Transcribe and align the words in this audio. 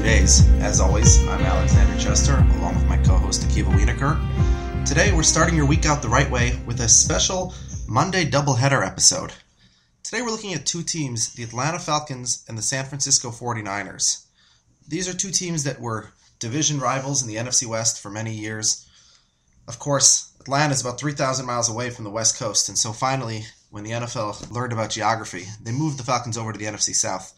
32 0.00 0.18
Fans 0.18 0.40
in 0.40 0.46
32 0.50 0.56
Days. 0.56 0.62
As 0.62 0.80
always, 0.80 1.28
I'm 1.28 1.40
Alexander 1.40 1.98
Chester, 1.98 2.36
along 2.58 2.74
with 2.74 2.86
my 2.86 2.96
co-host 2.98 3.42
Akiva 3.42 3.72
Wienerker. 3.72 4.86
Today, 4.86 5.12
we're 5.12 5.22
starting 5.22 5.56
your 5.56 5.66
week 5.66 5.86
out 5.86 6.02
the 6.02 6.08
right 6.08 6.30
way 6.30 6.58
with 6.66 6.80
a 6.80 6.88
special 6.88 7.54
Monday 7.88 8.24
doubleheader 8.24 8.86
episode. 8.86 9.32
Today, 10.02 10.22
we're 10.22 10.30
looking 10.30 10.54
at 10.54 10.66
two 10.66 10.82
teams, 10.82 11.34
the 11.34 11.42
Atlanta 11.42 11.78
Falcons 11.78 12.44
and 12.48 12.56
the 12.56 12.62
San 12.62 12.84
Francisco 12.86 13.30
49ers. 13.30 14.24
These 14.88 15.08
are 15.08 15.16
two 15.16 15.30
teams 15.30 15.64
that 15.64 15.80
were 15.80 16.10
division 16.38 16.80
rivals 16.80 17.22
in 17.22 17.28
the 17.28 17.36
NFC 17.36 17.66
West 17.66 18.00
for 18.00 18.10
many 18.10 18.34
years. 18.34 18.86
Of 19.68 19.78
course, 19.78 20.32
Atlanta 20.40 20.72
is 20.72 20.80
about 20.80 20.98
3,000 20.98 21.46
miles 21.46 21.68
away 21.70 21.90
from 21.90 22.04
the 22.04 22.10
West 22.10 22.38
Coast, 22.38 22.68
and 22.68 22.78
so 22.78 22.92
finally, 22.92 23.44
when 23.70 23.84
the 23.84 23.90
NFL 23.90 24.50
learned 24.50 24.72
about 24.72 24.90
geography, 24.90 25.44
they 25.62 25.72
moved 25.72 25.98
the 25.98 26.04
Falcons 26.04 26.38
over 26.38 26.52
to 26.52 26.58
the 26.58 26.64
NFC 26.64 26.94
South. 26.94 27.34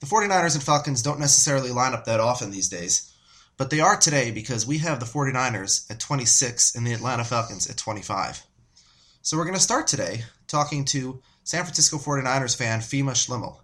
The 0.00 0.06
49ers 0.06 0.54
and 0.54 0.64
Falcons 0.64 1.02
don't 1.02 1.20
necessarily 1.20 1.70
line 1.70 1.92
up 1.92 2.06
that 2.06 2.20
often 2.20 2.50
these 2.50 2.70
days, 2.70 3.12
but 3.58 3.68
they 3.68 3.80
are 3.80 3.96
today 3.96 4.30
because 4.30 4.66
we 4.66 4.78
have 4.78 4.98
the 4.98 5.04
49ers 5.04 5.90
at 5.90 6.00
26 6.00 6.74
and 6.74 6.86
the 6.86 6.94
Atlanta 6.94 7.22
Falcons 7.22 7.68
at 7.68 7.76
25. 7.76 8.42
So 9.20 9.36
we're 9.36 9.44
going 9.44 9.54
to 9.54 9.60
start 9.60 9.86
today 9.86 10.24
talking 10.48 10.86
to 10.86 11.20
San 11.44 11.64
Francisco 11.64 11.98
49ers 11.98 12.56
fan 12.56 12.80
Fima 12.80 13.12
Schlimmel. 13.12 13.58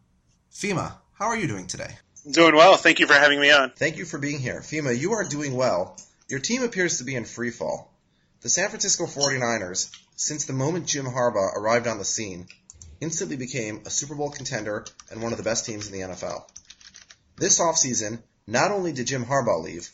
Fima, 0.52 0.92
how 1.14 1.28
are 1.28 1.36
you 1.38 1.46
doing 1.46 1.66
today? 1.66 1.96
Doing 2.30 2.54
well. 2.54 2.76
Thank 2.76 3.00
you 3.00 3.06
for 3.06 3.14
having 3.14 3.40
me 3.40 3.50
on. 3.50 3.70
Thank 3.70 3.96
you 3.96 4.04
for 4.04 4.18
being 4.18 4.38
here. 4.38 4.60
Fima, 4.60 4.94
you 4.98 5.12
are 5.12 5.24
doing 5.24 5.54
well. 5.54 5.96
Your 6.28 6.40
team 6.40 6.62
appears 6.62 6.98
to 6.98 7.04
be 7.04 7.14
in 7.14 7.24
free 7.24 7.50
fall. 7.50 7.94
The 8.42 8.50
San 8.50 8.68
Francisco 8.68 9.06
49ers, 9.06 9.90
since 10.16 10.44
the 10.44 10.52
moment 10.52 10.86
Jim 10.86 11.06
Harbaugh 11.06 11.54
arrived 11.56 11.86
on 11.86 11.96
the 11.96 12.04
scene, 12.04 12.46
instantly 13.00 13.36
became 13.36 13.82
a 13.84 13.90
Super 13.90 14.14
Bowl 14.14 14.30
contender 14.30 14.84
and 15.10 15.22
one 15.22 15.32
of 15.32 15.38
the 15.38 15.44
best 15.44 15.66
teams 15.66 15.86
in 15.86 15.92
the 15.92 16.06
NFL. 16.14 16.44
This 17.36 17.60
offseason, 17.60 18.20
not 18.46 18.70
only 18.70 18.92
did 18.92 19.06
Jim 19.06 19.24
Harbaugh 19.24 19.62
leave, 19.62 19.90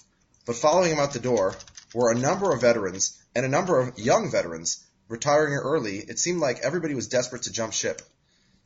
but 0.47 0.57
following 0.57 0.93
him 0.93 0.99
out 0.99 1.13
the 1.13 1.19
door 1.19 1.55
were 1.95 2.11
a 2.11 2.19
number 2.19 2.53
of 2.53 2.61
veterans 2.61 3.19
and 3.35 3.45
a 3.45 3.49
number 3.49 3.81
of 3.81 3.99
young 3.99 4.31
veterans 4.31 4.85
retiring 5.09 5.55
early. 5.55 5.99
It 5.99 6.19
seemed 6.19 6.41
like 6.41 6.61
everybody 6.61 6.95
was 6.95 7.09
desperate 7.09 7.43
to 7.43 7.53
jump 7.53 7.73
ship. 7.73 8.03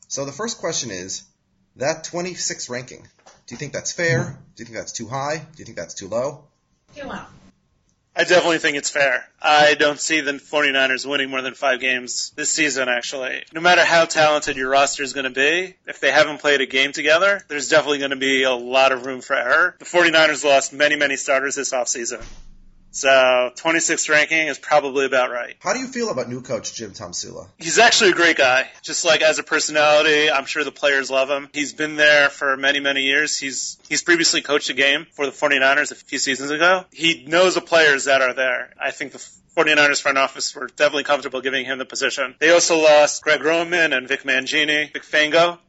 So 0.07 0.25
the 0.25 0.31
first 0.31 0.59
question 0.59 0.91
is 0.91 1.23
that 1.75 2.03
26 2.05 2.69
ranking, 2.69 3.07
do 3.47 3.55
you 3.55 3.57
think 3.57 3.73
that's 3.73 3.91
fair? 3.91 4.39
Do 4.55 4.61
you 4.61 4.65
think 4.65 4.77
that's 4.77 4.93
too 4.93 5.07
high? 5.07 5.37
Do 5.37 5.59
you 5.59 5.65
think 5.65 5.77
that's 5.77 5.93
too 5.93 6.07
low? 6.07 6.45
I 8.17 8.23
definitely 8.23 8.57
think 8.57 8.77
it's 8.77 8.89
fair. 8.89 9.29
I 9.39 9.75
don't 9.75 9.99
see 9.99 10.21
the 10.21 10.31
49ers 10.31 11.07
winning 11.07 11.29
more 11.29 11.43
than 11.43 11.53
five 11.53 11.79
games 11.79 12.33
this 12.35 12.49
season, 12.49 12.89
actually. 12.89 13.43
No 13.53 13.61
matter 13.61 13.85
how 13.85 14.05
talented 14.05 14.57
your 14.57 14.71
roster 14.71 15.03
is 15.03 15.13
going 15.13 15.25
to 15.25 15.29
be, 15.29 15.75
if 15.85 15.99
they 15.99 16.11
haven't 16.11 16.39
played 16.39 16.61
a 16.61 16.65
game 16.65 16.93
together, 16.93 17.43
there's 17.47 17.69
definitely 17.69 17.99
going 17.99 18.09
to 18.09 18.17
be 18.17 18.41
a 18.41 18.53
lot 18.53 18.91
of 18.91 19.05
room 19.05 19.21
for 19.21 19.35
error. 19.35 19.75
The 19.77 19.85
49ers 19.85 20.43
lost 20.43 20.73
many, 20.73 20.95
many 20.95 21.15
starters 21.15 21.53
this 21.53 21.73
offseason. 21.73 22.25
So 22.97 23.51
26th 23.53 24.09
ranking 24.09 24.47
is 24.47 24.57
probably 24.57 25.05
about 25.05 25.29
right. 25.29 25.55
How 25.59 25.73
do 25.73 25.79
you 25.79 25.87
feel 25.87 26.09
about 26.09 26.29
new 26.29 26.41
coach 26.41 26.73
Jim 26.73 26.93
Tomsula? 26.93 27.47
He's 27.59 27.77
actually 27.77 28.09
a 28.09 28.15
great 28.15 28.37
guy. 28.37 28.67
Just 28.81 29.05
like 29.05 29.21
as 29.21 29.37
a 29.37 29.43
personality, 29.43 30.31
I'm 30.31 30.45
sure 30.45 30.63
the 30.63 30.71
players 30.71 31.11
love 31.11 31.29
him. 31.29 31.47
He's 31.53 31.73
been 31.73 31.95
there 31.95 32.29
for 32.29 32.57
many, 32.57 32.79
many 32.79 33.03
years. 33.03 33.37
He's 33.37 33.77
he's 33.87 34.01
previously 34.01 34.41
coached 34.41 34.71
a 34.71 34.73
game 34.73 35.05
for 35.11 35.27
the 35.27 35.31
49ers 35.31 35.91
a 35.91 35.95
few 35.95 36.17
seasons 36.17 36.49
ago. 36.49 36.85
He 36.91 37.23
knows 37.27 37.53
the 37.53 37.61
players 37.61 38.05
that 38.05 38.23
are 38.23 38.33
there. 38.33 38.73
I 38.83 38.89
think 38.89 39.11
the 39.11 39.19
49ers 39.55 40.01
front 40.01 40.17
office 40.17 40.55
were 40.55 40.65
definitely 40.65 41.03
comfortable 41.03 41.41
giving 41.41 41.65
him 41.65 41.77
the 41.77 41.85
position. 41.85 42.33
They 42.39 42.49
also 42.49 42.79
lost 42.79 43.21
Greg 43.21 43.43
Roman 43.43 43.93
and 43.93 44.07
Vic 44.07 44.23
Mangini, 44.23 44.91
Vic 44.91 45.03
Fangio, 45.03 45.59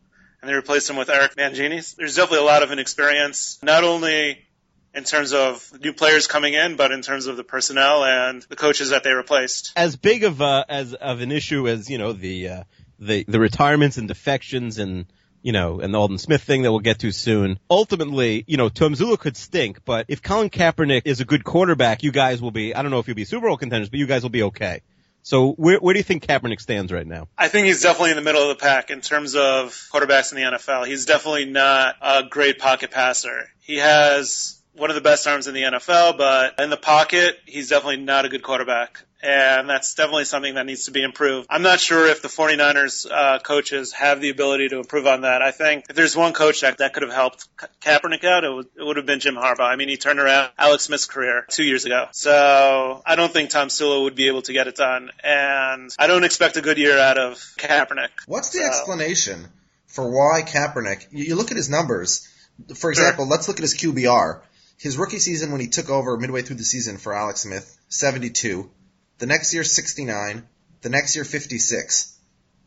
and 0.40 0.48
they 0.48 0.54
replaced 0.54 0.88
him 0.88 0.96
with 0.96 1.10
Eric 1.10 1.36
Mangini. 1.36 1.94
There's 1.94 2.16
definitely 2.16 2.46
a 2.46 2.50
lot 2.50 2.62
of 2.62 2.72
inexperience, 2.72 3.58
not 3.62 3.84
only 3.84 4.46
in 4.94 5.04
terms 5.04 5.32
of 5.32 5.70
new 5.80 5.92
players 5.92 6.26
coming 6.26 6.54
in, 6.54 6.76
but 6.76 6.92
in 6.92 7.02
terms 7.02 7.26
of 7.26 7.36
the 7.36 7.44
personnel 7.44 8.04
and 8.04 8.42
the 8.42 8.56
coaches 8.56 8.90
that 8.90 9.04
they 9.04 9.12
replaced. 9.12 9.72
As 9.76 9.96
big 9.96 10.24
of 10.24 10.40
a, 10.40 10.64
as 10.68 10.94
of 10.94 11.20
an 11.20 11.32
issue 11.32 11.68
as 11.68 11.88
you 11.88 11.98
know 11.98 12.12
the 12.12 12.48
uh, 12.48 12.64
the 12.98 13.24
the 13.28 13.40
retirements 13.40 13.96
and 13.96 14.08
defections 14.08 14.78
and 14.78 15.06
you 15.42 15.52
know 15.52 15.80
and 15.80 15.94
the 15.94 15.98
Aldon 15.98 16.18
Smith 16.18 16.42
thing 16.42 16.62
that 16.62 16.70
we'll 16.70 16.80
get 16.80 17.00
to 17.00 17.12
soon. 17.12 17.58
Ultimately, 17.70 18.44
you 18.46 18.56
know, 18.56 18.68
Tomsula 18.68 19.18
could 19.18 19.36
stink, 19.36 19.84
but 19.84 20.06
if 20.08 20.22
Colin 20.22 20.50
Kaepernick 20.50 21.02
is 21.04 21.20
a 21.20 21.24
good 21.24 21.44
quarterback, 21.44 22.02
you 22.02 22.12
guys 22.12 22.42
will 22.42 22.50
be. 22.50 22.74
I 22.74 22.82
don't 22.82 22.90
know 22.90 22.98
if 22.98 23.08
you'll 23.08 23.16
be 23.16 23.24
Super 23.24 23.46
Bowl 23.48 23.56
contenders, 23.56 23.88
but 23.88 23.98
you 23.98 24.06
guys 24.06 24.22
will 24.22 24.30
be 24.30 24.44
okay. 24.44 24.82
So 25.22 25.52
where 25.52 25.78
where 25.78 25.92
do 25.92 25.98
you 25.98 26.04
think 26.04 26.26
Kaepernick 26.26 26.60
stands 26.60 26.90
right 26.90 27.06
now? 27.06 27.28
I 27.36 27.48
think 27.48 27.66
he's 27.66 27.82
definitely 27.82 28.10
in 28.10 28.16
the 28.16 28.22
middle 28.22 28.42
of 28.42 28.48
the 28.48 28.62
pack 28.62 28.90
in 28.90 29.00
terms 29.00 29.36
of 29.36 29.72
quarterbacks 29.92 30.32
in 30.32 30.38
the 30.38 30.56
NFL. 30.56 30.86
He's 30.86 31.04
definitely 31.04 31.44
not 31.44 31.96
a 32.00 32.24
great 32.28 32.58
pocket 32.58 32.90
passer. 32.90 33.50
He 33.60 33.76
has 33.76 34.57
one 34.78 34.90
of 34.90 34.94
the 34.96 35.02
best 35.02 35.26
arms 35.26 35.46
in 35.46 35.54
the 35.54 35.62
NFL, 35.62 36.16
but 36.18 36.54
in 36.58 36.70
the 36.70 36.76
pocket, 36.76 37.38
he's 37.46 37.68
definitely 37.68 37.98
not 37.98 38.24
a 38.24 38.28
good 38.28 38.42
quarterback. 38.42 39.02
And 39.20 39.68
that's 39.68 39.94
definitely 39.94 40.26
something 40.26 40.54
that 40.54 40.64
needs 40.64 40.84
to 40.84 40.92
be 40.92 41.02
improved. 41.02 41.48
I'm 41.50 41.62
not 41.62 41.80
sure 41.80 42.06
if 42.06 42.22
the 42.22 42.28
49ers 42.28 43.04
uh, 43.10 43.40
coaches 43.40 43.92
have 43.92 44.20
the 44.20 44.28
ability 44.30 44.68
to 44.68 44.78
improve 44.78 45.08
on 45.08 45.22
that. 45.22 45.42
I 45.42 45.50
think 45.50 45.86
if 45.90 45.96
there's 45.96 46.16
one 46.16 46.32
coach 46.32 46.60
that, 46.60 46.78
that 46.78 46.92
could 46.94 47.02
have 47.02 47.12
helped 47.12 47.48
Ka- 47.56 47.66
Kaepernick 47.82 48.22
out, 48.22 48.44
it 48.44 48.54
would, 48.54 48.66
it 48.78 48.84
would 48.84 48.96
have 48.96 49.06
been 49.06 49.18
Jim 49.18 49.34
Harbaugh. 49.34 49.68
I 49.68 49.74
mean, 49.74 49.88
he 49.88 49.96
turned 49.96 50.20
around 50.20 50.52
Alex 50.56 50.84
Smith's 50.84 51.06
career 51.06 51.44
two 51.50 51.64
years 51.64 51.84
ago. 51.84 52.06
So 52.12 53.02
I 53.04 53.16
don't 53.16 53.32
think 53.32 53.50
Tomsula 53.50 54.04
would 54.04 54.14
be 54.14 54.28
able 54.28 54.42
to 54.42 54.52
get 54.52 54.68
it 54.68 54.76
done. 54.76 55.10
And 55.24 55.90
I 55.98 56.06
don't 56.06 56.22
expect 56.22 56.56
a 56.56 56.60
good 56.60 56.78
year 56.78 56.96
out 56.96 57.18
of 57.18 57.38
Kaepernick. 57.58 58.10
What's 58.26 58.50
the 58.50 58.58
So- 58.60 58.66
explanation 58.66 59.48
for 59.88 60.08
why 60.08 60.42
Kaepernick? 60.42 61.06
You, 61.10 61.24
you 61.24 61.34
look 61.34 61.50
at 61.50 61.56
his 61.56 61.68
numbers. 61.68 62.28
For 62.76 62.90
example, 62.90 63.26
let's 63.26 63.48
look 63.48 63.56
at 63.58 63.62
his 63.62 63.74
QBR. 63.76 64.42
His 64.78 64.96
rookie 64.96 65.18
season, 65.18 65.50
when 65.50 65.60
he 65.60 65.66
took 65.66 65.90
over 65.90 66.16
midway 66.16 66.42
through 66.42 66.56
the 66.56 66.64
season 66.64 66.98
for 66.98 67.14
Alex 67.14 67.40
Smith, 67.40 67.76
72. 67.88 68.70
The 69.18 69.26
next 69.26 69.52
year, 69.52 69.64
69. 69.64 70.46
The 70.82 70.88
next 70.88 71.16
year, 71.16 71.24
56. 71.24 72.16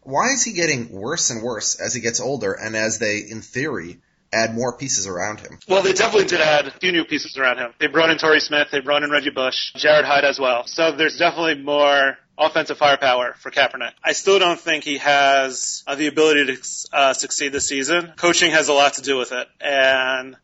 Why 0.03 0.31
is 0.33 0.43
he 0.43 0.53
getting 0.53 0.91
worse 0.91 1.29
and 1.29 1.41
worse 1.41 1.79
as 1.79 1.93
he 1.93 2.01
gets 2.01 2.19
older 2.19 2.53
and 2.53 2.75
as 2.75 2.99
they, 2.99 3.19
in 3.19 3.41
theory, 3.41 3.99
add 4.33 4.53
more 4.53 4.75
pieces 4.75 5.07
around 5.07 5.39
him? 5.39 5.59
Well, 5.67 5.83
they 5.83 5.93
definitely 5.93 6.27
did 6.27 6.41
add 6.41 6.67
a 6.67 6.71
few 6.71 6.91
new 6.91 7.05
pieces 7.05 7.37
around 7.37 7.57
him. 7.57 7.73
They 7.79 7.87
brought 7.87 8.09
in 8.09 8.17
Torrey 8.17 8.39
Smith, 8.39 8.69
they 8.71 8.79
brought 8.79 9.03
in 9.03 9.11
Reggie 9.11 9.29
Bush, 9.29 9.73
Jarryd 9.75 10.05
Hayne 10.05 10.25
as 10.25 10.39
well. 10.39 10.65
So 10.65 10.91
there's 10.91 11.17
definitely 11.17 11.63
more 11.63 12.17
offensive 12.37 12.77
firepower 12.77 13.35
for 13.39 13.51
Kaepernick. 13.51 13.91
I 14.03 14.13
still 14.13 14.39
don't 14.39 14.59
think 14.59 14.83
he 14.83 14.97
has 14.97 15.83
uh, 15.85 15.95
the 15.95 16.07
ability 16.07 16.55
to 16.55 16.61
uh, 16.91 17.13
succeed 17.13 17.51
this 17.51 17.67
season. 17.67 18.13
Coaching 18.17 18.51
has 18.51 18.67
a 18.67 18.73
lot 18.73 18.95
to 18.95 19.01
do 19.01 19.17
with 19.17 19.31
it, 19.31 19.47
and 19.59 20.35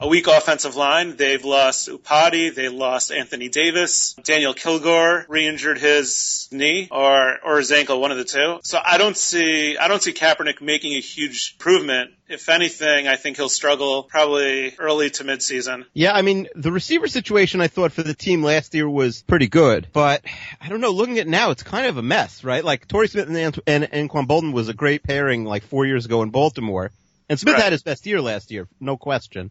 a 0.00 0.08
weak 0.08 0.26
offensive 0.26 0.74
line. 0.76 1.16
They've 1.16 1.44
lost 1.44 1.88
Iupati. 1.88 2.54
They 2.54 2.68
lost 2.68 3.12
Anthony 3.12 3.48
Davis. 3.48 4.14
Daniel 4.24 4.52
Kilgore 4.52 5.24
re-injured 5.28 5.78
his 5.78 6.48
knee 6.50 6.88
or, 6.90 7.38
or 7.44 7.58
his 7.58 7.70
ankle, 7.70 8.00
one 8.00 8.10
of 8.10 8.18
the 8.18 8.24
two. 8.24 8.58
So 8.64 8.78
I 8.84 8.98
don't 8.98 9.16
see, 9.16 9.76
I 9.76 9.88
don't 9.88 10.02
see 10.02 10.12
Kaepernick 10.12 10.60
making 10.60 10.94
a 10.94 11.00
huge 11.00 11.54
improvement. 11.56 12.10
If 12.26 12.48
anything, 12.48 13.06
I 13.06 13.16
think 13.16 13.36
he'll 13.36 13.48
struggle 13.48 14.02
probably 14.02 14.74
early 14.78 15.10
to 15.10 15.24
mid-season. 15.24 15.84
Yeah, 15.92 16.12
I 16.12 16.22
mean, 16.22 16.48
the 16.54 16.72
receiver 16.72 17.06
situation 17.06 17.60
I 17.60 17.68
thought 17.68 17.92
for 17.92 18.02
the 18.02 18.14
team 18.14 18.42
last 18.42 18.74
year 18.74 18.88
was 18.88 19.22
pretty 19.22 19.46
good, 19.46 19.88
but 19.92 20.22
I 20.60 20.68
don't 20.70 20.80
know, 20.80 20.90
looking 20.90 21.18
at 21.18 21.26
it 21.26 21.30
now, 21.30 21.50
it's 21.50 21.62
kind 21.62 21.86
of 21.86 21.98
a 21.98 22.02
mess, 22.02 22.42
right? 22.42 22.64
Like, 22.64 22.88
Torrey 22.88 23.08
Smith 23.08 23.28
and, 23.28 23.36
Ant- 23.36 23.58
and, 23.66 23.88
and 23.92 24.08
Quan 24.10 24.26
Boldin 24.26 24.52
was 24.52 24.68
a 24.70 24.74
great 24.74 25.02
pairing 25.02 25.44
like 25.44 25.64
four 25.64 25.84
years 25.86 26.06
ago 26.06 26.22
in 26.22 26.30
Baltimore. 26.30 26.90
And 27.28 27.38
Smith 27.38 27.54
Right. 27.54 27.62
had 27.62 27.72
his 27.72 27.82
best 27.82 28.06
year 28.06 28.20
last 28.20 28.50
year, 28.50 28.68
no 28.80 28.96
question. 28.96 29.50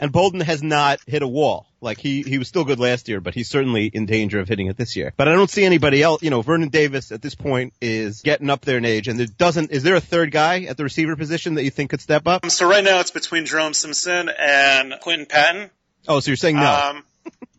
And 0.00 0.12
Boldin 0.12 0.42
has 0.42 0.62
not 0.62 1.00
hit 1.06 1.22
a 1.22 1.28
wall. 1.28 1.66
Like 1.80 1.98
he, 1.98 2.22
he 2.22 2.38
was 2.38 2.48
still 2.48 2.64
good 2.64 2.78
last 2.78 3.08
year, 3.08 3.20
but 3.20 3.34
he's 3.34 3.48
certainly 3.48 3.86
in 3.86 4.06
danger 4.06 4.40
of 4.40 4.48
hitting 4.48 4.68
it 4.68 4.76
this 4.76 4.96
year. 4.96 5.12
But 5.16 5.28
I 5.28 5.32
don't 5.32 5.50
see 5.50 5.64
anybody 5.64 6.02
else, 6.02 6.22
you 6.22 6.30
know, 6.30 6.42
Vernon 6.42 6.68
Davis 6.68 7.12
at 7.12 7.20
this 7.20 7.34
point 7.34 7.74
is 7.80 8.22
getting 8.22 8.50
up 8.50 8.62
there 8.62 8.78
in 8.78 8.84
age 8.84 9.08
and 9.08 9.18
there 9.18 9.26
doesn't, 9.26 9.70
is 9.70 9.82
there 9.82 9.96
a 9.96 10.00
third 10.00 10.30
guy 10.30 10.62
at 10.62 10.76
the 10.76 10.84
receiver 10.84 11.16
position 11.16 11.54
that 11.54 11.64
you 11.64 11.70
think 11.70 11.90
could 11.90 12.00
step 12.00 12.26
up? 12.26 12.48
So 12.50 12.68
right 12.68 12.84
now 12.84 13.00
it's 13.00 13.10
between 13.10 13.46
Jerome 13.46 13.74
Simpson 13.74 14.28
and 14.28 14.94
Quinton 15.00 15.26
Patton. 15.26 15.70
Oh, 16.08 16.20
so 16.20 16.30
you're 16.30 16.36
saying 16.36 16.56
no. 16.56 16.92
Um, 16.94 17.04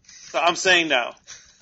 so 0.06 0.40
I'm 0.40 0.56
saying 0.56 0.88
no. 0.88 1.12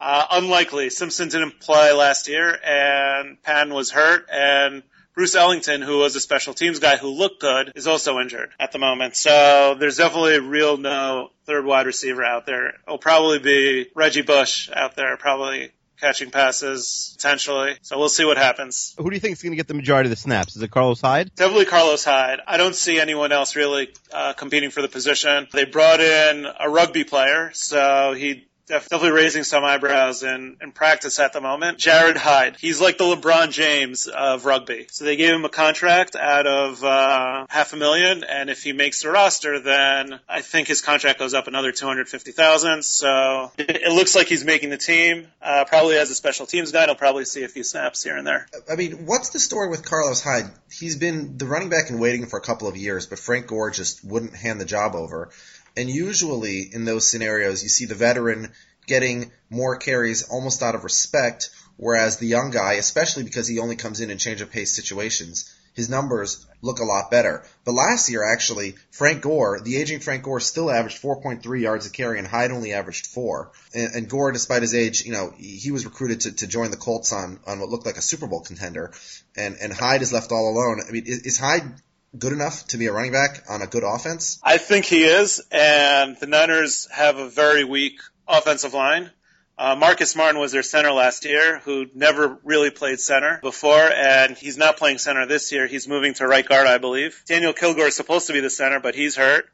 Uh, 0.00 0.26
unlikely. 0.30 0.88
Simpson 0.88 1.28
didn't 1.28 1.60
play 1.60 1.92
last 1.92 2.26
year, 2.26 2.58
and 2.64 3.40
Patton 3.42 3.74
was 3.74 3.90
hurt, 3.90 4.26
and 4.32 4.82
Bruce 5.14 5.34
Ellington, 5.34 5.82
who 5.82 5.98
was 5.98 6.14
a 6.16 6.20
special 6.20 6.54
teams 6.54 6.78
guy 6.78 6.96
who 6.96 7.08
looked 7.08 7.40
good, 7.40 7.72
is 7.74 7.86
also 7.86 8.18
injured 8.20 8.50
at 8.58 8.72
the 8.72 8.78
moment. 8.78 9.16
So 9.16 9.76
there's 9.78 9.96
definitely 9.96 10.36
a 10.36 10.40
real 10.40 10.76
no 10.76 11.30
third 11.46 11.64
wide 11.64 11.86
receiver 11.86 12.24
out 12.24 12.46
there. 12.46 12.74
It'll 12.86 12.98
probably 12.98 13.38
be 13.38 13.90
Reggie 13.94 14.22
Bush 14.22 14.70
out 14.72 14.96
there, 14.96 15.16
probably 15.16 15.72
catching 16.00 16.30
passes 16.30 17.14
potentially. 17.16 17.76
So 17.82 17.98
we'll 17.98 18.08
see 18.08 18.24
what 18.24 18.38
happens. 18.38 18.94
Who 18.96 19.10
do 19.10 19.14
you 19.14 19.20
think 19.20 19.34
is 19.34 19.42
going 19.42 19.52
to 19.52 19.56
get 19.56 19.68
the 19.68 19.74
majority 19.74 20.06
of 20.06 20.10
the 20.10 20.16
snaps? 20.16 20.56
Is 20.56 20.62
it 20.62 20.70
Carlos 20.70 21.00
Hyde? 21.00 21.34
Definitely 21.34 21.66
Carlos 21.66 22.04
Hyde. 22.04 22.40
I 22.46 22.56
don't 22.56 22.74
see 22.74 22.98
anyone 22.98 23.32
else 23.32 23.54
really 23.56 23.92
uh, 24.12 24.32
competing 24.32 24.70
for 24.70 24.80
the 24.82 24.88
position. 24.88 25.46
They 25.52 25.64
brought 25.64 26.00
in 26.00 26.46
a 26.58 26.70
rugby 26.70 27.04
player, 27.04 27.50
so 27.52 28.14
he 28.14 28.46
definitely 28.70 29.10
raising 29.10 29.42
some 29.42 29.64
eyebrows 29.64 30.22
in, 30.22 30.56
in 30.62 30.72
practice 30.72 31.18
at 31.18 31.32
the 31.32 31.40
moment. 31.40 31.78
Jarryd 31.78 32.16
Hayne. 32.16 32.54
He's 32.58 32.80
like 32.80 32.96
the 32.96 33.04
LeBron 33.04 33.50
James 33.50 34.06
of 34.06 34.46
rugby. 34.46 34.86
So 34.90 35.04
they 35.04 35.16
gave 35.16 35.34
him 35.34 35.44
a 35.44 35.50
contract 35.50 36.16
out 36.16 36.46
of 36.46 36.82
uh, 36.82 37.46
half 37.50 37.72
a 37.72 37.76
million, 37.76 38.24
and 38.24 38.48
if 38.48 38.62
he 38.62 38.72
makes 38.72 39.02
the 39.02 39.10
roster, 39.10 39.60
then 39.60 40.20
I 40.28 40.40
think 40.40 40.68
his 40.68 40.80
contract 40.80 41.18
goes 41.18 41.34
up 41.34 41.48
another 41.48 41.72
two 41.72 41.86
hundred 41.86 42.08
fifty 42.08 42.32
thousand. 42.32 42.84
So 42.84 43.52
it, 43.58 43.70
it 43.70 43.92
looks 43.92 44.14
like 44.14 44.28
he's 44.28 44.44
making 44.44 44.70
the 44.70 44.78
team. 44.78 45.26
Uh, 45.42 45.64
probably 45.66 45.96
as 45.96 46.10
a 46.10 46.14
special 46.14 46.46
teams 46.46 46.72
guy, 46.72 46.86
he'll 46.86 46.94
probably 46.94 47.24
see 47.24 47.42
a 47.42 47.48
few 47.48 47.64
snaps 47.64 48.02
here 48.02 48.16
and 48.16 48.26
there. 48.26 48.46
I 48.70 48.76
mean, 48.76 49.04
what's 49.04 49.30
the 49.30 49.40
story 49.40 49.68
with 49.68 49.84
Carlos 49.84 50.22
Hyde? 50.22 50.50
He's 50.70 50.96
been 50.96 51.36
the 51.36 51.46
running 51.46 51.68
back 51.68 51.90
in 51.90 51.98
waiting 51.98 52.26
for 52.26 52.38
a 52.38 52.42
couple 52.42 52.68
of 52.68 52.76
years, 52.76 53.06
but 53.06 53.18
Frank 53.18 53.48
Gore 53.48 53.70
just 53.70 54.04
wouldn't 54.04 54.36
hand 54.36 54.60
the 54.60 54.64
job 54.64 54.94
over. 54.94 55.30
And 55.76 55.88
usually 55.88 56.62
in 56.72 56.84
those 56.84 57.08
scenarios, 57.08 57.62
you 57.62 57.68
see 57.68 57.86
the 57.86 57.94
veteran 57.94 58.52
getting 58.86 59.32
more 59.48 59.76
carries 59.76 60.24
almost 60.24 60.62
out 60.62 60.74
of 60.74 60.84
respect, 60.84 61.50
whereas 61.76 62.16
the 62.16 62.26
young 62.26 62.50
guy, 62.50 62.74
especially 62.74 63.22
because 63.22 63.46
he 63.46 63.58
only 63.58 63.76
comes 63.76 64.00
in 64.00 64.10
in 64.10 64.18
change 64.18 64.40
of 64.40 64.50
pace 64.50 64.74
situations, 64.74 65.52
his 65.74 65.88
numbers 65.88 66.44
look 66.62 66.80
a 66.80 66.84
lot 66.84 67.10
better. 67.10 67.44
But 67.64 67.72
last 67.72 68.10
year, 68.10 68.24
actually, 68.24 68.74
Frank 68.90 69.22
Gore, 69.22 69.60
the 69.60 69.76
aging 69.76 70.00
Frank 70.00 70.24
Gore, 70.24 70.40
still 70.40 70.70
averaged 70.70 71.00
4.3 71.00 71.60
yards 71.60 71.86
a 71.86 71.90
carry, 71.90 72.18
and 72.18 72.26
Hyde 72.26 72.50
only 72.50 72.72
averaged 72.72 73.06
four. 73.06 73.52
And, 73.72 73.94
and 73.94 74.10
Gore, 74.10 74.32
despite 74.32 74.62
his 74.62 74.74
age, 74.74 75.04
you 75.04 75.12
know, 75.12 75.32
he 75.38 75.70
was 75.70 75.84
recruited 75.84 76.20
to, 76.22 76.32
to 76.32 76.46
join 76.46 76.70
the 76.70 76.76
Colts 76.76 77.12
on, 77.12 77.38
on 77.46 77.60
what 77.60 77.68
looked 77.68 77.86
like 77.86 77.96
a 77.96 78.02
Super 78.02 78.26
Bowl 78.26 78.40
contender, 78.40 78.92
and 79.36 79.56
and 79.60 79.72
Hyde 79.72 80.02
is 80.02 80.12
left 80.12 80.32
all 80.32 80.50
alone. 80.50 80.82
I 80.86 80.90
mean, 80.90 81.04
is, 81.06 81.20
is 81.20 81.38
Hyde 81.38 81.80
good 82.16 82.32
enough 82.32 82.66
to 82.68 82.78
be 82.78 82.86
a 82.86 82.92
running 82.92 83.12
back 83.12 83.44
on 83.48 83.62
a 83.62 83.66
good 83.66 83.84
offense? 83.84 84.40
I 84.42 84.58
think 84.58 84.84
he 84.84 85.04
is, 85.04 85.40
and 85.50 86.16
the 86.16 86.26
Niners 86.26 86.88
have 86.90 87.18
a 87.18 87.28
very 87.28 87.64
weak 87.64 88.00
offensive 88.26 88.74
line. 88.74 89.10
Uh, 89.56 89.76
Marcus 89.76 90.16
Martin 90.16 90.40
was 90.40 90.52
their 90.52 90.62
center 90.62 90.90
last 90.90 91.26
year, 91.26 91.58
who 91.58 91.86
never 91.94 92.38
really 92.44 92.70
played 92.70 92.98
center 92.98 93.40
before, 93.42 93.92
and 93.92 94.34
he's 94.36 94.56
not 94.56 94.78
playing 94.78 94.96
center 94.96 95.26
this 95.26 95.52
year. 95.52 95.66
He's 95.66 95.86
moving 95.86 96.14
to 96.14 96.26
right 96.26 96.48
guard, 96.48 96.66
I 96.66 96.78
believe. 96.78 97.22
Daniel 97.26 97.52
Kilgore 97.52 97.88
is 97.88 97.94
supposed 97.94 98.26
to 98.28 98.32
be 98.32 98.40
the 98.40 98.48
center, 98.48 98.80
but 98.80 98.94
he's 98.94 99.16
hurt. 99.16 99.50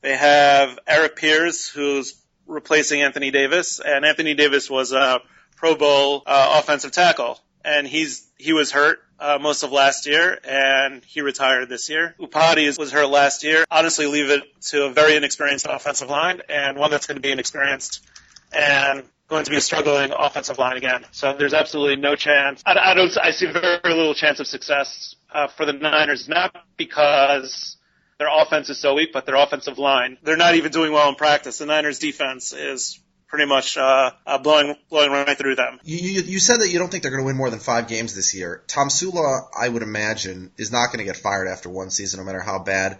They 0.00 0.16
have 0.16 0.78
Erik 0.88 1.16
Pears, 1.16 1.68
who's 1.68 2.20
replacing 2.48 3.02
Anthony 3.02 3.30
Davis, 3.30 3.80
and 3.80 4.04
Anthony 4.04 4.34
Davis 4.34 4.68
was 4.68 4.92
a 4.92 5.20
Pro 5.56 5.76
Bowl 5.76 6.24
uh, 6.26 6.60
offensive 6.60 6.90
tackle, 6.90 7.38
and 7.64 7.86
he's 7.86 8.26
he 8.36 8.52
was 8.52 8.70
hurt 8.70 9.00
uh, 9.18 9.38
most 9.40 9.62
of 9.62 9.72
last 9.72 10.06
year, 10.06 10.38
and 10.44 11.04
he 11.04 11.20
retired 11.20 11.68
this 11.68 11.88
year. 11.88 12.14
Iupati 12.20 12.78
was 12.78 12.92
hurt 12.92 13.08
last 13.08 13.44
year. 13.44 13.64
Honestly, 13.70 14.06
leave 14.06 14.30
it 14.30 14.42
to 14.68 14.84
a 14.84 14.92
very 14.92 15.16
inexperienced 15.16 15.66
offensive 15.68 16.10
line, 16.10 16.42
and 16.48 16.76
one 16.76 16.90
that's 16.90 17.06
going 17.06 17.16
to 17.16 17.22
be 17.22 17.32
inexperienced 17.32 18.06
and 18.52 19.04
going 19.28 19.44
to 19.44 19.50
be 19.50 19.56
a 19.56 19.60
struggling 19.60 20.12
offensive 20.16 20.58
line 20.58 20.76
again. 20.76 21.04
So 21.12 21.34
there's 21.36 21.54
absolutely 21.54 21.96
no 21.96 22.14
chance. 22.16 22.62
I, 22.66 22.76
I 22.78 22.94
don't. 22.94 23.10
I 23.22 23.30
see 23.30 23.46
very 23.46 23.94
little 23.94 24.14
chance 24.14 24.40
of 24.40 24.46
success 24.46 25.16
uh, 25.32 25.48
for 25.48 25.64
the 25.64 25.72
Niners, 25.72 26.28
not 26.28 26.54
because 26.76 27.76
their 28.18 28.28
offense 28.30 28.70
is 28.70 28.78
so 28.78 28.94
weak, 28.94 29.10
but 29.12 29.26
their 29.26 29.36
offensive 29.36 29.78
line. 29.78 30.18
They're 30.22 30.36
not 30.36 30.54
even 30.54 30.70
doing 30.70 30.92
well 30.92 31.08
in 31.08 31.14
practice. 31.14 31.58
The 31.58 31.66
Niners 31.66 31.98
defense 31.98 32.52
is 32.52 33.00
pretty 33.34 33.48
much 33.48 33.76
uh, 33.76 34.12
uh, 34.24 34.38
blowing 34.38 34.76
blowing 34.88 35.10
right 35.10 35.36
through 35.36 35.56
them. 35.56 35.80
You, 35.82 35.96
you, 35.96 36.22
you 36.22 36.38
said 36.38 36.60
that 36.60 36.68
you 36.68 36.78
don't 36.78 36.88
think 36.88 37.02
they're 37.02 37.10
going 37.10 37.24
to 37.24 37.26
win 37.26 37.36
more 37.36 37.50
than 37.50 37.58
five 37.58 37.88
games 37.88 38.14
this 38.14 38.32
year. 38.32 38.62
Tomsula, 38.68 39.48
I 39.60 39.68
would 39.68 39.82
imagine, 39.82 40.52
is 40.56 40.70
not 40.70 40.92
going 40.92 41.00
to 41.00 41.04
get 41.04 41.16
fired 41.16 41.48
after 41.48 41.68
one 41.68 41.90
season, 41.90 42.20
no 42.20 42.24
matter 42.24 42.40
how 42.40 42.60
bad 42.60 42.98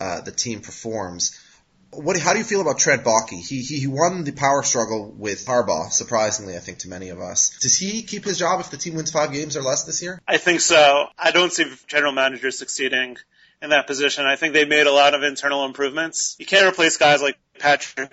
uh, 0.00 0.22
the 0.22 0.32
team 0.32 0.60
performs. 0.60 1.40
What, 1.92 2.18
how 2.18 2.32
do 2.32 2.40
you 2.40 2.44
feel 2.44 2.62
about 2.62 2.78
Trent 2.78 3.04
Baalke? 3.04 3.40
He, 3.40 3.62
he 3.62 3.78
he 3.78 3.86
won 3.86 4.24
the 4.24 4.32
power 4.32 4.64
struggle 4.64 5.14
with 5.16 5.46
Harbaugh, 5.46 5.92
surprisingly, 5.92 6.56
I 6.56 6.58
think, 6.58 6.78
to 6.78 6.88
many 6.88 7.10
of 7.10 7.20
us. 7.20 7.56
Does 7.60 7.78
he 7.78 8.02
keep 8.02 8.24
his 8.24 8.40
job 8.40 8.58
if 8.58 8.70
the 8.70 8.76
team 8.76 8.96
wins 8.96 9.12
five 9.12 9.32
games 9.32 9.56
or 9.56 9.62
less 9.62 9.84
this 9.84 10.02
year? 10.02 10.20
I 10.26 10.38
think 10.38 10.62
so. 10.62 11.06
I 11.16 11.30
don't 11.30 11.52
see 11.52 11.64
general 11.86 12.12
managers 12.12 12.58
succeeding 12.58 13.18
in 13.62 13.70
that 13.70 13.86
position. 13.86 14.26
I 14.26 14.36
think 14.36 14.52
they 14.52 14.64
made 14.64 14.86
a 14.86 14.92
lot 14.92 15.14
of 15.14 15.22
internal 15.22 15.64
improvements. 15.64 16.36
You 16.38 16.46
can't 16.46 16.66
replace 16.66 16.96
guys 16.96 17.22
like 17.22 17.38
Patrick 17.58 18.10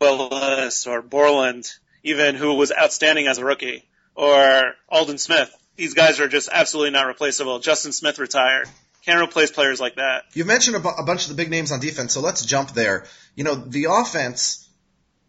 Willis 0.00 0.86
or 0.86 1.02
Borland, 1.02 1.70
even 2.02 2.34
who 2.34 2.54
was 2.54 2.72
outstanding 2.72 3.26
as 3.26 3.38
a 3.38 3.44
rookie, 3.44 3.84
or 4.14 4.74
Aldon 4.88 5.18
Smith. 5.18 5.54
These 5.76 5.94
guys 5.94 6.20
are 6.20 6.28
just 6.28 6.48
absolutely 6.50 6.90
not 6.90 7.06
replaceable. 7.06 7.60
Justin 7.60 7.92
Smith 7.92 8.18
retired. 8.18 8.68
Can't 9.04 9.22
replace 9.22 9.50
players 9.50 9.80
like 9.80 9.96
that. 9.96 10.24
You've 10.34 10.46
mentioned 10.46 10.76
a, 10.76 10.80
bu- 10.80 10.88
a 10.88 11.04
bunch 11.04 11.24
of 11.24 11.28
the 11.30 11.34
big 11.34 11.50
names 11.50 11.70
on 11.70 11.80
defense, 11.80 12.12
so 12.12 12.20
let's 12.20 12.44
jump 12.44 12.72
there. 12.72 13.06
You 13.36 13.44
know, 13.44 13.54
the 13.54 13.86
offense 13.90 14.68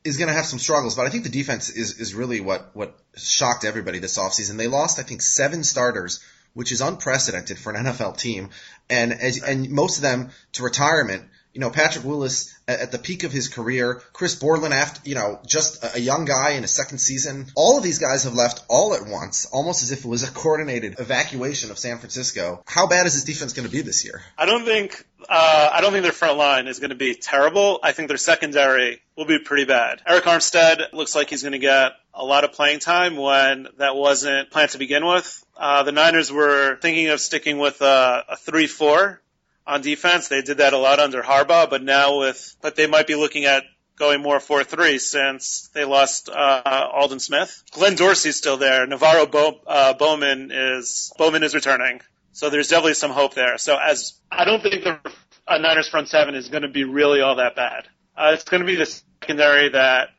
is 0.03 0.17
going 0.17 0.27
to 0.27 0.34
have 0.34 0.45
some 0.45 0.60
struggles, 0.60 0.95
but 0.95 1.05
I 1.05 1.10
think 1.10 1.24
the 1.24 1.29
defense 1.29 1.69
is, 1.69 2.00
is 2.00 2.15
really 2.15 2.39
what, 2.39 2.72
what 2.75 2.98
shocked 3.15 3.65
everybody 3.65 4.00
this 4.00 4.17
offseason. 4.17 4.57
They 4.57 4.67
lost, 4.67 5.00
I 5.00 5.03
think, 5.03 5.22
seven 5.22 5.63
starters, 5.63 6.19
which 6.53 6.72
is 6.72 6.81
unprecedented 6.81 7.60
for 7.60 7.72
an 7.74 7.86
NFL 7.86 8.17
team, 8.17 8.50
and 8.89 9.13
as, 9.13 9.41
and 9.43 9.69
most 9.69 9.98
of 9.98 10.01
them 10.01 10.31
to 10.53 10.63
retirement. 10.63 11.25
You 11.53 11.62
know, 11.62 11.70
Patrick 11.70 12.06
Willis 12.06 12.56
at, 12.68 12.91
the 12.91 13.00
peak 13.00 13.24
of 13.24 13.32
his 13.32 13.48
career, 13.48 14.01
Chris 14.13 14.36
Borland 14.36 14.74
after, 14.74 15.01
you 15.10 15.15
know, 15.15 15.39
just 15.46 15.84
a, 15.84 15.96
a 15.96 16.00
young 16.00 16.25
guy 16.25 16.51
in 16.51 16.62
his 16.62 16.72
second 16.72 17.00
season. 17.00 17.48
All 17.56 17.77
of 17.77 17.84
these 17.84 18.00
guys 18.00 18.24
have 18.25 18.34
left 18.34 18.63
all 18.70 18.94
at 18.94 19.08
once, 19.08 19.46
almost 19.51 19.84
as 19.84 19.91
if 19.91 20.06
it 20.06 20.08
was 20.08 20.24
a 20.24 20.32
coordinated 20.32 21.00
evacuation 21.00 21.72
of 21.72 21.79
San 21.79 21.98
Francisco. 21.98 22.63
How 22.68 22.88
bad 22.88 23.08
is 23.08 23.13
this 23.13 23.24
defense 23.24 23.53
going 23.53 23.68
to 23.68 23.72
be 23.72 23.82
this 23.82 24.06
year? 24.06 24.22
I 24.38 24.46
don't 24.46 24.65
think 24.65 25.03
uh, 25.27 25.70
I 25.74 25.82
don't 25.82 25.91
think 25.91 26.03
their 26.03 26.12
front 26.12 26.38
line 26.38 26.68
is 26.68 26.79
going 26.79 26.91
to 26.91 26.96
be 26.96 27.15
terrible. 27.15 27.79
I 27.84 27.91
think 27.91 28.08
their 28.08 28.18
secondary 28.18 29.01
will 29.15 29.25
be 29.25 29.39
pretty 29.39 29.65
bad. 29.65 30.01
Arik 30.08 30.22
Armstead 30.22 30.94
looks 30.94 31.15
like 31.15 31.29
he's 31.29 31.41
going 31.41 31.53
to 31.53 31.60
get 31.60 31.94
a 32.13 32.24
lot 32.24 32.44
of 32.44 32.53
playing 32.53 32.79
time 32.79 33.15
when 33.15 33.68
that 33.77 33.96
wasn't 33.96 34.50
planned 34.51 34.72
to 34.72 34.77
begin 34.77 35.06
with. 35.06 35.46
Uh, 35.58 35.84
the 35.84 35.91
Niners 35.91 36.32
were 36.32 36.77
thinking 36.77 37.10
of 37.10 37.20
sticking 37.20 37.58
with 37.58 37.82
uh, 37.82 38.24
a 38.29 38.38
three-four 38.38 39.22
on 39.69 39.81
defense. 39.81 40.27
They 40.27 40.41
did 40.41 40.57
that 40.57 40.73
a 40.73 40.77
lot 40.77 40.99
under 40.99 41.21
Harbaugh, 41.21 41.69
but 41.69 41.83
now 41.83 42.19
with 42.19 42.55
but 42.61 42.75
they 42.75 42.88
might 42.88 43.07
be 43.07 43.15
looking 43.15 43.45
at 43.45 43.63
going 43.97 44.21
more 44.21 44.39
4-3 44.39 44.99
since 44.99 45.69
they 45.73 45.83
lost 45.83 46.29
uh, 46.29 46.88
Aldon 46.93 47.19
Smith. 47.19 47.63
Glenn 47.71 47.95
Dorsey's 47.95 48.38
still 48.38 48.57
there. 48.57 48.88
NaVorro 48.88 49.29
Bo- 49.29 49.59
uh, 49.67 49.93
Bowman 49.93 50.51
is 50.51 51.11
Bowman 51.17 51.43
is 51.43 51.53
returning. 51.53 52.01
So 52.31 52.49
there's 52.49 52.69
definitely 52.69 52.95
some 52.95 53.11
hope 53.11 53.35
there. 53.35 53.57
So 53.57 53.77
as 53.77 54.13
I 54.31 54.45
don't 54.45 54.63
think 54.63 54.83
the 54.83 54.99
uh, 55.47 55.57
Niners 55.57 55.88
front 55.89 56.07
seven 56.07 56.35
is 56.35 56.49
going 56.49 56.63
to 56.63 56.69
be 56.69 56.83
really 56.83 57.21
all 57.21 57.35
that 57.35 57.55
bad. 57.55 57.88
Uh, 58.17 58.31
it's 58.33 58.43
going 58.43 58.61
to 58.61 58.67
be 58.67 58.75
the 58.75 58.85
secondary 58.85 59.69
that 59.69 60.09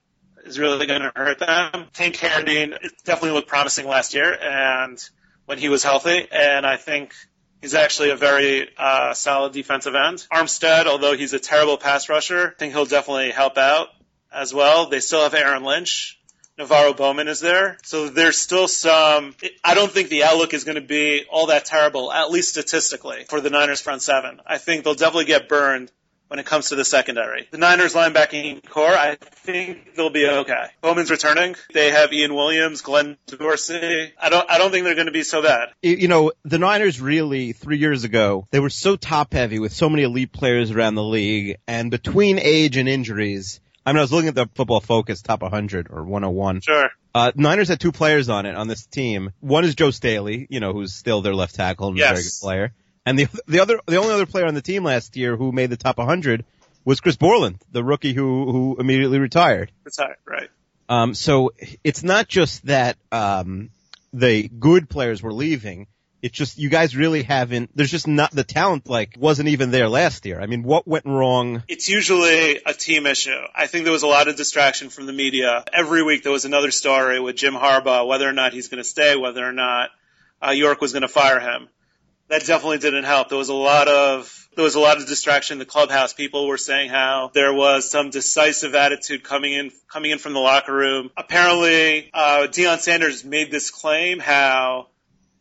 is 0.45 0.59
really 0.59 0.87
going 0.87 1.03
to 1.03 1.13
hurt 1.15 1.39
them. 1.39 1.87
Tank 1.93 2.17
Carradine 2.17 2.73
it 2.73 2.93
definitely 3.05 3.33
looked 3.33 3.49
promising 3.49 3.87
last 3.87 4.15
year, 4.15 4.37
and 4.41 5.03
when 5.47 5.59
he 5.59 5.69
was 5.69 5.83
healthy, 5.83 6.29
and 6.31 6.65
I 6.65 6.77
think 6.77 7.13
He's 7.61 7.75
actually 7.75 8.11
a 8.11 8.17
very 8.17 8.69
uh, 8.77 9.13
solid 9.13 9.53
defensive 9.53 9.95
end. 9.95 10.27
Armstead, 10.33 10.87
although 10.87 11.15
he's 11.15 11.35
a 11.35 11.39
terrible 11.39 11.77
pass 11.77 12.09
rusher, 12.09 12.55
I 12.57 12.59
think 12.59 12.73
he'll 12.73 12.87
definitely 12.87 13.31
help 13.31 13.59
out 13.59 13.89
as 14.33 14.55
well. 14.55 14.87
They 14.87 15.01
still 15.01 15.23
have 15.23 15.35
Aaron 15.35 15.65
Lynch. 15.65 16.17
NaVorro 16.59 16.95
Bowman 16.95 17.29
is 17.29 17.41
there. 17.41 17.79
So 17.83 18.11
there's 18.11 18.37
still 18.37 18.69
some, 18.69 19.35
I 19.65 19.75
don't 19.75 19.91
think 19.91 20.11
the 20.11 20.25
outlook 20.25 20.53
is 20.53 20.65
going 20.65 20.75
to 20.75 20.83
be 20.83 21.25
all 21.31 21.47
that 21.47 21.65
terrible, 21.65 22.13
at 22.13 22.31
least 22.31 22.51
statistically, 22.51 23.25
for 23.29 23.41
the 23.41 23.49
Niners 23.49 23.81
front 23.81 24.03
seven. 24.03 24.41
I 24.47 24.59
think 24.59 24.85
they'll 24.85 24.95
definitely 24.95 25.25
get 25.25 25.49
burned 25.49 25.91
when 26.31 26.39
it 26.39 26.47
comes 26.47 26.69
to 26.69 26.77
the 26.77 26.85
secondary. 26.85 27.49
The 27.51 27.59
Niners 27.59 27.93
linebacking 27.93 28.65
core, 28.69 28.87
I 28.87 29.17
think 29.17 29.97
they'll 29.97 30.11
be 30.11 30.29
okay. 30.29 30.67
Bowman's 30.81 31.11
returning. 31.11 31.57
They 31.75 31.91
have 31.91 32.13
Ian 32.13 32.37
Williams, 32.37 32.83
Glenn 32.83 33.17
Dorsey. 33.27 34.13
I 34.17 34.29
don't, 34.29 34.49
I 34.49 34.59
don't 34.59 34.71
think 34.71 34.85
they're 34.85 34.95
going 34.95 35.09
to 35.09 35.13
be 35.13 35.25
so 35.25 35.43
bad. 35.43 35.71
You 35.83 36.07
know, 36.07 36.31
the 36.45 36.59
Niners 36.59 37.01
really, 37.01 37.51
three 37.51 37.79
years 37.79 38.05
ago, 38.05 38.47
they 38.53 38.61
were 38.61 38.71
so 38.71 38.95
top 38.95 39.33
heavy 39.33 39.59
with 39.59 39.73
so 39.73 39.89
many 39.89 40.05
elite 40.05 40.33
players 40.33 40.71
around 40.71 40.95
the 40.95 41.03
league 41.03 41.57
and 41.67 41.91
between 41.91 42.39
age 42.39 42.77
and 42.77 42.89
injuries, 42.89 43.61
I 43.85 43.93
mean, 43.93 43.99
I 43.99 44.03
was 44.03 44.13
looking 44.13 44.29
at 44.29 44.37
the 44.37 44.47
Football 44.55 44.81
Focus 44.81 45.23
top 45.23 45.43
100 45.43 45.89
or 45.91 46.05
101. 46.05 46.61
Sure. 46.61 46.91
Uh, 47.13 47.33
Niners 47.35 47.69
had 47.69 47.81
two 47.81 47.91
players 47.91 48.29
on 48.29 48.47
it 48.47 48.55
on 48.55 48.69
this 48.69 48.87
team. 48.87 49.33
One 49.41 49.65
is 49.65 49.75
Joe 49.75 49.91
Staley, 49.91 50.47
you 50.49 50.61
know, 50.61 50.73
who's 50.73 50.95
still 50.95 51.23
their 51.23 51.35
left 51.35 51.57
tackle 51.57 51.89
and 51.89 51.99
a 51.99 52.01
very 52.01 52.23
good 52.23 52.31
player. 52.41 52.73
And 53.07 53.19
the 53.19 53.29
the 53.47 53.61
other 53.61 53.81
the 53.87 53.97
only 53.97 54.13
other 54.13 54.27
player 54.27 54.47
on 54.47 54.55
the 54.55 54.63
team 54.63 54.85
last 54.85 55.17
year 55.17 55.37
who 55.37 55.53
made 55.53 55.71
the 55.71 55.77
top 55.77 55.99
100 55.99 56.45
was 56.85 57.01
Chris 57.01 57.17
Borland, 57.17 57.59
the 57.73 57.83
rookie 57.85 58.13
who 58.13 58.51
who 58.53 58.77
immediately 58.79 59.19
retired. 59.19 59.73
Retired, 59.85 60.17
right. 60.27 60.51
Um, 60.89 61.15
so 61.15 61.53
it's 61.85 62.03
not 62.03 62.29
just 62.29 62.67
that 62.67 62.97
um, 63.13 63.71
the 64.13 64.49
good 64.49 64.91
players 64.91 65.23
were 65.23 65.33
leaving. 65.33 65.87
It's 66.21 66.37
just 66.37 66.59
you 66.59 66.69
guys 66.69 66.95
really 66.95 67.23
haven't. 67.23 67.71
There's 67.75 67.91
just 67.91 68.07
not 68.07 68.33
the 68.33 68.45
talent. 68.45 68.87
Like 68.89 69.17
wasn't 69.19 69.49
even 69.49 69.71
there 69.71 69.89
last 69.89 70.27
year. 70.27 70.39
I 70.39 70.47
mean, 70.47 70.63
what 70.63 70.87
went 70.87 71.07
wrong? 71.07 71.63
It's 71.69 71.89
usually 71.89 72.61
a 72.67 72.75
team 72.75 73.07
issue. 73.07 73.41
I 73.55 73.67
think 73.67 73.85
there 73.85 73.93
was 73.93 74.03
a 74.03 74.09
lot 74.09 74.29
of 74.29 74.37
distraction 74.37 74.91
from 74.91 75.07
the 75.07 75.15
media. 75.15 75.65
Every 75.73 76.03
week 76.03 76.23
there 76.23 76.33
was 76.33 76.45
another 76.45 76.71
story 76.71 77.19
with 77.21 77.37
Jim 77.37 77.55
Harbaugh, 77.55 78.07
whether 78.07 78.29
or 78.29 78.35
not 78.35 78.53
he's 78.53 78.69
going 78.69 78.83
to 78.83 78.89
stay, 78.89 79.17
whether 79.17 79.47
or 79.47 79.53
not 79.53 79.91
uh, 80.47 80.51
York 80.51 80.83
was 80.83 80.93
going 80.93 81.03
to 81.03 81.09
fire 81.09 81.41
him. 81.41 81.69
That 82.31 82.47
definitely 82.47 82.79
didn't 82.79 83.05
help. 83.05 83.29
There 83.29 83.39
was 83.39 83.49
a 83.49 83.55
lot 83.55 83.89
of 83.89 84.49
there 84.55 84.65
was 84.65 84.77
a 84.77 84.81
lot 84.81 84.99
of 84.99 85.07
distraction 85.07 85.55
in 85.55 85.59
the 85.59 85.65
clubhouse. 85.65 86.13
People 86.13 86.47
were 86.47 86.59
saying 86.59 86.91
how 86.91 87.33
there 87.35 87.53
was 87.53 87.91
some 87.91 88.11
decisive 88.11 88.75
attitude 88.75 89.25
coming 89.25 89.53
in 89.53 89.73
coming 89.93 90.13
in 90.13 90.19
from 90.19 90.33
the 90.33 90.39
locker 90.39 90.73
room. 90.73 91.11
Apparently, 91.17 92.09
uh, 92.15 92.47
Deion 92.49 92.79
Sanders 92.79 93.25
made 93.25 93.51
this 93.51 93.71
claim 93.71 94.21
how 94.21 94.87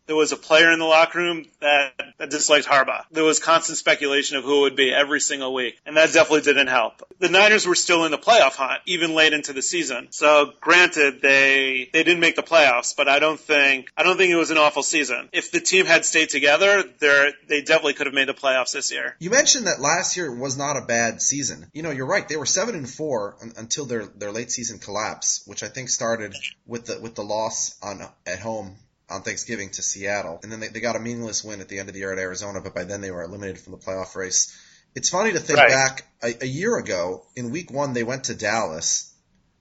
there 0.10 0.16
was 0.16 0.32
a 0.32 0.38
player 0.38 0.72
in 0.72 0.80
the 0.80 0.86
locker 0.86 1.20
room 1.20 1.46
that, 1.62 1.94
that 2.18 2.32
disliked 2.32 2.66
Harbaugh. 2.66 3.04
There 3.12 3.24
was 3.24 3.38
constant 3.38 3.78
speculation 3.78 4.38
of 4.38 4.44
who 4.44 4.58
it 4.58 4.62
would 4.62 4.76
be 4.76 4.92
every 4.92 5.22
single 5.22 5.54
week, 5.54 5.80
and 5.86 5.98
that 5.98 6.12
definitely 6.12 6.42
didn't 6.42 6.66
help. 6.66 7.04
The 7.20 7.30
Niners 7.30 7.68
were 7.68 7.76
still 7.76 8.06
in 8.06 8.12
the 8.12 8.18
playoff 8.18 8.56
hunt, 8.56 8.82
even 8.88 9.14
late 9.14 9.34
into 9.34 9.54
the 9.54 9.62
season. 9.62 10.08
So 10.10 10.52
granted, 10.62 11.22
they 11.22 11.92
they 11.94 12.04
didn't 12.04 12.22
make 12.22 12.36
the 12.36 12.42
playoffs, 12.42 12.96
but 12.98 13.08
I 13.08 13.20
don't 13.20 13.40
think 13.40 13.92
I 13.96 14.02
don't 14.02 14.18
think 14.18 14.32
it 14.32 14.36
was 14.36 14.50
an 14.50 14.58
awful 14.58 14.82
season. 14.82 15.30
If 15.32 15.52
the 15.52 15.60
team 15.60 15.86
had 15.86 16.06
stayed 16.06 16.30
together, 16.30 16.84
they 16.98 17.34
they 17.48 17.62
definitely 17.62 17.94
could 17.94 18.08
have 18.08 18.16
made 18.16 18.30
the 18.30 18.34
playoffs 18.34 18.74
this 18.74 18.92
year. 18.92 19.16
You 19.20 19.30
mentioned 19.30 19.68
that 19.68 19.80
last 19.80 20.18
year 20.18 20.34
was 20.34 20.58
not 20.58 20.76
a 20.76 20.82
bad 20.82 21.22
season. 21.22 21.68
You 21.72 21.84
know, 21.84 21.92
you're 21.92 22.08
right. 22.08 22.28
They 22.28 22.38
were 22.38 22.48
seven 22.48 22.74
and 22.74 22.90
four 22.90 23.36
until 23.58 23.86
their 23.86 24.08
their 24.08 24.32
late 24.32 24.50
season 24.50 24.80
collapse, 24.80 25.44
which 25.46 25.62
I 25.62 25.68
think 25.68 25.92
started 25.92 26.36
with 26.66 26.88
the 26.88 27.00
with 27.00 27.14
the 27.14 27.24
loss 27.24 27.78
on 27.84 28.02
at 28.26 28.40
home 28.40 28.76
on 29.10 29.22
Thanksgiving 29.22 29.70
to 29.72 29.82
Seattle, 29.82 30.40
and 30.44 30.52
then 30.52 30.60
they, 30.60 30.68
they 30.68 30.80
got 30.80 30.96
a 30.96 31.00
meaningless 31.00 31.44
win 31.44 31.62
at 31.62 31.70
the 31.70 31.80
end 31.80 31.90
of 31.90 31.94
the 31.94 32.00
year 32.00 32.14
at 32.14 32.20
Arizona. 32.20 32.62
But 32.62 32.76
by 32.76 32.84
then 32.84 33.02
they 33.02 33.12
were 33.12 33.24
eliminated 33.24 33.60
from 33.60 33.72
the 33.72 33.80
playoff 33.80 34.16
race. 34.16 34.56
It's 34.96 35.10
funny 35.10 35.32
to 35.32 35.40
think 35.40 35.60
Right. 35.60 35.70
back 35.70 36.06
a, 36.24 36.44
a 36.44 36.48
year 36.48 36.78
ago 36.78 37.24
in 37.36 37.52
Week 37.52 37.72
One 37.72 37.94
they 37.94 38.04
went 38.04 38.26
to 38.26 38.36
Dallas 38.36 39.14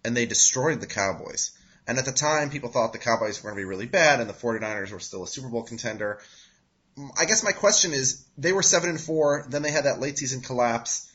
and 0.04 0.16
they 0.16 0.26
destroyed 0.26 0.80
the 0.80 0.86
Cowboys. 0.86 1.50
And 1.86 1.98
at 1.98 2.04
the 2.04 2.12
time, 2.12 2.50
people 2.50 2.68
thought 2.70 2.92
the 2.92 2.98
Cowboys 2.98 3.42
were 3.42 3.50
going 3.50 3.56
to 3.58 3.64
be 3.64 3.68
really 3.68 3.86
bad, 3.86 4.20
and 4.20 4.28
the 4.28 4.34
49ers 4.34 4.92
were 4.92 5.00
still 5.00 5.22
a 5.22 5.26
Super 5.26 5.48
Bowl 5.48 5.62
contender. 5.62 6.20
Mm, 6.98 7.10
I 7.18 7.24
guess 7.24 7.42
my 7.42 7.52
question 7.52 7.92
is, 7.94 8.24
they 8.36 8.52
were 8.52 8.62
seven 8.62 8.90
and 8.90 9.00
four, 9.00 9.46
then 9.48 9.62
they 9.62 9.70
had 9.70 9.84
that 9.84 9.98
late 9.98 10.18
season 10.18 10.42
collapse. 10.42 11.10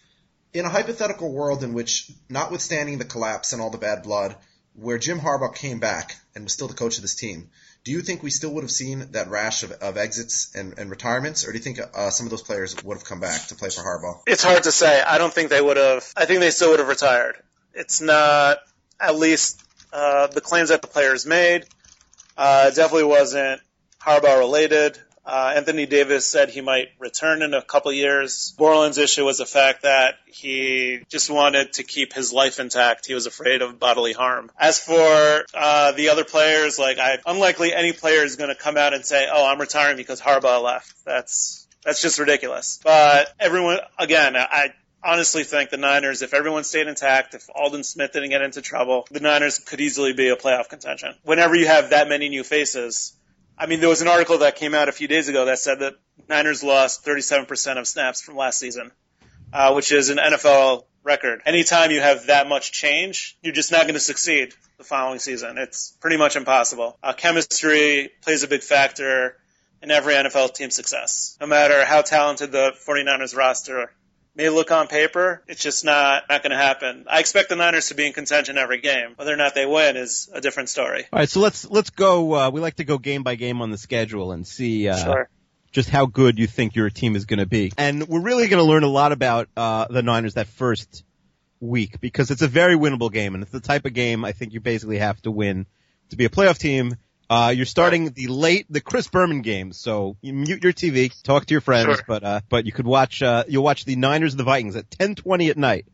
In 0.51 0.65
a 0.65 0.69
hypothetical 0.69 1.31
world 1.31 1.63
in 1.63 1.73
which, 1.73 2.11
notwithstanding 2.29 2.97
the 2.97 3.05
collapse 3.05 3.53
and 3.53 3.61
all 3.61 3.69
the 3.69 3.77
bad 3.77 4.01
blood, 4.01 4.35
where 4.73 4.97
Jim 4.97 5.19
Harbaugh 5.19 5.55
came 5.55 5.79
back 5.79 6.15
and 6.33 6.43
was 6.45 6.53
still 6.53 6.67
the 6.67 6.73
coach 6.73 6.97
of 6.97 7.03
this 7.03 7.15
team, 7.15 7.49
do 7.83 7.91
you 7.91 8.01
think 8.01 8.23
we 8.23 8.29
still 8.29 8.51
would 8.53 8.63
have 8.63 8.71
seen 8.71 9.07
that 9.11 9.29
rash 9.29 9.63
of, 9.63 9.71
of 9.73 9.97
exits 9.97 10.55
and, 10.55 10.77
and 10.77 10.89
retirements, 10.89 11.45
or 11.45 11.51
do 11.51 11.57
you 11.57 11.63
think 11.63 11.79
uh, 11.79 12.09
some 12.09 12.25
of 12.25 12.31
those 12.31 12.41
players 12.41 12.81
would 12.83 12.95
have 12.95 13.05
come 13.05 13.19
back 13.19 13.47
to 13.47 13.55
play 13.55 13.69
for 13.69 13.81
Harbaugh? 13.81 14.21
It's 14.25 14.43
hard 14.43 14.63
to 14.63 14.71
say. 14.71 15.01
I 15.01 15.17
don't 15.17 15.33
think 15.33 15.49
they 15.49 15.61
would 15.61 15.77
have. 15.77 16.05
I 16.15 16.25
think 16.25 16.39
they 16.39 16.51
still 16.51 16.71
would 16.71 16.79
have 16.79 16.87
retired. 16.87 17.35
It's 17.73 17.99
not 17.99 18.59
at 18.99 19.15
least 19.15 19.61
uh, 19.91 20.27
the 20.27 20.41
claims 20.41 20.69
that 20.69 20.81
the 20.81 20.87
players 20.87 21.25
made. 21.25 21.65
Uh, 22.37 22.69
definitely 22.69 23.03
wasn't 23.03 23.61
Harbaugh 24.01 24.39
related. 24.39 24.97
Uh, 25.25 25.53
Anthony 25.55 25.85
Davis 25.85 26.27
said 26.27 26.49
he 26.49 26.61
might 26.61 26.89
return 26.99 27.41
in 27.41 27.53
a 27.53 27.61
couple 27.61 27.93
years. 27.93 28.53
Borland's 28.57 28.97
issue 28.97 29.23
was 29.23 29.37
the 29.37 29.45
fact 29.45 29.83
that 29.83 30.15
he 30.25 31.01
just 31.09 31.29
wanted 31.29 31.73
to 31.73 31.83
keep 31.83 32.13
his 32.13 32.33
life 32.33 32.59
intact. 32.59 33.05
He 33.05 33.13
was 33.13 33.25
afraid 33.25 33.61
of 33.61 33.79
bodily 33.79 34.13
harm. 34.13 34.51
As 34.59 34.79
for 34.79 35.45
uh, 35.53 35.93
the 35.93 36.09
other 36.09 36.25
players, 36.25 36.77
like 36.77 36.99
I, 36.99 37.19
unlikely 37.25 37.73
any 37.73 37.93
player 37.93 38.23
is 38.23 38.35
going 38.35 38.49
to 38.49 38.55
come 38.55 38.75
out 38.75 38.93
and 38.93 39.05
say, 39.05 39.27
"Oh, 39.31 39.45
I'm 39.45 39.61
retiring 39.61 39.95
because 39.95 40.19
Harbaugh 40.19 40.61
left." 40.61 40.93
That's 41.05 41.67
that's 41.85 42.01
just 42.01 42.19
ridiculous. 42.19 42.79
But 42.83 43.33
everyone, 43.39 43.79
again, 43.97 44.35
I 44.35 44.73
honestly 45.03 45.43
think 45.43 45.69
the 45.69 45.77
Niners, 45.77 46.21
if 46.21 46.33
everyone 46.33 46.63
stayed 46.63 46.87
intact, 46.87 47.33
if 47.33 47.49
Aldon 47.53 47.83
Smith 47.83 48.13
didn't 48.13 48.29
get 48.29 48.41
into 48.41 48.61
trouble, 48.61 49.05
the 49.11 49.19
Niners 49.19 49.59
could 49.59 49.81
easily 49.81 50.13
be 50.13 50.29
a 50.29 50.35
playoff 50.35 50.69
contention. 50.69 51.13
Whenever 51.23 51.55
you 51.55 51.67
have 51.67 51.89
that 51.89 52.07
many 52.07 52.29
new 52.29 52.43
faces, 52.43 53.13
I 53.57 53.67
mean, 53.67 53.79
there 53.79 53.89
was 53.89 54.01
an 54.01 54.07
article 54.07 54.39
that 54.39 54.55
came 54.55 54.73
out 54.73 54.89
a 54.89 54.91
few 54.91 55.07
days 55.07 55.29
ago 55.29 55.45
that 55.45 55.59
said 55.59 55.79
that 55.79 55.93
Niners 56.27 56.63
lost 56.63 57.05
37% 57.05 57.77
of 57.77 57.87
snaps 57.87 58.21
from 58.21 58.35
last 58.35 58.59
season, 58.59 58.91
uh, 59.51 59.73
which 59.73 59.91
is 59.91 60.09
an 60.09 60.17
NFL 60.17 60.85
record. 61.03 61.41
Anytime 61.45 61.91
you 61.91 62.01
have 62.01 62.27
that 62.27 62.47
much 62.47 62.71
change, 62.71 63.37
you're 63.41 63.53
just 63.53 63.71
not 63.71 63.83
going 63.83 63.93
to 63.93 63.99
succeed 63.99 64.53
the 64.77 64.83
following 64.83 65.19
season. 65.19 65.57
It's 65.57 65.91
pretty 66.01 66.17
much 66.17 66.35
impossible. 66.35 66.97
Uh, 67.03 67.13
chemistry 67.13 68.11
plays 68.21 68.43
a 68.43 68.47
big 68.47 68.61
factor 68.61 69.37
in 69.81 69.91
every 69.91 70.13
NFL 70.13 70.53
team's 70.53 70.75
success. 70.75 71.37
No 71.39 71.47
matter 71.47 71.85
how 71.85 72.01
talented 72.01 72.51
the 72.51 72.73
49ers 72.87 73.35
roster 73.35 73.91
may 74.35 74.49
look 74.49 74.71
on 74.71 74.87
paper, 74.87 75.43
it's 75.47 75.61
just 75.61 75.85
not, 75.85 76.23
not 76.29 76.41
going 76.41 76.51
to 76.51 76.57
happen. 76.57 77.05
I 77.09 77.19
expect 77.19 77.49
the 77.49 77.55
Niners 77.55 77.89
to 77.89 77.95
be 77.95 78.05
in 78.07 78.13
contention 78.13 78.57
every 78.57 78.81
game. 78.81 79.13
Whether 79.15 79.33
or 79.33 79.37
not 79.37 79.53
they 79.55 79.65
win 79.65 79.95
is 79.95 80.29
a 80.33 80.41
different 80.41 80.69
story. 80.69 81.05
All 81.11 81.19
right, 81.19 81.29
so 81.29 81.39
let's 81.39 81.69
let's 81.69 81.89
go. 81.91 82.33
Uh, 82.33 82.49
we 82.49 82.59
like 82.61 82.75
to 82.75 82.83
go 82.83 82.97
game 82.97 83.23
by 83.23 83.35
game 83.35 83.61
on 83.61 83.69
the 83.71 83.77
schedule 83.77 84.31
and 84.31 84.45
see 84.47 84.87
uh, 84.87 84.97
Sure. 84.97 85.29
just 85.71 85.89
how 85.89 86.05
good 86.07 86.39
you 86.39 86.47
think 86.47 86.75
your 86.75 86.89
team 86.89 87.15
is 87.15 87.25
going 87.25 87.39
to 87.39 87.45
be. 87.45 87.71
And 87.77 88.07
we're 88.07 88.21
really 88.21 88.47
going 88.47 88.63
to 88.63 88.69
learn 88.69 88.83
a 88.83 88.87
lot 88.89 89.11
about 89.11 89.49
uh, 89.55 89.85
the 89.89 90.01
Niners 90.01 90.33
that 90.35 90.47
first 90.47 91.03
week 91.59 92.01
because 92.01 92.31
it's 92.31 92.41
a 92.41 92.47
very 92.47 92.75
winnable 92.75 93.11
game, 93.11 93.35
and 93.35 93.43
it's 93.43 93.51
the 93.51 93.59
type 93.59 93.85
of 93.85 93.93
game 93.93 94.25
I 94.25 94.31
think 94.31 94.53
you 94.53 94.59
basically 94.59 94.97
have 94.97 95.21
to 95.21 95.31
win 95.31 95.65
to 96.09 96.15
be 96.15 96.25
a 96.25 96.29
playoff 96.29 96.57
team. 96.57 96.95
Uh, 97.33 97.49
you're 97.49 97.65
starting 97.65 98.11
the 98.11 98.27
late, 98.27 98.67
the 98.69 98.79
Chris 98.81 99.07
Berman 99.07 99.41
games, 99.41 99.77
so 99.77 100.17
you 100.21 100.33
mute 100.33 100.63
your 100.63 100.73
TV, 100.73 101.09
talk 101.23 101.45
to 101.47 101.53
your 101.53 101.61
friends, 101.61 101.85
Sure. 101.85 102.03
but 102.07 102.23
uh, 102.23 102.41
but 102.47 102.65
you 102.67 102.71
could 102.71 102.85
watch 102.85 103.23
uh, 103.23 103.43
you'll 103.47 103.63
watch 103.63 103.85
the 103.85 103.95
Niners 103.95 104.33
and 104.33 104.39
the 104.39 104.43
Vikings 104.43 104.75
at 104.75 104.89
10:20 104.91 105.49
at 105.49 105.57
night 105.57 105.85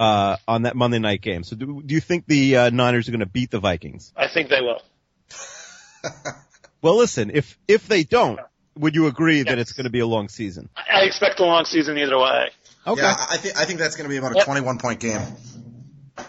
uh, 0.00 0.36
on 0.48 0.62
that 0.62 0.74
Monday 0.74 0.98
night 0.98 1.20
game. 1.20 1.42
So 1.44 1.56
do, 1.56 1.82
do 1.84 1.94
you 1.94 2.00
think 2.00 2.26
the 2.26 2.56
uh, 2.56 2.70
Niners 2.70 3.06
are 3.08 3.12
going 3.12 3.20
to 3.20 3.26
beat 3.26 3.50
the 3.50 3.60
Vikings? 3.60 4.12
I 4.16 4.28
think 4.28 4.48
they 4.48 4.60
will. 4.62 4.80
Well, 6.80 6.96
listen, 6.96 7.30
if 7.32 7.56
if 7.68 7.86
they 7.86 8.02
don't, 8.02 8.40
would 8.76 8.96
you 8.96 9.06
agree 9.06 9.42
that 9.44 9.56
it's 9.56 9.70
going 9.72 9.84
to 9.84 9.90
be 9.90 10.00
a 10.00 10.06
long 10.06 10.28
season? 10.28 10.68
I 10.76 11.02
expect 11.04 11.38
a 11.38 11.44
long 11.44 11.64
season 11.64 11.96
either 11.96 12.18
way. 12.18 12.48
Okay. 12.84 13.00
Yeah, 13.00 13.14
I 13.30 13.36
think 13.36 13.56
I 13.56 13.64
think 13.66 13.78
that's 13.78 13.94
going 13.94 14.06
to 14.06 14.10
be 14.10 14.16
about 14.16 14.32
a 14.32 14.38
Yep. 14.38 14.44
21 14.46 14.78
point 14.78 14.98
game. 14.98 15.20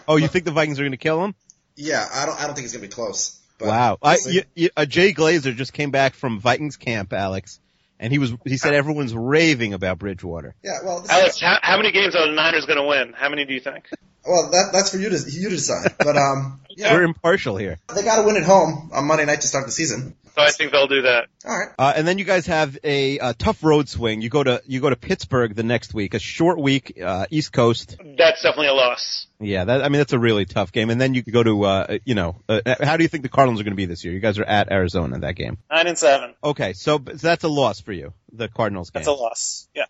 Oh, 0.06 0.14
you 0.16 0.28
think 0.28 0.44
the 0.44 0.52
Vikings 0.52 0.78
are 0.78 0.84
going 0.84 0.92
to 0.92 0.96
kill 0.96 1.20
them? 1.20 1.34
Yeah, 1.74 2.06
I 2.14 2.24
don't 2.26 2.40
I 2.40 2.46
don't 2.46 2.54
think 2.54 2.66
it's 2.66 2.72
going 2.72 2.82
to 2.82 2.88
be 2.88 2.94
close. 2.94 3.40
But 3.64 3.70
Wow. 3.70 3.98
we'll 4.02 4.12
I, 4.12 4.16
you, 4.30 4.42
you, 4.54 4.70
uh, 4.76 4.84
Jay 4.84 5.12
Glazer 5.12 5.54
just 5.54 5.72
came 5.72 5.90
back 5.90 6.14
from 6.14 6.40
Vikings 6.40 6.76
camp, 6.76 7.12
Alex, 7.12 7.60
and 7.98 8.12
he 8.12 8.18
was 8.18 8.32
he 8.44 8.56
said 8.56 8.74
everyone's 8.74 9.14
raving 9.14 9.72
about 9.74 9.98
Bridgewater. 9.98 10.54
yeah, 10.62 10.78
well, 10.84 11.04
Alex, 11.08 11.36
is, 11.36 11.40
how, 11.42 11.58
how 11.62 11.76
many 11.76 11.92
games 11.92 12.14
are 12.14 12.26
the 12.26 12.32
Niners 12.34 12.66
going 12.66 12.78
to 12.78 12.84
win? 12.86 13.12
How 13.14 13.28
many 13.28 13.44
do 13.44 13.54
you 13.54 13.60
think? 13.60 13.88
Well, 14.26 14.50
that 14.52 14.70
that's 14.72 14.90
for 14.90 14.96
you 14.98 15.10
to 15.10 15.16
you 15.30 15.50
to 15.50 15.56
decide. 15.56 15.94
But 15.98 16.16
um, 16.16 16.60
yeah, 16.70 16.92
We're 16.94 17.02
impartial 17.04 17.56
here. 17.56 17.78
they 17.94 18.02
got 18.02 18.20
to 18.20 18.26
win 18.26 18.36
at 18.36 18.44
home 18.44 18.90
on 18.92 19.06
Monday 19.06 19.24
night 19.26 19.42
to 19.42 19.46
start 19.48 19.66
the 19.66 19.72
season. 19.72 20.16
So 20.34 20.42
I 20.42 20.50
think 20.50 20.72
they'll 20.72 20.88
do 20.88 21.02
that. 21.02 21.28
All 21.46 21.56
right. 21.56 21.68
Uh, 21.78 21.92
and 21.94 22.08
then 22.08 22.18
you 22.18 22.24
guys 22.24 22.46
have 22.46 22.76
a, 22.82 23.18
a 23.18 23.34
tough 23.34 23.62
road 23.62 23.88
swing. 23.88 24.20
You 24.20 24.28
go 24.28 24.42
to 24.42 24.60
you 24.66 24.80
go 24.80 24.90
to 24.90 24.96
Pittsburgh 24.96 25.54
the 25.54 25.62
next 25.62 25.94
week, 25.94 26.14
a 26.14 26.18
short 26.18 26.58
week, 26.58 27.00
uh, 27.00 27.26
East 27.30 27.52
Coast. 27.52 27.96
That's 27.98 28.42
definitely 28.42 28.66
a 28.66 28.74
loss. 28.74 29.28
Yeah, 29.38 29.64
that 29.64 29.84
I 29.84 29.88
mean 29.88 29.98
that's 29.98 30.12
a 30.12 30.18
really 30.18 30.44
tough 30.44 30.72
game. 30.72 30.90
And 30.90 31.00
then 31.00 31.14
you 31.14 31.22
go 31.22 31.44
to 31.44 31.64
uh, 31.64 31.98
you 32.04 32.16
know, 32.16 32.42
uh, 32.48 32.60
how 32.82 32.96
do 32.96 33.04
you 33.04 33.08
think 33.08 33.22
the 33.22 33.28
Cardinals 33.28 33.60
are 33.60 33.64
going 33.64 33.72
to 33.72 33.76
be 33.76 33.86
this 33.86 34.04
year? 34.04 34.12
You 34.12 34.18
guys 34.18 34.38
are 34.40 34.44
at 34.44 34.72
Arizona 34.72 35.14
in 35.14 35.20
that 35.20 35.36
game. 35.36 35.58
Nine 35.70 35.86
and 35.86 35.98
seven. 35.98 36.34
Okay, 36.42 36.72
so, 36.72 36.98
so 36.98 37.12
that's 37.12 37.44
a 37.44 37.48
loss 37.48 37.80
for 37.80 37.92
you, 37.92 38.12
the 38.32 38.48
Cardinals 38.48 38.90
game. 38.90 39.00
That's 39.00 39.08
a 39.08 39.12
loss. 39.12 39.68
Yeah. 39.72 39.84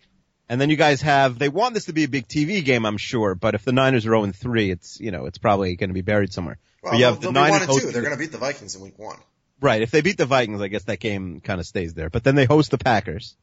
And 0.47 0.61
then 0.61 0.69
you 0.69 0.75
guys 0.75 1.01
have 1.01 1.39
they 1.39 1.49
want 1.49 1.73
this 1.73 1.85
to 1.85 1.93
be 1.93 2.03
a 2.03 2.07
big 2.07 2.27
TV 2.27 2.63
game, 2.63 2.85
I'm 2.85 2.97
sure. 2.97 3.33
But 3.33 3.55
if 3.55 3.65
the 3.65 3.71
Niners 3.71 4.05
are 4.05 4.09
0 4.11 4.31
3, 4.31 4.69
it's 4.69 4.99
you 4.99 5.09
know 5.09 5.25
it's 5.25 5.39
probably 5.39 5.75
going 5.75 5.89
to 5.89 5.95
be 5.95 6.01
buried 6.01 6.31
somewhere. 6.33 6.59
Well, 6.83 6.93
but 6.93 6.99
you 6.99 7.05
have 7.05 7.19
they'll, 7.19 7.31
the 7.31 7.39
they'll 7.39 7.45
be 7.45 7.51
one 7.51 7.61
and 7.63 7.71
two. 7.71 7.91
They're 7.91 8.03
going 8.03 8.13
to 8.13 8.19
beat 8.19 8.31
the 8.31 8.37
Vikings 8.37 8.75
in 8.75 8.81
week 8.81 8.99
one. 8.99 9.17
Right. 9.59 9.81
If 9.81 9.91
they 9.91 10.01
beat 10.01 10.17
the 10.17 10.25
Vikings, 10.25 10.61
I 10.61 10.67
guess 10.67 10.83
that 10.83 10.99
game 10.99 11.41
kind 11.41 11.59
of 11.59 11.65
stays 11.65 11.93
there. 11.93 12.09
But 12.09 12.23
then 12.23 12.35
they 12.35 12.45
host 12.45 12.71
the 12.71 12.77
Packers. 12.77 13.35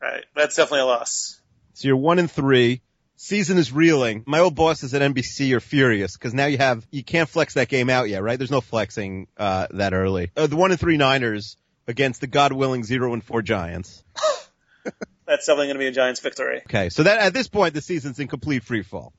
Right. 0.00 0.24
That's 0.34 0.56
definitely 0.56 0.80
a 0.80 0.86
loss. 0.86 1.40
So 1.74 1.88
you're 1.88 1.96
one 1.96 2.18
and 2.18 2.30
three. 2.30 2.82
Season 3.16 3.58
is 3.58 3.70
reeling. 3.70 4.24
My 4.26 4.38
old 4.38 4.54
bosses 4.54 4.94
at 4.94 5.02
NBC 5.02 5.54
are 5.54 5.60
furious 5.60 6.16
because 6.16 6.32
now 6.32 6.46
you 6.46 6.56
have 6.56 6.86
you 6.90 7.04
can't 7.04 7.28
flex 7.28 7.54
that 7.54 7.68
game 7.68 7.90
out 7.90 8.08
yet, 8.08 8.22
right? 8.22 8.38
There's 8.38 8.50
no 8.50 8.62
flexing 8.62 9.26
uh, 9.36 9.66
that 9.72 9.92
early. 9.92 10.30
Uh, 10.34 10.46
the 10.46 10.56
one 10.56 10.70
and 10.70 10.80
three 10.80 10.96
Niners 10.96 11.58
against 11.86 12.22
the 12.22 12.26
God 12.26 12.52
willing 12.52 12.82
zero 12.82 13.12
and 13.12 13.22
four 13.22 13.42
Giants. 13.42 14.02
That's 15.26 15.46
definitely 15.46 15.66
going 15.66 15.76
to 15.76 15.80
be 15.80 15.86
a 15.86 15.92
Giants 15.92 16.20
victory. 16.20 16.62
Okay, 16.66 16.88
so 16.88 17.02
that 17.02 17.20
at 17.20 17.34
this 17.34 17.46
point 17.46 17.74
the 17.74 17.82
season's 17.82 18.18
in 18.18 18.26
complete 18.26 18.64
free 18.64 18.82
fall. 18.82 19.12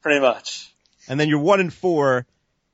Pretty 0.00 0.20
much. 0.20 0.72
And 1.08 1.18
then 1.18 1.28
you're 1.28 1.40
one 1.40 1.60
and 1.60 1.72
four, 1.72 2.26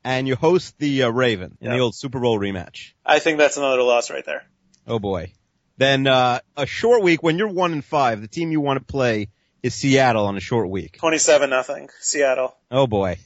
and 0.03 0.27
you 0.27 0.35
host 0.35 0.77
the 0.79 1.03
uh, 1.03 1.09
Raven 1.09 1.57
in 1.61 1.71
the 1.71 1.79
old 1.79 1.95
Super 1.95 2.19
Bowl 2.19 2.39
rematch. 2.39 2.93
I 3.05 3.19
think 3.19 3.37
that's 3.37 3.57
another 3.57 3.81
loss 3.83 4.09
right 4.09 4.25
there. 4.25 4.43
Oh 4.87 4.99
boy. 4.99 5.33
Then 5.77 6.07
uh, 6.07 6.39
a 6.57 6.65
short 6.65 7.01
week 7.01 7.23
when 7.23 7.37
you're 7.37 7.47
one 7.47 7.73
and 7.73 7.83
five, 7.83 8.21
the 8.21 8.27
team 8.27 8.51
you 8.51 8.61
want 8.61 8.79
to 8.79 8.85
play 8.85 9.29
is 9.63 9.73
Seattle 9.73 10.25
on 10.25 10.37
a 10.37 10.39
short 10.39 10.69
week. 10.69 10.97
Twenty-seven 10.99 11.49
nothing. 11.49 11.89
Seattle. 11.99 12.55
Oh 12.69 12.87
boy. 12.87 13.17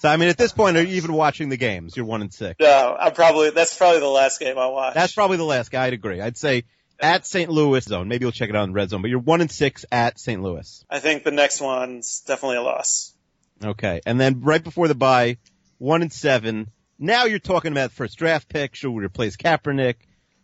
So 0.00 0.08
I 0.08 0.16
mean, 0.16 0.28
at 0.28 0.36
this 0.36 0.52
point, 0.52 0.76
are 0.76 0.82
you 0.82 0.96
even 0.96 1.12
watching 1.12 1.48
the 1.48 1.56
games? 1.56 1.96
You're 1.96 2.06
one 2.06 2.20
and 2.20 2.32
six. 2.32 2.56
No, 2.60 2.96
I'm 2.98 3.12
probably 3.12 3.50
that's 3.50 3.76
probably 3.76 4.00
the 4.00 4.06
last 4.06 4.38
game 4.38 4.58
I'll 4.58 4.72
watch. 4.72 4.94
That's 4.94 5.14
probably 5.14 5.36
the 5.36 5.44
last 5.44 5.70
guy. 5.70 5.86
I'd 5.86 5.92
agree. 5.92 6.20
I'd 6.20 6.36
say 6.36 6.64
at 7.00 7.26
St. 7.26 7.50
Louis 7.50 7.84
zone. 7.84 8.08
Maybe 8.08 8.24
you'll 8.24 8.32
check 8.32 8.50
it 8.50 8.56
out 8.56 8.64
in 8.64 8.72
red 8.72 8.90
zone, 8.90 9.02
but 9.02 9.10
you're 9.10 9.20
one 9.20 9.40
and 9.40 9.50
six 9.50 9.84
at 9.90 10.18
St. 10.18 10.42
Louis. 10.42 10.84
I 10.90 11.00
think 11.00 11.24
the 11.24 11.30
next 11.30 11.60
one's 11.60 12.20
definitely 12.26 12.58
a 12.58 12.62
loss. 12.62 13.14
Okay. 13.62 14.00
And 14.04 14.20
then 14.20 14.40
right 14.40 14.62
before 14.62 14.88
the 14.88 14.94
bye, 14.94 15.38
one 15.84 16.02
and 16.02 16.12
seven. 16.12 16.70
Now 16.98 17.24
you're 17.26 17.38
talking 17.38 17.70
about 17.70 17.92
first 17.92 18.16
draft 18.16 18.48
pick. 18.48 18.74
Should 18.74 18.90
we 18.90 19.04
replace 19.04 19.36
Kaepernick? 19.36 19.96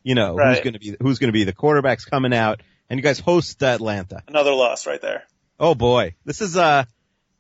You 0.03 0.15
know, 0.15 0.37
who's 0.37 0.61
going 0.61 0.75
to 0.75 0.79
be, 0.79 0.97
who's 1.01 1.19
going 1.19 1.29
to 1.29 1.33
be 1.33 1.45
the 1.45 1.53
quarterbacks 1.53 2.09
coming 2.09 2.33
out? 2.33 2.63
And 2.89 2.99
you 2.99 3.03
guys 3.03 3.19
host 3.19 3.63
Atlanta. 3.63 4.23
Another 4.29 4.53
loss 4.53 4.87
right 4.87 5.01
there. 5.01 5.25
Oh 5.59 5.75
boy. 5.75 6.15
This 6.25 6.41
is, 6.41 6.57
uh, 6.57 6.85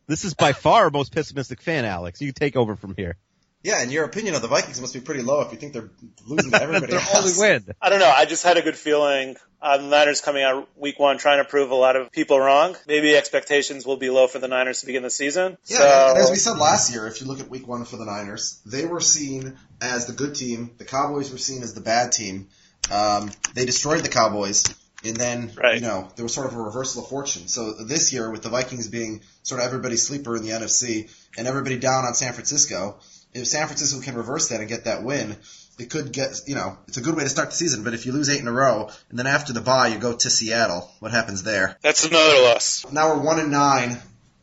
this 0.06 0.24
is 0.24 0.34
by 0.34 0.52
far 0.52 0.84
our 0.84 0.90
most 0.90 1.12
pessimistic 1.12 1.60
fan, 1.60 1.84
Alex. 1.84 2.20
You 2.20 2.32
take 2.32 2.56
over 2.56 2.76
from 2.76 2.94
here. 2.96 3.16
Yeah, 3.62 3.82
and 3.82 3.92
your 3.92 4.04
opinion 4.04 4.34
of 4.34 4.42
the 4.42 4.48
Vikings 4.48 4.80
must 4.80 4.94
be 4.94 5.00
pretty 5.00 5.22
low 5.22 5.42
if 5.42 5.52
you 5.52 5.58
think 5.58 5.74
they're 5.74 5.90
losing 6.26 6.50
to 6.52 6.62
everybody 6.62 6.92
Their 6.92 7.00
only 7.00 7.28
else. 7.28 7.38
win. 7.38 7.64
I 7.80 7.90
don't 7.90 7.98
know. 8.00 8.08
I 8.10 8.24
just 8.24 8.42
had 8.42 8.56
a 8.56 8.62
good 8.62 8.76
feeling. 8.76 9.36
Uh, 9.60 9.76
the 9.76 9.82
Niners 9.84 10.22
coming 10.22 10.42
out 10.42 10.66
week 10.78 10.98
one 10.98 11.18
trying 11.18 11.44
to 11.44 11.44
prove 11.48 11.70
a 11.70 11.74
lot 11.74 11.94
of 11.94 12.10
people 12.10 12.40
wrong. 12.40 12.74
Maybe 12.88 13.14
expectations 13.14 13.84
will 13.84 13.98
be 13.98 14.08
low 14.08 14.26
for 14.26 14.38
the 14.38 14.48
Niners 14.48 14.80
to 14.80 14.86
begin 14.86 15.02
the 15.02 15.10
season. 15.10 15.58
Yeah, 15.66 15.76
so, 15.76 16.08
and 16.10 16.18
as 16.18 16.30
we 16.30 16.36
said 16.36 16.56
last 16.56 16.90
year, 16.90 17.06
if 17.06 17.20
you 17.20 17.26
look 17.26 17.40
at 17.40 17.50
week 17.50 17.68
one 17.68 17.84
for 17.84 17.98
the 17.98 18.06
Niners, 18.06 18.62
they 18.64 18.86
were 18.86 19.00
seen 19.00 19.58
as 19.82 20.06
the 20.06 20.14
good 20.14 20.34
team. 20.34 20.70
The 20.78 20.86
Cowboys 20.86 21.30
were 21.30 21.36
seen 21.36 21.62
as 21.62 21.74
the 21.74 21.82
bad 21.82 22.12
team. 22.12 22.48
Um, 22.90 23.30
they 23.54 23.66
destroyed 23.66 24.02
the 24.02 24.08
Cowboys, 24.08 24.64
and 25.04 25.14
then 25.16 25.52
Right. 25.62 25.74
you 25.74 25.82
know 25.82 26.08
there 26.16 26.24
was 26.24 26.32
sort 26.32 26.46
of 26.46 26.54
a 26.56 26.62
reversal 26.62 27.02
of 27.02 27.10
fortune. 27.10 27.46
So 27.46 27.74
this 27.84 28.10
year, 28.14 28.30
with 28.30 28.40
the 28.42 28.48
Vikings 28.48 28.88
being 28.88 29.20
sort 29.42 29.60
of 29.60 29.66
everybody's 29.66 30.06
sleeper 30.06 30.34
in 30.36 30.42
the 30.44 30.50
NFC 30.52 31.10
and 31.36 31.46
everybody 31.46 31.78
down 31.78 32.06
on 32.06 32.14
San 32.14 32.32
Francisco, 32.32 32.98
if 33.32 33.46
San 33.46 33.66
Francisco 33.66 34.00
can 34.00 34.14
reverse 34.14 34.48
that 34.48 34.60
and 34.60 34.68
get 34.68 34.84
that 34.84 35.02
win, 35.02 35.36
it 35.78 35.90
could 35.90 36.12
get 36.12 36.40
you 36.46 36.54
know 36.54 36.76
it's 36.88 36.96
a 36.96 37.00
good 37.00 37.16
way 37.16 37.24
to 37.24 37.28
start 37.28 37.50
the 37.50 37.56
season. 37.56 37.84
But 37.84 37.94
if 37.94 38.06
you 38.06 38.12
lose 38.12 38.28
eight 38.28 38.40
in 38.40 38.48
a 38.48 38.52
row, 38.52 38.90
and 39.08 39.18
then 39.18 39.26
after 39.26 39.52
the 39.52 39.60
bye 39.60 39.88
you 39.88 39.98
go 39.98 40.14
to 40.14 40.30
Seattle, 40.30 40.90
what 41.00 41.12
happens 41.12 41.42
there? 41.42 41.76
that's 41.82 42.04
another 42.04 42.42
loss. 42.42 42.84
Now 42.92 43.14
we're 43.14 43.22
one 43.22 43.40
and 43.40 43.50
nine, 43.50 43.98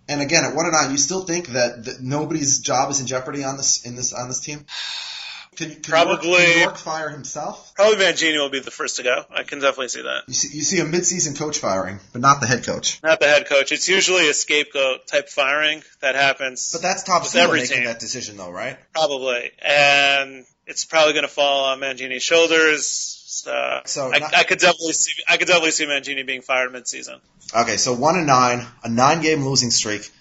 and 0.08 0.22
again 0.22 0.46
at 0.46 0.56
one 0.56 0.66
and 0.66 0.74
nine, 0.74 0.92
you 0.92 0.98
still 0.98 1.22
think 1.22 1.48
that, 1.50 1.86
that 1.86 2.02
nobody's 2.02 2.60
job 2.60 2.90
is 2.92 3.00
in 3.00 3.08
jeopardy 3.08 3.44
on 3.44 3.58
this 3.58 3.86
in 3.86 3.96
this 3.96 4.14
on 4.14 4.28
this 4.28 4.40
team. 4.40 4.66
Can, 5.58 5.72
can 5.72 5.82
Probably- 5.82 6.30
York, 6.30 6.44
can 6.46 6.62
York 6.62 6.78
fire 6.78 7.10
himself? 7.10 7.74
Probably 7.76 7.98
Mangini 7.98 8.38
will 8.38 8.50
be 8.52 8.60
the 8.60 8.70
first 8.72 8.98
to 8.98 9.04
go. 9.04 9.26
I 9.36 9.42
can 9.42 9.60
definitely 9.60 9.88
see 9.90 10.04
that. 10.04 10.24
You 10.28 10.34
see, 10.36 10.56
you 10.56 10.64
see 10.64 10.80
a 10.80 10.86
midseason 10.86 11.36
coach 11.38 11.58
firing, 11.58 12.00
but 12.14 12.22
not 12.22 12.42
the 12.42 12.48
head 12.48 12.64
coach. 12.64 13.00
Not 13.04 13.20
the 13.20 13.26
head 13.26 13.48
coach. 13.48 13.72
It's 13.72 13.90
usually 13.90 14.30
a 14.30 14.34
scapegoat 14.36 15.08
type 15.08 15.30
firing 15.30 15.82
that 16.02 16.14
happens. 16.14 16.70
But 16.72 16.84
that's 16.84 17.02
top 17.04 17.26
Sula 17.26 17.46
every 17.46 17.62
making 17.62 17.78
team. 17.78 17.86
that 17.86 18.00
decision, 18.00 18.38
though, 18.38 18.52
right? 18.52 18.78
Probably. 18.94 19.50
And 19.60 20.46
it's 20.68 20.86
probably 20.86 21.14
going 21.14 21.24
to 21.26 21.28
fall 21.32 21.66
on 21.66 21.80
Mangini's 21.80 22.22
shoulders. 22.24 23.16
So, 23.28 23.82
So 23.86 24.12
I, 24.14 24.20
not- 24.20 24.36
I 24.36 24.44
could 24.44 24.60
definitely 24.60 24.94
see 24.94 25.12
I 25.28 25.38
could 25.38 25.48
definitely 25.48 25.72
see 25.72 25.86
Mangini 25.88 26.26
being 26.26 26.42
fired 26.44 26.72
mid-season. 26.72 27.20
Okay, 27.56 27.78
so 27.78 27.94
one 27.94 28.16
and 28.16 28.28
nine, 28.28 28.66
a 28.84 28.90
nine-game 28.90 29.44
losing 29.46 29.72
streak, 29.72 30.12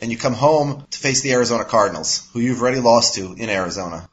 and 0.00 0.10
you 0.10 0.18
come 0.18 0.34
home 0.34 0.84
to 0.90 0.98
face 0.98 1.20
the 1.20 1.32
Arizona 1.32 1.64
Cardinals, 1.64 2.26
who 2.32 2.40
you've 2.40 2.60
already 2.60 2.80
lost 2.80 3.14
to 3.14 3.34
in 3.34 3.48
Arizona. 3.50 4.08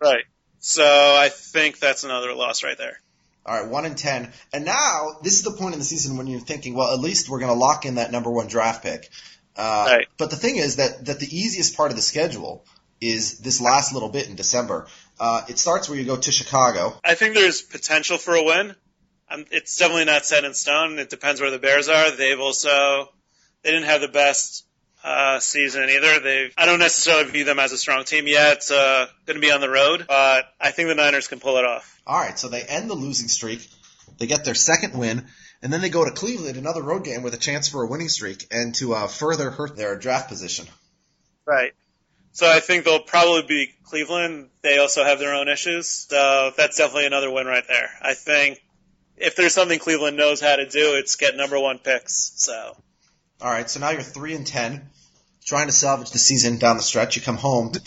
Right. 0.00 0.24
So 0.60 0.84
I 0.84 1.28
think 1.28 1.78
that's 1.78 2.04
another 2.04 2.34
loss 2.34 2.62
right 2.62 2.76
there. 2.76 3.00
All 3.46 3.62
right, 3.62 3.70
one 3.70 3.86
and 3.86 3.96
ten, 3.96 4.30
and 4.52 4.66
now 4.66 5.16
this 5.22 5.34
is 5.34 5.42
the 5.42 5.52
point 5.52 5.72
in 5.72 5.78
the 5.78 5.84
season 5.84 6.18
when 6.18 6.26
you're 6.26 6.38
thinking, 6.40 6.74
well, 6.74 6.92
at 6.92 7.00
least 7.00 7.30
we're 7.30 7.38
going 7.38 7.52
to 7.52 7.58
lock 7.58 7.86
in 7.86 7.94
that 7.94 8.12
number 8.12 8.30
one 8.30 8.46
draft 8.46 8.82
pick. 8.82 9.08
Uh, 9.56 9.86
Right. 9.88 10.06
But 10.18 10.28
the 10.28 10.36
thing 10.36 10.56
is 10.56 10.76
that 10.76 11.06
that 11.06 11.18
the 11.18 11.26
easiest 11.34 11.74
part 11.74 11.90
of 11.90 11.96
the 11.96 12.02
schedule 12.02 12.66
is 13.00 13.38
this 13.38 13.60
last 13.60 13.94
little 13.94 14.10
bit 14.10 14.28
in 14.28 14.36
December. 14.36 14.86
Uh, 15.18 15.42
it 15.48 15.58
starts 15.58 15.88
where 15.88 15.98
you 15.98 16.04
go 16.04 16.16
to 16.16 16.30
Chicago. 16.30 16.98
I 17.02 17.14
think 17.14 17.34
there's 17.34 17.62
potential 17.62 18.18
for 18.18 18.34
a 18.34 18.44
win. 18.44 18.74
Um, 19.30 19.44
it's 19.50 19.76
definitely 19.76 20.04
not 20.04 20.26
set 20.26 20.44
in 20.44 20.52
stone. 20.54 20.98
It 20.98 21.08
depends 21.08 21.40
where 21.40 21.50
the 21.50 21.58
Bears 21.58 21.88
are. 21.88 22.10
They've 22.10 22.38
also 22.38 23.08
they 23.62 23.70
didn't 23.70 23.86
have 23.86 24.00
the 24.02 24.08
best 24.08 24.64
uh, 25.08 25.40
season 25.40 25.88
either. 25.88 26.20
They 26.20 26.50
I 26.56 26.66
don't 26.66 26.78
necessarily 26.78 27.30
view 27.30 27.44
them 27.44 27.58
as 27.58 27.72
a 27.72 27.78
strong 27.78 28.04
team 28.04 28.26
yet. 28.26 28.58
It's 28.58 28.70
uh, 28.70 29.06
going 29.26 29.36
to 29.36 29.40
be 29.40 29.52
on 29.52 29.60
the 29.60 29.70
road, 29.70 30.04
but 30.08 30.44
I 30.60 30.70
think 30.70 30.88
the 30.88 30.94
Niners 30.94 31.28
can 31.28 31.40
pull 31.40 31.56
it 31.56 31.64
off. 31.64 32.00
All 32.06 32.18
right, 32.18 32.38
so 32.38 32.48
they 32.48 32.62
end 32.62 32.90
the 32.90 32.94
losing 32.94 33.28
streak. 33.28 33.66
They 34.18 34.26
get 34.26 34.44
their 34.44 34.54
second 34.54 34.98
win, 34.98 35.26
and 35.62 35.72
then 35.72 35.80
they 35.80 35.90
go 35.90 36.04
to 36.04 36.10
Cleveland, 36.10 36.56
another 36.56 36.82
road 36.82 37.04
game 37.04 37.22
with 37.22 37.34
a 37.34 37.38
chance 37.38 37.68
for 37.68 37.82
a 37.82 37.86
winning 37.86 38.08
streak, 38.08 38.46
and 38.50 38.74
to 38.76 38.94
uh, 38.94 39.06
further 39.06 39.50
hurt 39.50 39.76
their 39.76 39.96
draft 39.96 40.28
position. 40.28 40.66
Right. 41.46 41.72
So 42.32 42.48
I 42.48 42.60
think 42.60 42.84
they'll 42.84 43.00
probably 43.00 43.42
be 43.42 43.70
Cleveland. 43.84 44.50
They 44.62 44.78
also 44.78 45.02
have 45.04 45.18
their 45.18 45.34
own 45.34 45.48
issues. 45.48 45.88
So 45.88 46.52
that's 46.56 46.76
definitely 46.76 47.06
another 47.06 47.30
win 47.30 47.46
right 47.46 47.64
there. 47.66 47.90
I 48.00 48.14
think 48.14 48.62
if 49.16 49.34
there's 49.34 49.54
something 49.54 49.78
Cleveland 49.78 50.16
knows 50.16 50.40
how 50.40 50.54
to 50.56 50.68
do, 50.68 50.94
it's 50.96 51.16
get 51.16 51.36
number 51.36 51.58
one 51.58 51.78
picks. 51.78 52.32
So 52.36 52.76
All 53.40 53.50
right, 53.50 53.68
so 53.68 53.80
now 53.80 53.90
you're 53.90 54.02
three 54.02 54.34
and 54.34 54.46
ten, 54.46 54.90
trying 55.48 55.66
to 55.66 55.72
salvage 55.72 56.10
the 56.10 56.18
season 56.18 56.58
down 56.58 56.76
the 56.76 56.82
stretch. 56.82 57.16
You 57.16 57.22
come 57.22 57.36
home 57.36 57.72
to, 57.72 57.80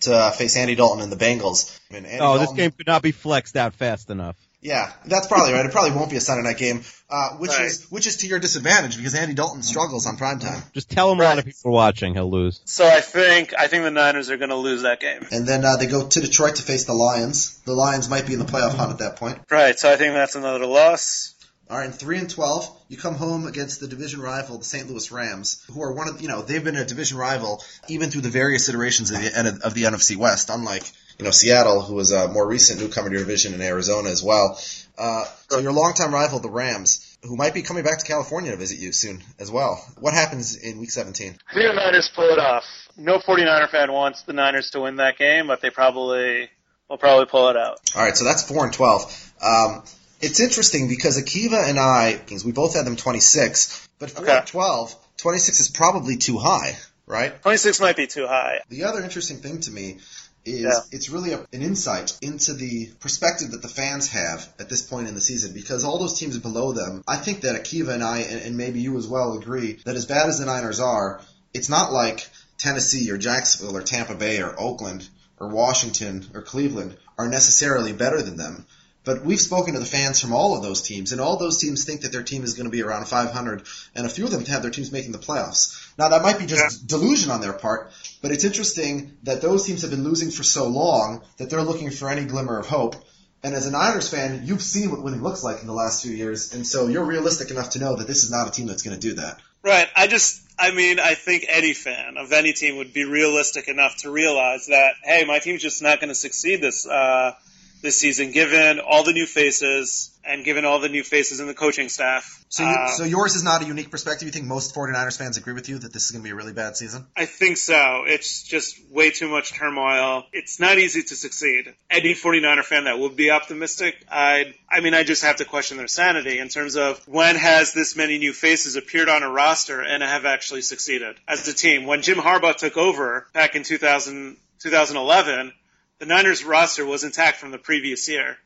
to 0.00 0.14
uh, 0.14 0.30
face 0.32 0.56
Andy 0.56 0.74
Dalton 0.74 1.02
and 1.02 1.10
the 1.12 1.16
Bengals. 1.16 1.78
I 1.90 1.94
mean, 1.94 2.04
Andy 2.04 2.18
Oh, 2.20 2.38
this 2.38 2.52
game 2.52 2.72
could 2.72 2.86
not 2.86 3.02
be 3.02 3.12
flexed 3.12 3.56
out 3.56 3.74
fast 3.74 4.10
enough. 4.10 4.36
Yeah, 4.62 4.90
that's 5.04 5.28
probably 5.28 5.52
right. 5.52 5.64
It 5.64 5.70
probably 5.70 5.92
won't 5.92 6.10
be 6.10 6.16
a 6.16 6.20
Sunday 6.20 6.42
night 6.42 6.56
game, 6.56 6.82
uh, 7.08 7.36
which 7.36 7.50
Right. 7.52 7.66
is 7.66 7.86
which 7.88 8.08
is 8.08 8.16
to 8.18 8.26
your 8.26 8.40
disadvantage 8.40 8.96
because 8.96 9.14
Andy 9.14 9.32
Dalton 9.34 9.62
struggles 9.62 10.06
on 10.08 10.16
primetime. 10.16 10.60
Just 10.72 10.90
tell 10.90 11.12
him 11.12 11.20
a 11.20 11.22
lot 11.22 11.38
of 11.38 11.44
people 11.44 11.70
are 11.70 11.72
watching. 11.72 12.14
He'll 12.14 12.28
lose. 12.30 12.60
so 12.64 12.84
I 12.84 13.00
think 13.00 13.54
I 13.56 13.68
think 13.68 13.84
the 13.84 13.92
Niners 13.92 14.28
are 14.28 14.38
going 14.38 14.48
to 14.50 14.56
lose 14.56 14.82
that 14.82 14.98
game. 14.98 15.24
And 15.30 15.46
then 15.46 15.64
uh, 15.64 15.76
they 15.76 15.86
go 15.86 16.08
to 16.08 16.20
Detroit 16.20 16.56
to 16.56 16.62
face 16.62 16.84
the 16.84 16.94
Lions. 16.94 17.58
The 17.64 17.74
Lions 17.74 18.08
might 18.10 18.26
be 18.26 18.32
in 18.32 18.40
the 18.40 18.44
playoff 18.44 18.74
hunt 18.74 18.90
at 18.90 18.98
that 18.98 19.16
point. 19.16 19.38
Right. 19.50 19.78
So 19.78 19.88
I 19.92 19.94
think 19.96 20.14
that's 20.14 20.34
another 20.34 20.66
loss. 20.66 21.34
All 21.68 21.76
right, 21.76 21.86
and 21.86 21.94
three 21.94 22.18
and 22.18 22.30
twelve, 22.30 22.70
you 22.88 22.96
come 22.96 23.16
home 23.16 23.46
against 23.46 23.80
the 23.80 23.88
division 23.88 24.20
rival, 24.20 24.58
the 24.58 24.64
St. 24.64 24.88
Louis 24.88 25.10
Rams, 25.10 25.64
who 25.72 25.82
are 25.82 25.92
one 25.92 26.08
of 26.08 26.20
you 26.20 26.28
know 26.28 26.42
they've 26.42 26.62
been 26.62 26.76
a 26.76 26.84
division 26.84 27.18
rival 27.18 27.62
even 27.88 28.10
through 28.10 28.20
the 28.20 28.30
various 28.30 28.68
iterations 28.68 29.10
of 29.10 29.20
the 29.20 29.60
of 29.64 29.74
the 29.74 29.82
NFC 29.82 30.16
West. 30.16 30.48
Unlike 30.48 30.84
you 31.18 31.24
know 31.24 31.32
Seattle, 31.32 31.80
who 31.80 31.94
was 31.94 32.12
a 32.12 32.28
more 32.28 32.46
recent 32.46 32.80
newcomer 32.80 33.08
to 33.08 33.14
your 33.16 33.24
division 33.24 33.52
in 33.52 33.60
Arizona 33.60 34.10
as 34.10 34.22
well. 34.22 34.60
Uh, 34.96 35.24
so 35.50 35.58
your 35.58 35.72
longtime 35.72 36.14
rival, 36.14 36.38
the 36.38 36.48
Rams, 36.48 37.18
who 37.22 37.36
might 37.36 37.52
be 37.52 37.62
coming 37.62 37.82
back 37.82 37.98
to 37.98 38.06
California 38.06 38.52
to 38.52 38.56
visit 38.56 38.78
you 38.78 38.92
soon 38.92 39.22
as 39.38 39.50
well. 39.50 39.84
What 39.98 40.14
happens 40.14 40.56
in 40.56 40.78
Week 40.78 40.90
17? 40.90 41.36
I 41.50 41.54
think 41.54 41.66
the 41.66 41.74
Niners 41.74 42.10
pull 42.14 42.30
it 42.30 42.38
off. 42.38 42.64
No 42.96 43.18
49er 43.18 43.68
fan 43.70 43.92
wants 43.92 44.22
the 44.22 44.32
Niners 44.32 44.70
to 44.70 44.80
win 44.80 44.96
that 44.96 45.18
game, 45.18 45.48
but 45.48 45.60
they 45.60 45.70
probably 45.70 46.48
will 46.88 46.98
probably 46.98 47.26
pull 47.26 47.48
it 47.48 47.56
out. 47.56 47.80
All 47.94 48.02
right, 48.02 48.16
so 48.16 48.24
that's 48.24 48.42
four 48.48 48.64
and 48.64 48.72
twelve. 48.72 49.32
Um, 49.42 49.82
it's 50.20 50.40
interesting 50.40 50.88
because 50.88 51.20
Akiva 51.22 51.68
and 51.68 51.78
I, 51.78 52.20
we 52.44 52.52
both 52.52 52.74
had 52.74 52.86
them 52.86 52.96
twenty 52.96 53.20
six, 53.20 53.86
but 53.98 54.10
four 54.10 54.24
Okay. 54.24 54.42
12, 54.46 54.94
26 55.18 55.60
is 55.60 55.68
probably 55.68 56.16
too 56.16 56.38
high. 56.38 56.76
right? 57.06 57.40
26 57.42 57.80
might 57.80 57.96
be 57.96 58.06
too 58.06 58.26
high. 58.26 58.60
The 58.68 58.84
other 58.84 59.02
interesting 59.02 59.38
thing 59.38 59.60
to 59.60 59.70
me 59.70 59.98
is 60.44 60.60
Yeah. 60.62 60.80
it's 60.92 61.08
really 61.08 61.32
a, 61.32 61.38
an 61.52 61.62
insight 61.62 62.16
into 62.22 62.52
the 62.52 62.86
perspective 63.00 63.52
that 63.52 63.62
the 63.62 63.68
fans 63.68 64.08
have 64.08 64.48
at 64.60 64.68
this 64.68 64.82
point 64.82 65.08
in 65.08 65.14
the 65.14 65.20
season 65.20 65.52
because 65.52 65.84
all 65.84 65.98
those 65.98 66.18
teams 66.18 66.38
below 66.38 66.72
them, 66.72 67.02
I 67.08 67.16
think 67.16 67.40
that 67.42 67.60
Akiva 67.60 67.88
and 67.90 68.02
I, 68.04 68.18
and, 68.20 68.42
and 68.42 68.56
maybe 68.56 68.80
you 68.80 68.96
as 68.98 69.06
well, 69.08 69.36
agree 69.38 69.78
that 69.84 69.96
as 69.96 70.06
bad 70.06 70.28
as 70.28 70.38
the 70.38 70.46
Niners 70.46 70.78
are, 70.80 71.20
it's 71.54 71.68
not 71.68 71.92
like 71.92 72.28
Tennessee 72.58 73.10
or 73.10 73.18
Jacksonville 73.18 73.76
or 73.76 73.82
Tampa 73.82 74.14
Bay 74.14 74.40
or 74.42 74.54
Oakland 74.58 75.08
or 75.38 75.48
Washington 75.48 76.26
or 76.34 76.42
Cleveland 76.42 76.96
are 77.18 77.28
necessarily 77.28 77.92
better 77.92 78.20
than 78.22 78.36
them. 78.36 78.66
But 79.06 79.24
we've 79.24 79.40
spoken 79.40 79.74
to 79.74 79.78
the 79.78 79.86
fans 79.86 80.20
from 80.20 80.34
all 80.34 80.56
of 80.56 80.64
those 80.64 80.82
teams, 80.82 81.12
and 81.12 81.20
all 81.20 81.36
those 81.38 81.58
teams 81.58 81.84
think 81.84 82.00
that 82.00 82.10
their 82.10 82.24
team 82.24 82.42
is 82.42 82.54
going 82.54 82.64
to 82.64 82.72
be 82.72 82.82
around 82.82 83.06
500, 83.06 83.62
and 83.94 84.04
a 84.04 84.08
few 84.08 84.24
of 84.24 84.32
them 84.32 84.44
have 84.46 84.62
their 84.62 84.70
teams 84.72 84.90
making 84.90 85.12
the 85.12 85.18
playoffs. 85.18 85.88
Now, 85.96 86.08
that 86.08 86.22
might 86.22 86.40
be 86.40 86.46
just 86.46 86.88
delusion 86.88 87.30
on 87.30 87.40
their 87.40 87.52
part, 87.52 87.92
but 88.20 88.32
it's 88.32 88.42
interesting 88.42 89.16
that 89.22 89.40
those 89.40 89.64
teams 89.64 89.82
have 89.82 89.92
been 89.92 90.02
losing 90.02 90.32
for 90.32 90.42
so 90.42 90.66
long 90.66 91.22
that 91.36 91.50
they're 91.50 91.62
looking 91.62 91.92
for 91.92 92.10
any 92.10 92.24
glimmer 92.24 92.58
of 92.58 92.66
hope. 92.66 92.96
And 93.44 93.54
as 93.54 93.68
a 93.68 93.70
Niners 93.70 94.08
fan, 94.08 94.42
you've 94.44 94.60
seen 94.60 94.90
what 94.90 95.04
winning 95.04 95.22
looks 95.22 95.44
like 95.44 95.60
in 95.60 95.68
the 95.68 95.72
last 95.72 96.02
few 96.02 96.10
years, 96.10 96.52
and 96.52 96.66
so 96.66 96.88
you're 96.88 97.04
realistic 97.04 97.52
enough 97.52 97.70
to 97.70 97.78
know 97.78 97.94
that 97.94 98.08
this 98.08 98.24
is 98.24 98.32
not 98.32 98.48
a 98.48 98.50
team 98.50 98.66
that's 98.66 98.82
going 98.82 98.98
to 98.98 99.08
do 99.08 99.14
that. 99.14 99.38
Right. 99.62 99.86
I 99.96 100.08
just, 100.08 100.42
I 100.58 100.72
mean, 100.72 100.98
I 100.98 101.14
think 101.14 101.44
any 101.48 101.74
fan 101.74 102.16
of 102.16 102.32
any 102.32 102.54
team 102.54 102.78
would 102.78 102.92
be 102.92 103.04
realistic 103.04 103.68
enough 103.68 103.98
to 103.98 104.10
realize 104.10 104.66
that, 104.66 104.94
hey, 105.04 105.24
my 105.24 105.38
team's 105.38 105.62
just 105.62 105.80
not 105.80 106.00
going 106.00 106.08
to 106.08 106.14
succeed 106.16 106.60
this 106.60 106.88
uh, 106.88 107.34
this 107.82 107.98
season, 107.98 108.32
given 108.32 108.80
all 108.80 109.04
the 109.04 109.12
new 109.12 109.26
faces 109.26 110.10
and 110.24 110.44
given 110.44 110.64
all 110.64 110.80
the 110.80 110.88
new 110.88 111.04
faces 111.04 111.38
in 111.38 111.46
the 111.46 111.54
coaching 111.54 111.88
staff. 111.88 112.44
So, 112.48 112.64
you, 112.64 112.68
Uh, 112.68 112.88
so 112.88 113.04
yours 113.04 113.36
is 113.36 113.44
not 113.44 113.62
a 113.62 113.64
unique 113.64 113.90
perspective. 113.90 114.26
You 114.26 114.32
think 114.32 114.46
most 114.46 114.74
49ers 114.74 115.16
fans 115.16 115.36
agree 115.36 115.52
with 115.52 115.68
you 115.68 115.78
that 115.78 115.92
this 115.92 116.06
is 116.06 116.10
going 116.10 116.22
to 116.22 116.24
be 116.24 116.32
a 116.32 116.34
really 116.34 116.52
bad 116.52 116.76
season? 116.76 117.06
I 117.16 117.26
think 117.26 117.58
so. 117.58 118.04
It's 118.06 118.42
just 118.42 118.76
way 118.90 119.10
too 119.10 119.28
much 119.28 119.52
turmoil. 119.52 120.24
It's 120.32 120.58
not 120.58 120.78
easy 120.78 121.02
to 121.02 121.14
succeed. 121.14 121.74
Any 121.90 122.14
49er 122.14 122.64
fan 122.64 122.84
that 122.84 122.98
would 122.98 123.14
be 123.14 123.30
optimistic, 123.30 123.94
I 124.10 124.54
I 124.68 124.80
mean, 124.80 124.94
I 124.94 125.04
just 125.04 125.22
have 125.22 125.36
to 125.36 125.44
question 125.44 125.76
their 125.76 125.86
sanity 125.86 126.38
in 126.38 126.48
terms 126.48 126.76
of 126.76 127.00
when 127.06 127.36
has 127.36 127.72
this 127.72 127.94
many 127.96 128.18
new 128.18 128.32
faces 128.32 128.74
appeared 128.76 129.08
on 129.08 129.22
a 129.22 129.30
roster 129.30 129.80
and 129.80 130.02
have 130.02 130.24
actually 130.24 130.62
succeeded 130.62 131.16
as 131.28 131.46
a 131.46 131.54
team. 131.54 131.84
When 131.86 132.02
Jim 132.02 132.18
Harbaugh 132.18 132.56
took 132.56 132.76
over 132.76 133.26
back 133.32 133.54
in 133.54 133.62
2000, 133.62 134.36
2011, 134.58 135.52
the 135.98 136.06
Niners 136.06 136.44
roster 136.44 136.84
was 136.84 137.04
intact 137.04 137.38
from 137.38 137.50
the 137.50 137.58
previous 137.58 138.08
year. 138.08 138.36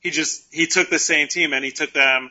He 0.00 0.10
just, 0.10 0.46
he 0.50 0.66
took 0.66 0.90
the 0.90 0.98
same 0.98 1.28
team 1.28 1.52
and 1.52 1.64
he 1.64 1.72
took 1.72 1.92
them 1.92 2.30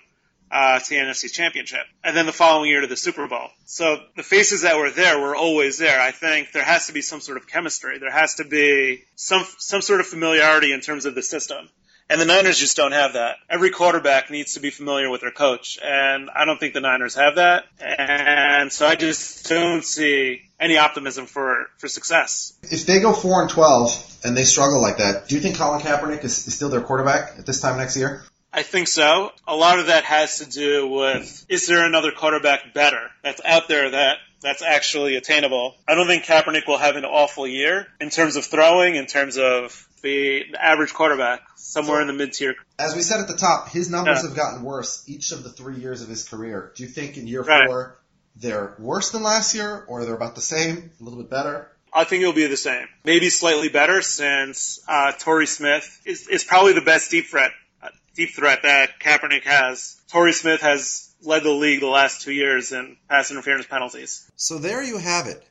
uh, 0.52 0.80
to 0.80 0.90
the 0.90 0.96
NFC 0.96 1.32
Championship, 1.32 1.86
and 2.04 2.18
then 2.18 2.26
the 2.26 2.32
following 2.32 2.70
year 2.70 2.82
to 2.82 2.88
the 2.88 2.98
Super 2.98 3.28
Bowl. 3.28 3.50
So 3.66 3.98
the 4.16 4.24
faces 4.24 4.64
that 4.64 4.78
were 4.78 4.90
there 4.90 5.20
were 5.20 5.36
always 5.36 5.78
there. 5.78 6.00
I 6.00 6.12
think 6.12 6.52
there 6.52 6.64
has 6.64 6.88
to 6.88 6.94
be 6.94 7.02
some 7.02 7.22
sort 7.22 7.38
of 7.38 7.48
chemistry. 7.48 8.00
There 8.00 8.12
has 8.12 8.36
to 8.36 8.46
be 8.46 9.04
some 9.16 9.46
some 9.60 9.82
sort 9.82 10.00
of 10.00 10.08
familiarity 10.08 10.74
in 10.74 10.82
terms 10.82 11.06
of 11.06 11.14
the 11.14 11.22
system. 11.22 11.70
And 12.10 12.20
the 12.20 12.26
Niners 12.26 12.58
just 12.58 12.76
don't 12.76 12.92
have 12.92 13.14
that. 13.14 13.38
Every 13.50 13.70
quarterback 13.70 14.32
needs 14.32 14.56
to 14.56 14.60
be 14.60 14.72
familiar 14.72 15.12
with 15.12 15.22
their 15.22 15.32
coach, 15.32 15.78
and 15.84 16.30
I 16.36 16.46
don't 16.46 16.60
think 16.60 16.74
the 16.74 16.82
Niners 16.82 17.14
have 17.14 17.36
that. 17.36 17.66
And 17.80 18.72
so 18.72 18.88
I 18.88 18.96
just 18.96 19.48
don't 19.48 19.84
see 19.84 20.42
any 20.60 20.78
optimism 20.78 21.28
for 21.28 21.68
for 21.78 21.88
success. 21.88 22.54
If 22.64 22.88
they 22.88 23.00
go 23.00 23.14
4 23.14 23.42
and 23.44 23.50
12 23.50 24.18
and 24.24 24.36
they 24.36 24.46
struggle 24.46 24.82
like 24.82 24.98
that, 24.98 25.28
do 25.28 25.36
you 25.36 25.42
think 25.42 25.58
Colin 25.58 25.82
Kaepernick 25.82 26.24
is, 26.24 26.48
is 26.48 26.56
still 26.56 26.70
their 26.70 26.82
quarterback 26.82 27.38
at 27.38 27.46
this 27.46 27.62
time 27.62 27.78
next 27.78 27.96
year? 27.96 28.24
I 28.52 28.64
think 28.64 28.88
so. 28.88 29.32
A 29.48 29.56
lot 29.56 29.78
of 29.78 29.88
that 29.88 30.04
has 30.06 30.40
to 30.40 30.50
do 30.50 30.88
with 30.88 31.46
is 31.48 31.68
there 31.68 31.86
another 31.86 32.12
quarterback 32.12 32.74
better 32.74 33.12
that's 33.24 33.42
out 33.46 33.68
there 33.68 33.92
that 33.92 34.18
that's 34.42 34.62
actually 34.62 35.16
attainable. 35.16 35.76
I 35.88 35.96
don't 35.96 36.08
think 36.08 36.24
Kaepernick 36.26 36.68
will 36.68 36.78
have 36.78 36.96
an 36.96 37.06
awful 37.06 37.48
year 37.48 37.88
in 38.00 38.10
terms 38.10 38.36
of 38.36 38.46
throwing, 38.46 38.96
in 38.96 39.06
terms 39.06 39.38
of 39.38 39.86
the 40.02 40.44
average 40.58 40.94
quarterback, 40.94 41.42
somewhere 41.56 42.00
in 42.02 42.08
the 42.08 42.14
mid 42.14 42.32
tier. 42.34 42.56
As 42.78 42.96
we 42.96 43.02
said 43.02 43.20
at 43.20 43.28
the 43.28 43.36
top, 43.36 43.70
his 43.70 43.90
numbers 43.90 44.20
Yeah. 44.22 44.30
have 44.30 44.38
gotten 44.38 44.64
worse 44.64 45.04
each 45.08 45.32
of 45.34 45.44
the 45.44 45.50
three 45.50 45.76
years 45.76 46.02
of 46.02 46.08
his 46.08 46.24
career. 46.28 46.72
Do 46.76 46.84
you 46.84 46.90
think 46.90 47.18
in 47.18 47.28
year 47.28 47.42
Right. 47.42 47.68
four 47.68 48.00
they're 48.36 48.76
worse 48.80 49.10
than 49.12 49.24
last 49.24 49.54
year, 49.54 49.84
or 49.90 50.06
they're 50.06 50.16
about 50.16 50.36
the 50.36 50.42
same, 50.42 50.92
a 51.00 51.04
little 51.04 51.20
bit 51.20 51.30
better? 51.30 51.70
I 51.92 52.06
think 52.06 52.22
it'll 52.22 52.34
be 52.34 52.46
the 52.48 52.56
same. 52.56 52.88
Maybe 53.04 53.30
slightly 53.30 53.68
better 53.68 54.02
since 54.02 54.80
uh, 54.88 55.12
Torrey 55.14 55.48
Smith 55.48 56.00
is, 56.06 56.28
is 56.28 56.44
probably 56.46 56.74
the 56.74 56.82
best 56.82 57.12
deep 57.12 57.28
threat 57.28 57.52
uh, 57.84 57.90
deep 58.16 58.30
threat 58.36 58.60
that 58.64 59.00
Kaepernick 59.02 59.44
has. 59.44 59.98
Torrey 60.10 60.32
Smith 60.34 60.62
has 60.62 61.09
led 61.22 61.44
the 61.44 61.52
league 61.52 61.82
the 61.82 61.88
last 61.88 62.22
two 62.22 62.32
years 62.32 62.72
in 62.72 62.98
pass 63.10 63.32
interference 63.32 63.68
penalties. 63.68 64.30
So 64.36 64.58
there 64.58 64.84
you 64.84 64.98
have 64.98 65.28
it. 65.28 65.44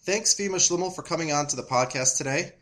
Thanks, 0.00 0.34
Fima 0.34 0.56
Schlimmel, 0.56 0.94
for 0.94 1.02
coming 1.02 1.32
on 1.32 1.46
to 1.48 1.56
the 1.56 1.62
podcast 1.62 2.16
today. 2.16 2.52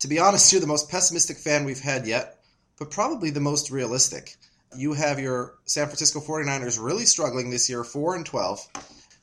To 0.00 0.08
be 0.08 0.18
honest, 0.18 0.52
you're 0.52 0.60
the 0.60 0.66
most 0.66 0.90
pessimistic 0.90 1.38
fan 1.38 1.64
we've 1.64 1.80
had 1.80 2.06
yet, 2.06 2.38
but 2.78 2.90
probably 2.90 3.30
the 3.30 3.40
most 3.40 3.70
realistic. 3.70 4.36
You 4.76 4.92
have 4.92 5.18
your 5.18 5.54
San 5.64 5.86
Francisco 5.86 6.20
49ers 6.20 6.82
really 6.82 7.06
struggling 7.06 7.50
this 7.50 7.68
year, 7.68 7.82
4 7.82 8.16
and 8.16 8.26
12. 8.26 8.68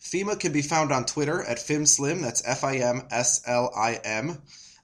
Fima 0.01 0.39
can 0.39 0.51
be 0.51 0.61
found 0.61 0.91
on 0.91 1.05
Twitter 1.05 1.41
at 1.43 1.57
FimSlim, 1.57 2.21
that's 2.21 2.45
F 2.45 2.63
I 2.63 2.77
M 2.77 3.03
S 3.09 3.41
L 3.47 3.71
I 3.75 3.99
M, 4.03 4.41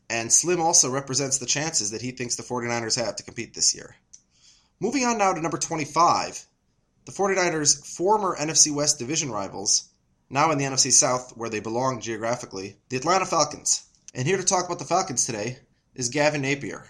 and 0.09 0.31
Slim 0.31 0.62
also 0.62 0.89
represents 0.89 1.38
the 1.38 1.45
chances 1.45 1.91
that 1.91 2.01
he 2.01 2.12
thinks 2.12 2.35
the 2.35 2.43
49ers 2.43 3.03
have 3.03 3.15
to 3.17 3.23
compete 3.23 3.53
this 3.53 3.75
year. 3.75 3.95
Moving 4.79 5.03
on 5.03 5.17
now 5.17 5.33
to 5.33 5.41
number 5.41 5.57
25, 5.57 6.45
the 7.10 7.15
49ers' 7.15 7.95
former 7.95 8.38
NFC 8.38 8.72
West 8.72 9.00
division 9.00 9.32
rivals, 9.32 9.89
now 10.30 10.52
in 10.52 10.60
the 10.60 10.65
NFC 10.65 10.91
South 10.91 11.36
where 11.36 11.50
they 11.50 11.60
belong 11.60 12.02
geographically, 12.02 12.76
the 12.89 12.98
Atlanta 12.98 13.26
Falcons. 13.26 13.84
And 14.13 14.28
here 14.28 14.38
to 14.38 14.43
talk 14.43 14.67
about 14.67 14.78
the 14.78 14.86
Falcons 14.86 15.26
today 15.26 15.58
is 15.95 16.10
Gavin 16.10 16.43
Napier. 16.43 16.88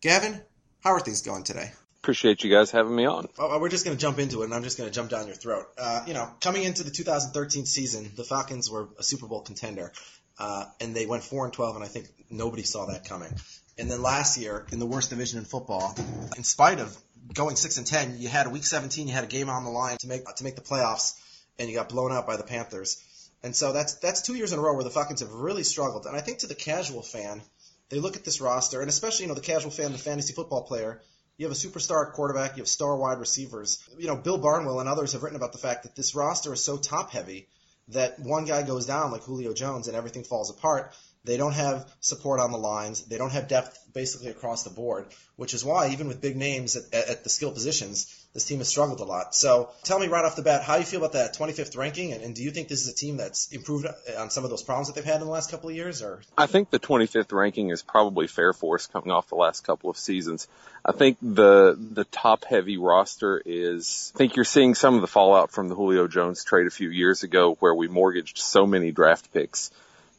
Gavin, 0.00 0.40
how 0.78 0.90
are 0.90 1.00
things 1.00 1.22
going 1.22 1.42
today? 1.42 1.72
Appreciate 2.04 2.44
you 2.44 2.52
guys 2.52 2.70
having 2.70 2.94
me 2.94 3.04
on. 3.04 3.26
Well, 3.36 3.60
we're 3.60 3.68
just 3.68 3.84
going 3.84 3.96
to 3.96 4.00
jump 4.00 4.20
into 4.20 4.42
it, 4.42 4.44
and 4.44 4.54
I'm 4.54 4.62
just 4.62 4.78
going 4.78 4.88
to 4.88 4.94
jump 4.94 5.10
down 5.10 5.26
your 5.26 5.34
throat. 5.34 5.66
Uh, 5.76 6.04
you 6.06 6.14
know, 6.14 6.30
coming 6.40 6.62
into 6.62 6.84
the 6.84 6.92
2013 6.92 7.66
season, 7.66 8.12
the 8.14 8.22
Falcons 8.22 8.70
were 8.70 8.88
a 8.96 9.02
Super 9.02 9.26
Bowl 9.26 9.40
contender, 9.40 9.92
uh, 10.38 10.66
and 10.80 10.94
they 10.94 11.06
went 11.06 11.24
four 11.24 11.44
and 11.44 11.52
12, 11.52 11.74
and 11.74 11.84
I 11.84 11.88
think 11.88 12.06
nobody 12.30 12.62
saw 12.62 12.86
that 12.86 13.06
coming. 13.06 13.34
And 13.76 13.90
then 13.90 14.02
last 14.02 14.38
year, 14.38 14.66
in 14.70 14.78
the 14.78 14.86
worst 14.86 15.10
division 15.10 15.40
in 15.40 15.44
football, 15.44 15.96
in 16.36 16.44
spite 16.44 16.78
of 16.78 16.96
going 17.32 17.56
six 17.56 17.78
and 17.78 17.86
10, 17.86 18.18
you 18.18 18.28
had 18.28 18.46
a 18.46 18.50
week 18.50 18.64
17, 18.64 19.06
you 19.06 19.12
had 19.12 19.24
a 19.24 19.28
game 19.28 19.48
on 19.48 19.64
the 19.64 19.70
line 19.70 19.96
to 19.98 20.08
make 20.08 20.24
to 20.36 20.44
make 20.44 20.56
the 20.56 20.62
playoffs, 20.62 21.14
and 21.58 21.68
you 21.68 21.74
got 21.74 21.88
blown 21.88 22.12
out 22.12 22.26
by 22.26 22.36
the 22.36 22.42
Panthers. 22.42 23.02
And 23.42 23.54
so 23.54 23.72
that's 23.72 23.94
that's 23.94 24.22
two 24.22 24.34
years 24.34 24.52
in 24.52 24.58
a 24.58 24.62
row 24.62 24.74
where 24.74 24.84
the 24.84 24.90
Falcons 24.90 25.20
have 25.20 25.32
really 25.32 25.62
struggled. 25.62 26.06
And 26.06 26.16
I 26.16 26.20
think 26.20 26.38
to 26.38 26.46
the 26.46 26.54
casual 26.54 27.02
fan, 27.02 27.42
they 27.88 28.00
look 28.00 28.16
at 28.16 28.24
this 28.24 28.40
roster, 28.40 28.80
and 28.80 28.88
especially 28.88 29.24
you 29.24 29.28
know 29.28 29.34
the 29.34 29.40
casual 29.40 29.70
fan, 29.70 29.92
the 29.92 29.98
fantasy 29.98 30.32
football 30.32 30.62
player. 30.62 31.00
You 31.36 31.46
have 31.46 31.52
a 31.52 31.58
superstar 31.58 32.12
quarterback, 32.12 32.56
you 32.56 32.62
have 32.62 32.68
star 32.68 32.96
wide 32.96 33.20
receivers. 33.20 33.78
You 33.96 34.08
know, 34.08 34.16
Bill 34.16 34.38
Barnwell 34.38 34.80
and 34.80 34.88
others 34.88 35.12
have 35.12 35.22
written 35.22 35.36
about 35.36 35.52
the 35.52 35.58
fact 35.58 35.84
that 35.84 35.94
this 35.94 36.16
roster 36.16 36.52
is 36.52 36.64
so 36.64 36.76
top 36.76 37.12
heavy 37.12 37.46
that 37.88 38.18
one 38.18 38.44
guy 38.44 38.62
goes 38.62 38.86
down 38.86 39.12
like 39.12 39.22
Julio 39.22 39.54
Jones 39.54 39.88
and 39.88 39.96
everything 39.96 40.24
falls 40.24 40.50
apart. 40.50 40.92
They 41.24 41.36
don't 41.36 41.52
have 41.52 41.86
support 42.00 42.40
on 42.40 42.52
the 42.52 42.58
lines. 42.58 43.02
They 43.02 43.18
don't 43.18 43.32
have 43.32 43.48
depth 43.48 43.78
basically 43.92 44.28
across 44.28 44.62
the 44.62 44.70
board, 44.70 45.06
which 45.36 45.54
is 45.54 45.64
why 45.64 45.90
even 45.90 46.08
with 46.08 46.20
big 46.20 46.36
names 46.36 46.76
at, 46.76 46.94
at, 46.94 47.24
the 47.24 47.28
skill 47.28 47.50
positions, 47.50 48.26
this 48.32 48.44
team 48.44 48.58
has 48.58 48.68
struggled 48.68 49.00
a 49.00 49.04
lot. 49.04 49.34
So 49.34 49.70
tell 49.82 49.98
me 49.98 50.06
right 50.06 50.24
off 50.24 50.36
the 50.36 50.42
bat, 50.42 50.62
how 50.62 50.76
you 50.76 50.84
feel 50.84 51.00
about 51.00 51.14
that 51.14 51.36
25th 51.36 51.76
ranking, 51.76 52.12
and, 52.12 52.22
and 52.22 52.34
do 52.34 52.42
you 52.42 52.50
think 52.50 52.68
this 52.68 52.82
is 52.82 52.88
a 52.88 52.94
team 52.94 53.16
that's 53.16 53.52
improved 53.52 53.86
on 54.16 54.30
some 54.30 54.44
of 54.44 54.50
those 54.50 54.62
problems 54.62 54.88
that 54.88 54.94
they've 54.94 55.04
had 55.04 55.20
in 55.20 55.26
the 55.26 55.32
last 55.32 55.50
couple 55.50 55.68
of 55.68 55.74
years? 55.74 56.02
Or 56.02 56.22
I 56.36 56.46
think 56.46 56.70
the 56.70 56.78
25th 56.78 57.32
ranking 57.32 57.70
is 57.70 57.82
probably 57.82 58.26
fair 58.26 58.52
for 58.52 58.76
us 58.76 58.86
coming 58.86 59.10
off 59.10 59.28
the 59.28 59.36
last 59.36 59.62
couple 59.62 59.90
of 59.90 59.96
seasons. 59.96 60.46
I 60.84 60.92
think 60.92 61.18
the 61.20 61.76
the 61.78 62.04
top 62.04 62.44
heavy 62.44 62.78
roster 62.78 63.42
is. 63.44 64.12
I 64.14 64.18
think 64.18 64.36
you're 64.36 64.44
seeing 64.44 64.74
some 64.74 64.94
of 64.94 65.00
the 65.00 65.08
fallout 65.08 65.50
from 65.50 65.68
the 65.68 65.74
Julio 65.74 66.06
Jones 66.06 66.44
trade 66.44 66.66
a 66.66 66.70
few 66.70 66.90
years 66.90 67.24
ago, 67.24 67.56
where 67.60 67.74
we 67.74 67.88
mortgaged 67.88 68.38
so 68.38 68.66
many 68.66 68.92
draft 68.92 69.32
picks 69.32 69.70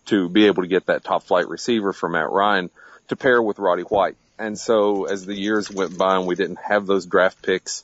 to 0.10 0.30
be 0.30 0.48
able 0.48 0.64
to 0.64 0.68
get 0.68 0.88
that 0.88 1.04
top 1.04 1.24
flight 1.24 1.48
receiver 1.48 1.94
for 1.94 2.10
Matt 2.10 2.30
Ryan 2.30 2.70
to 3.08 3.16
pair 3.16 3.42
with 3.42 3.60
Roddy 3.60 3.84
White. 3.84 4.16
And 4.38 4.58
so 4.58 5.06
as 5.06 5.26
the 5.26 5.36
years 5.36 5.70
went 5.70 5.98
by 5.98 6.16
and 6.16 6.26
we 6.26 6.36
didn't 6.36 6.60
have 6.60 6.86
those 6.86 7.06
draft 7.06 7.42
picks, 7.42 7.84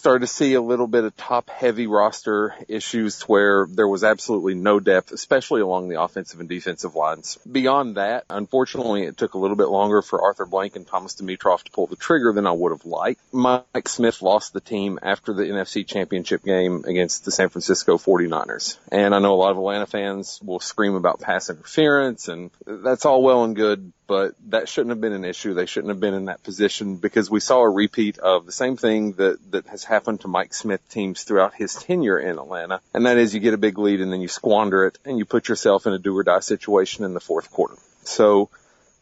started 0.00 0.20
to 0.20 0.26
see 0.26 0.54
a 0.54 0.62
little 0.62 0.86
bit 0.86 1.04
of 1.04 1.14
top 1.14 1.50
heavy 1.50 1.86
roster 1.86 2.54
issues 2.68 3.20
where 3.24 3.66
there 3.68 3.86
was 3.86 4.02
absolutely 4.02 4.54
no 4.54 4.80
depth, 4.80 5.12
especially 5.12 5.60
along 5.60 5.90
the 5.90 6.00
offensive 6.00 6.40
and 6.40 6.48
defensive 6.48 6.94
lines. 6.94 7.38
Beyond 7.50 7.98
that, 7.98 8.24
unfortunately, 8.30 9.02
it 9.02 9.18
took 9.18 9.34
a 9.34 9.38
little 9.38 9.58
bit 9.58 9.68
longer 9.68 10.00
for 10.00 10.22
Arthur 10.22 10.46
Blank 10.46 10.76
and 10.76 10.86
Thomas 10.86 11.16
Dimitroff 11.16 11.64
to 11.64 11.70
pull 11.70 11.86
the 11.86 11.96
trigger 11.96 12.32
than 12.32 12.46
I 12.46 12.52
would 12.52 12.72
have 12.72 12.86
liked. 12.86 13.20
Mike 13.30 13.88
Smith 13.88 14.22
lost 14.22 14.54
the 14.54 14.62
team 14.62 14.98
after 15.02 15.34
the 15.34 15.42
NFC 15.42 15.86
championship 15.86 16.42
game 16.44 16.84
against 16.86 17.26
the 17.26 17.30
San 17.30 17.50
Francisco 17.50 17.98
49ers. 17.98 18.78
And 18.90 19.14
I 19.14 19.18
know 19.18 19.34
a 19.34 19.36
lot 19.36 19.50
of 19.50 19.58
Atlanta 19.58 19.86
fans 19.86 20.40
will 20.42 20.60
scream 20.60 20.94
about 20.94 21.20
pass 21.20 21.50
interference 21.50 22.28
and 22.28 22.50
that's 22.64 23.04
all 23.04 23.22
well 23.22 23.44
and 23.44 23.54
good 23.54 23.92
but 24.10 24.34
that 24.46 24.68
shouldn't 24.68 24.90
have 24.90 25.00
been 25.00 25.12
an 25.12 25.24
issue. 25.24 25.54
They 25.54 25.66
shouldn't 25.66 25.92
have 25.92 26.00
been 26.00 26.14
in 26.14 26.24
that 26.24 26.42
position 26.42 26.96
because 26.96 27.30
we 27.30 27.38
saw 27.38 27.60
a 27.60 27.70
repeat 27.70 28.18
of 28.18 28.44
the 28.44 28.50
same 28.50 28.76
thing 28.76 29.12
that, 29.12 29.38
that 29.52 29.68
has 29.68 29.84
happened 29.90 30.22
to 30.22 30.28
Mike 30.28 30.54
Smith 30.54 30.80
teams 30.88 31.24
throughout 31.24 31.54
his 31.54 31.74
tenure 31.74 32.18
in 32.18 32.38
Atlanta. 32.38 32.80
And 32.94 33.04
that 33.06 33.18
is 33.18 33.34
you 33.34 33.40
get 33.40 33.54
a 33.54 33.58
big 33.58 33.78
lead 33.78 34.00
and 34.00 34.12
then 34.12 34.20
you 34.20 34.28
squander 34.28 34.86
it 34.86 34.98
and 35.04 35.18
you 35.18 35.24
put 35.24 35.48
yourself 35.48 35.86
in 35.86 35.92
a 35.92 35.98
do 35.98 36.16
or 36.16 36.22
die 36.22 36.40
situation 36.40 37.04
in 37.04 37.12
the 37.12 37.20
fourth 37.20 37.50
quarter. 37.50 37.74
So 38.04 38.48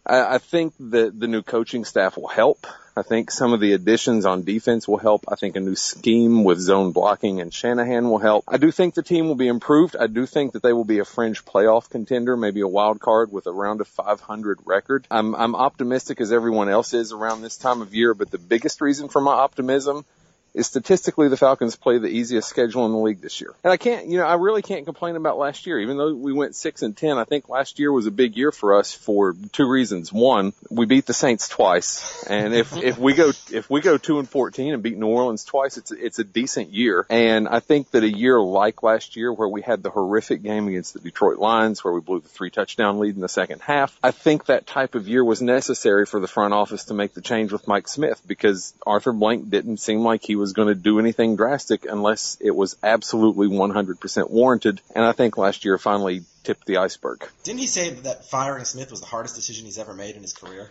I, 0.04 0.34
I 0.34 0.38
think 0.38 0.74
that 0.80 1.18
the 1.18 1.28
new 1.28 1.42
coaching 1.42 1.84
staff 1.84 2.16
will 2.16 2.28
help. 2.28 2.66
I 2.96 3.02
think 3.02 3.30
some 3.30 3.52
of 3.52 3.60
the 3.60 3.74
additions 3.74 4.26
on 4.26 4.42
defense 4.42 4.88
will 4.88 4.96
help. 4.96 5.26
I 5.28 5.36
think 5.36 5.54
a 5.54 5.60
new 5.60 5.76
scheme 5.76 6.42
with 6.42 6.58
zone 6.58 6.90
blocking 6.90 7.40
and 7.40 7.54
Shanahan 7.54 8.10
will 8.10 8.18
help. 8.18 8.44
I 8.48 8.56
do 8.56 8.72
think 8.72 8.94
the 8.94 9.04
team 9.04 9.28
will 9.28 9.36
be 9.36 9.46
improved. 9.46 9.94
I 9.94 10.08
do 10.08 10.26
think 10.26 10.54
that 10.54 10.64
they 10.64 10.72
will 10.72 10.84
be 10.84 10.98
a 10.98 11.04
fringe 11.04 11.44
playoff 11.44 11.88
contender, 11.88 12.36
maybe 12.36 12.60
a 12.60 12.66
wild 12.66 12.98
card 12.98 13.30
with 13.30 13.46
a 13.46 13.84
500 13.84 14.58
record. 14.64 15.06
I'm, 15.12 15.36
I'm 15.36 15.54
optimistic 15.54 16.20
as 16.20 16.32
everyone 16.32 16.68
else 16.68 16.92
is 16.92 17.12
around 17.12 17.42
this 17.42 17.56
time 17.56 17.82
of 17.82 17.94
year, 17.94 18.14
but 18.14 18.32
the 18.32 18.38
biggest 18.38 18.80
reason 18.80 19.08
for 19.08 19.20
my 19.20 19.34
optimism 19.34 20.04
is 20.54 20.66
statistically 20.66 21.28
the 21.28 21.36
Falcons 21.36 21.76
play 21.76 21.98
the 21.98 22.08
easiest 22.08 22.48
schedule 22.48 22.86
in 22.86 22.92
the 22.92 22.98
league 22.98 23.20
this 23.20 23.40
year. 23.40 23.54
And 23.62 23.72
I 23.72 23.76
can't, 23.76 24.06
you 24.06 24.18
know, 24.18 24.24
I 24.24 24.34
really 24.34 24.62
can't 24.62 24.84
complain 24.84 25.16
about 25.16 25.38
last 25.38 25.66
year, 25.66 25.78
even 25.80 25.96
though 25.96 26.14
we 26.14 26.32
went 26.32 26.54
six 26.54 26.82
and 26.82 26.96
ten. 26.96 27.18
I 27.18 27.24
think 27.24 27.48
last 27.48 27.78
year 27.78 27.92
was 27.92 28.06
a 28.06 28.10
big 28.10 28.36
year 28.36 28.52
for 28.52 28.78
us 28.78 28.92
for 28.92 29.34
two 29.52 29.68
reasons. 29.68 30.12
One, 30.12 30.52
we 30.70 30.86
beat 30.86 31.06
the 31.06 31.14
Saints 31.14 31.48
twice, 31.48 32.24
and 32.24 32.54
if 32.54 32.76
if 32.76 32.98
we 32.98 33.14
go 33.14 33.30
if 33.52 33.70
we 33.70 33.80
go 33.80 33.98
two 33.98 34.18
and 34.18 34.28
fourteen 34.28 34.74
and 34.74 34.82
beat 34.82 34.96
New 34.96 35.06
Orleans 35.06 35.44
twice, 35.44 35.76
it's 35.76 35.90
it's 35.90 36.18
a 36.18 36.24
decent 36.24 36.70
year. 36.70 37.06
And 37.08 37.48
I 37.48 37.60
think 37.60 37.90
that 37.92 38.02
a 38.02 38.10
year 38.10 38.40
like 38.40 38.82
last 38.82 39.16
year, 39.16 39.32
where 39.32 39.48
we 39.48 39.62
had 39.62 39.82
the 39.82 39.90
horrific 39.90 40.42
game 40.42 40.68
against 40.68 40.94
the 40.94 41.00
Detroit 41.00 41.38
Lions, 41.38 41.84
where 41.84 41.92
we 41.92 42.00
blew 42.00 42.20
the 42.20 42.28
three 42.28 42.50
touchdown 42.50 42.98
lead 42.98 43.14
in 43.14 43.20
the 43.20 43.28
second 43.28 43.60
half, 43.60 43.96
I 44.02 44.10
think 44.10 44.46
that 44.46 44.66
type 44.66 44.94
of 44.94 45.08
year 45.08 45.24
was 45.24 45.42
necessary 45.42 46.06
for 46.06 46.20
the 46.20 46.28
front 46.28 46.54
office 46.54 46.86
to 46.86 46.94
make 46.94 47.14
the 47.14 47.20
change 47.20 47.52
with 47.52 47.68
Mike 47.68 47.88
Smith 47.88 48.20
because 48.26 48.74
Arthur 48.86 49.12
Blank 49.12 49.50
didn't 49.50 49.78
seem 49.78 50.00
like 50.00 50.22
he 50.22 50.36
was 50.36 50.47
going 50.52 50.68
to 50.68 50.74
do 50.74 50.98
anything 50.98 51.36
drastic 51.36 51.86
unless 51.88 52.36
it 52.40 52.50
was 52.54 52.76
absolutely 52.82 53.48
100% 53.48 54.30
warranted. 54.30 54.80
And 54.94 55.04
I 55.04 55.12
think 55.12 55.36
last 55.36 55.64
year 55.64 55.78
finally 55.78 56.22
tipped 56.44 56.66
the 56.66 56.78
iceberg. 56.78 57.28
Didn't 57.44 57.60
he 57.60 57.66
say 57.66 57.90
that 57.90 58.24
firing 58.26 58.64
Smith 58.64 58.90
was 58.90 59.00
the 59.00 59.06
hardest 59.06 59.36
decision 59.36 59.64
he's 59.66 59.78
ever 59.78 59.94
made 59.94 60.16
in 60.16 60.22
his 60.22 60.32
career? 60.32 60.70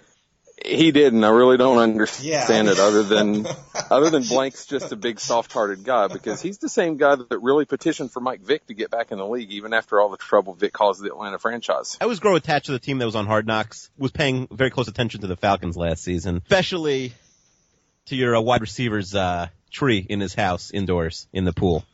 He 0.66 0.92
did, 0.92 1.14
and 1.14 1.24
I 1.24 1.30
really 1.30 1.56
don't 1.58 1.78
understand 1.78 2.68
Yeah. 2.68 2.72
it 2.74 2.80
other 2.80 3.04
than 3.04 3.46
other 3.92 4.10
than 4.10 4.24
Blank's 4.24 4.66
just 4.66 4.92
a 4.92 4.96
big 4.96 5.20
soft-hearted 5.20 5.84
guy 5.84 6.08
because 6.08 6.42
he's 6.42 6.58
the 6.58 6.68
same 6.68 6.98
guy 6.98 7.16
that 7.16 7.40
really 7.44 7.66
petitioned 7.66 8.12
for 8.12 8.22
Mike 8.22 8.42
Vick 8.42 8.66
to 8.66 8.74
get 8.74 8.90
back 8.90 9.12
in 9.12 9.20
the 9.20 9.28
league 9.28 9.52
even 9.52 9.72
after 9.72 10.02
all 10.02 10.10
the 10.10 10.18
trouble 10.18 10.56
Vick 10.56 10.74
caused 10.74 11.04
the 11.04 11.10
Atlanta 11.10 11.38
franchise. 11.38 11.96
I 12.02 12.08
was 12.08 12.20
grow 12.20 12.36
attached 12.36 12.66
to 12.66 12.72
the 12.72 12.80
team 12.80 12.98
that 12.98 13.06
was 13.06 13.16
on 13.16 13.28
Hard 13.28 13.46
Knocks. 13.46 13.92
Was 14.00 14.12
paying 14.12 14.48
very 14.52 14.72
close 14.72 14.88
attention 14.88 15.22
to 15.22 15.28
the 15.28 15.36
Falcons 15.38 15.78
last 15.78 16.04
season, 16.04 16.38
especially 16.44 17.14
to 18.08 18.16
your 18.16 18.36
uh, 18.36 18.42
wide 18.42 18.62
receivers 18.62 19.16
uh, 19.16 19.48
tree 19.72 20.06
in 20.08 20.20
his 20.20 20.34
house 20.34 20.72
indoors 20.72 21.28
in 21.32 21.46
the 21.46 21.54
pool. 21.54 21.86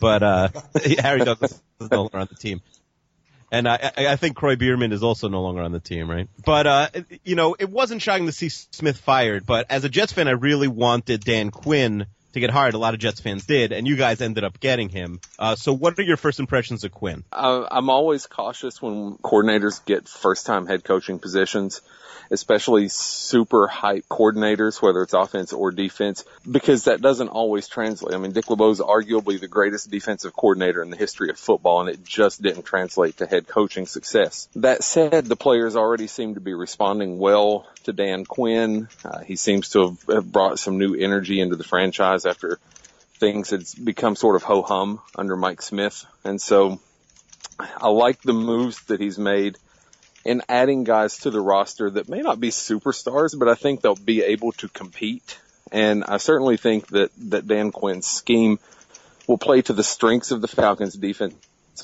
But 0.00 0.22
uh, 0.22 0.48
Harry 0.98 1.24
Douglas 1.24 1.52
is 1.80 1.90
no 1.90 2.02
longer 2.02 2.18
on 2.18 2.28
the 2.30 2.36
team. 2.36 2.62
And 3.52 3.68
I, 3.68 3.92
I 3.96 4.16
think 4.16 4.36
Kroy 4.36 4.56
Biermann 4.56 4.92
is 4.92 5.04
also 5.04 5.28
no 5.28 5.40
longer 5.40 5.62
on 5.62 5.70
the 5.70 5.78
team, 5.78 6.10
right? 6.10 6.28
But, 6.44 6.66
uh, 6.66 6.88
you 7.24 7.36
know, 7.36 7.54
it 7.56 7.70
wasn't 7.70 8.02
shocking 8.02 8.26
to 8.26 8.32
see 8.32 8.48
Smith 8.48 8.98
fired, 8.98 9.46
but 9.46 9.66
as 9.70 9.84
a 9.84 9.88
Jets 9.88 10.12
fan, 10.12 10.26
I 10.26 10.32
really 10.32 10.66
wanted 10.66 11.20
Dan 11.20 11.50
Quinn 11.50 12.06
to 12.36 12.40
get 12.40 12.50
hired. 12.50 12.74
A 12.74 12.78
lot 12.78 12.94
of 12.94 13.00
Jets 13.00 13.20
fans 13.20 13.44
did, 13.46 13.72
and 13.72 13.86
you 13.86 13.96
guys 13.96 14.20
ended 14.20 14.44
up 14.44 14.60
getting 14.60 14.88
him. 14.88 15.20
Uh, 15.38 15.56
so 15.56 15.72
what 15.72 15.98
are 15.98 16.02
your 16.02 16.16
first 16.16 16.38
impressions 16.38 16.84
of 16.84 16.92
Quinn? 16.92 17.24
I, 17.32 17.66
I'm 17.70 17.90
always 17.90 18.26
cautious 18.26 18.80
when 18.80 19.16
coordinators 19.16 19.84
get 19.84 20.08
first-time 20.08 20.66
head 20.66 20.84
coaching 20.84 21.18
positions, 21.18 21.80
especially 22.30 22.88
super 22.88 23.66
hype 23.66 24.04
coordinators, 24.08 24.82
whether 24.82 25.02
it's 25.02 25.14
offense 25.14 25.52
or 25.52 25.70
defense, 25.70 26.24
because 26.50 26.84
that 26.84 27.00
doesn't 27.00 27.28
always 27.28 27.68
translate. 27.68 28.14
I 28.14 28.18
mean, 28.18 28.32
Dick 28.32 28.50
LeBeau 28.50 28.70
is 28.70 28.80
arguably 28.80 29.40
the 29.40 29.48
greatest 29.48 29.90
defensive 29.90 30.34
coordinator 30.34 30.82
in 30.82 30.90
the 30.90 30.96
history 30.96 31.30
of 31.30 31.38
football, 31.38 31.80
and 31.80 31.88
it 31.88 32.04
just 32.04 32.42
didn't 32.42 32.64
translate 32.64 33.18
to 33.18 33.26
head 33.26 33.46
coaching 33.46 33.86
success. 33.86 34.48
That 34.56 34.82
said, 34.84 35.26
the 35.26 35.36
players 35.36 35.76
already 35.76 36.06
seem 36.06 36.34
to 36.34 36.40
be 36.40 36.52
responding 36.52 37.18
well 37.18 37.66
to 37.86 37.92
Dan 37.92 38.24
Quinn. 38.24 38.88
Uh, 39.04 39.20
he 39.20 39.36
seems 39.36 39.70
to 39.70 39.96
have, 40.08 40.30
brought 40.30 40.58
some 40.58 40.78
new 40.78 40.94
energy 40.94 41.40
into 41.40 41.56
the 41.56 41.64
franchise 41.64 42.26
after 42.26 42.58
things 43.18 43.50
had 43.50 43.64
become 43.82 44.14
sort 44.14 44.36
of 44.36 44.42
ho 44.42 44.62
hum 44.62 45.00
under 45.16 45.36
Mike 45.36 45.62
Smith. 45.62 46.04
And 46.22 46.40
so 46.40 46.80
I 47.58 47.88
like 47.88 48.20
the 48.22 48.32
moves 48.34 48.84
that 48.84 49.00
he's 49.00 49.18
made 49.18 49.56
in 50.24 50.42
adding 50.48 50.84
guys 50.84 51.18
to 51.18 51.30
the 51.30 51.40
roster 51.40 51.88
that 51.90 52.08
may 52.08 52.20
not 52.20 52.38
be 52.38 52.50
superstars, 52.50 53.38
but 53.38 53.48
I 53.48 53.54
think 53.54 53.80
they'll 53.80 53.94
be 53.94 54.22
able 54.22 54.52
to 54.52 54.68
compete. 54.68 55.38
And 55.72 56.04
I 56.04 56.18
certainly 56.18 56.56
think 56.56 56.88
that, 56.88 57.10
that 57.30 57.46
Dan 57.46 57.72
Quinn's 57.72 58.06
scheme 58.06 58.58
will 59.26 59.38
play 59.38 59.62
to 59.62 59.72
the 59.72 59.82
strengths 59.82 60.30
of 60.30 60.40
the 60.40 60.48
Falcons 60.48 60.94
defense 60.94 61.34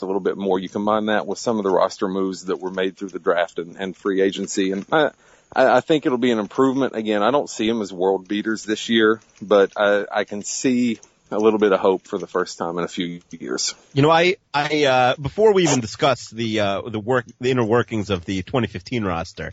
a 0.03 0.07
little 0.07 0.21
bit 0.21 0.37
more. 0.37 0.59
You 0.59 0.69
combine 0.69 1.07
that 1.07 1.27
with 1.27 1.39
some 1.39 1.59
of 1.59 1.65
the 1.65 1.71
roster 1.71 2.09
moves 2.09 2.47
that 2.47 2.61
were 2.61 2.71
made 2.71 2.97
through 2.97 3.11
the 3.11 3.19
draft 3.19 3.59
and, 3.59 3.77
and 3.77 3.97
free 3.97 4.21
agency. 4.21 4.73
And 4.73 4.85
I, 4.91 5.11
I 5.55 5.77
I 5.77 5.81
think 5.81 6.07
it'll 6.07 6.19
be 6.19 6.31
an 6.31 6.39
improvement. 6.39 6.95
Again, 6.97 7.23
I 7.23 7.31
don't 7.31 7.49
see 7.49 7.67
them 7.69 7.83
as 7.83 7.93
world 7.93 8.29
beaters 8.29 8.65
this 8.65 8.89
year, 8.89 9.21
but 9.41 9.73
I, 9.77 10.05
I 10.11 10.25
can 10.25 10.43
see 10.43 10.99
a 11.31 11.39
little 11.39 11.59
bit 11.59 11.73
of 11.73 11.81
hope 11.81 12.07
for 12.07 12.19
the 12.19 12.27
first 12.27 12.59
time 12.59 12.79
in 12.79 12.85
a 12.85 12.89
few 12.89 13.21
years. 13.31 13.75
You 13.93 14.03
know, 14.03 14.11
I, 14.11 14.37
I, 14.53 14.85
uh, 14.85 15.17
before 15.17 15.55
we 15.55 15.65
even 15.65 15.81
discuss 15.81 16.31
the, 16.31 16.61
uh, 16.61 16.83
the 16.83 17.01
work, 17.01 17.25
the 17.41 17.51
inner 17.51 17.65
workings 17.65 18.11
of 18.11 18.25
the 18.25 18.43
2015 18.43 19.05
roster, 19.05 19.53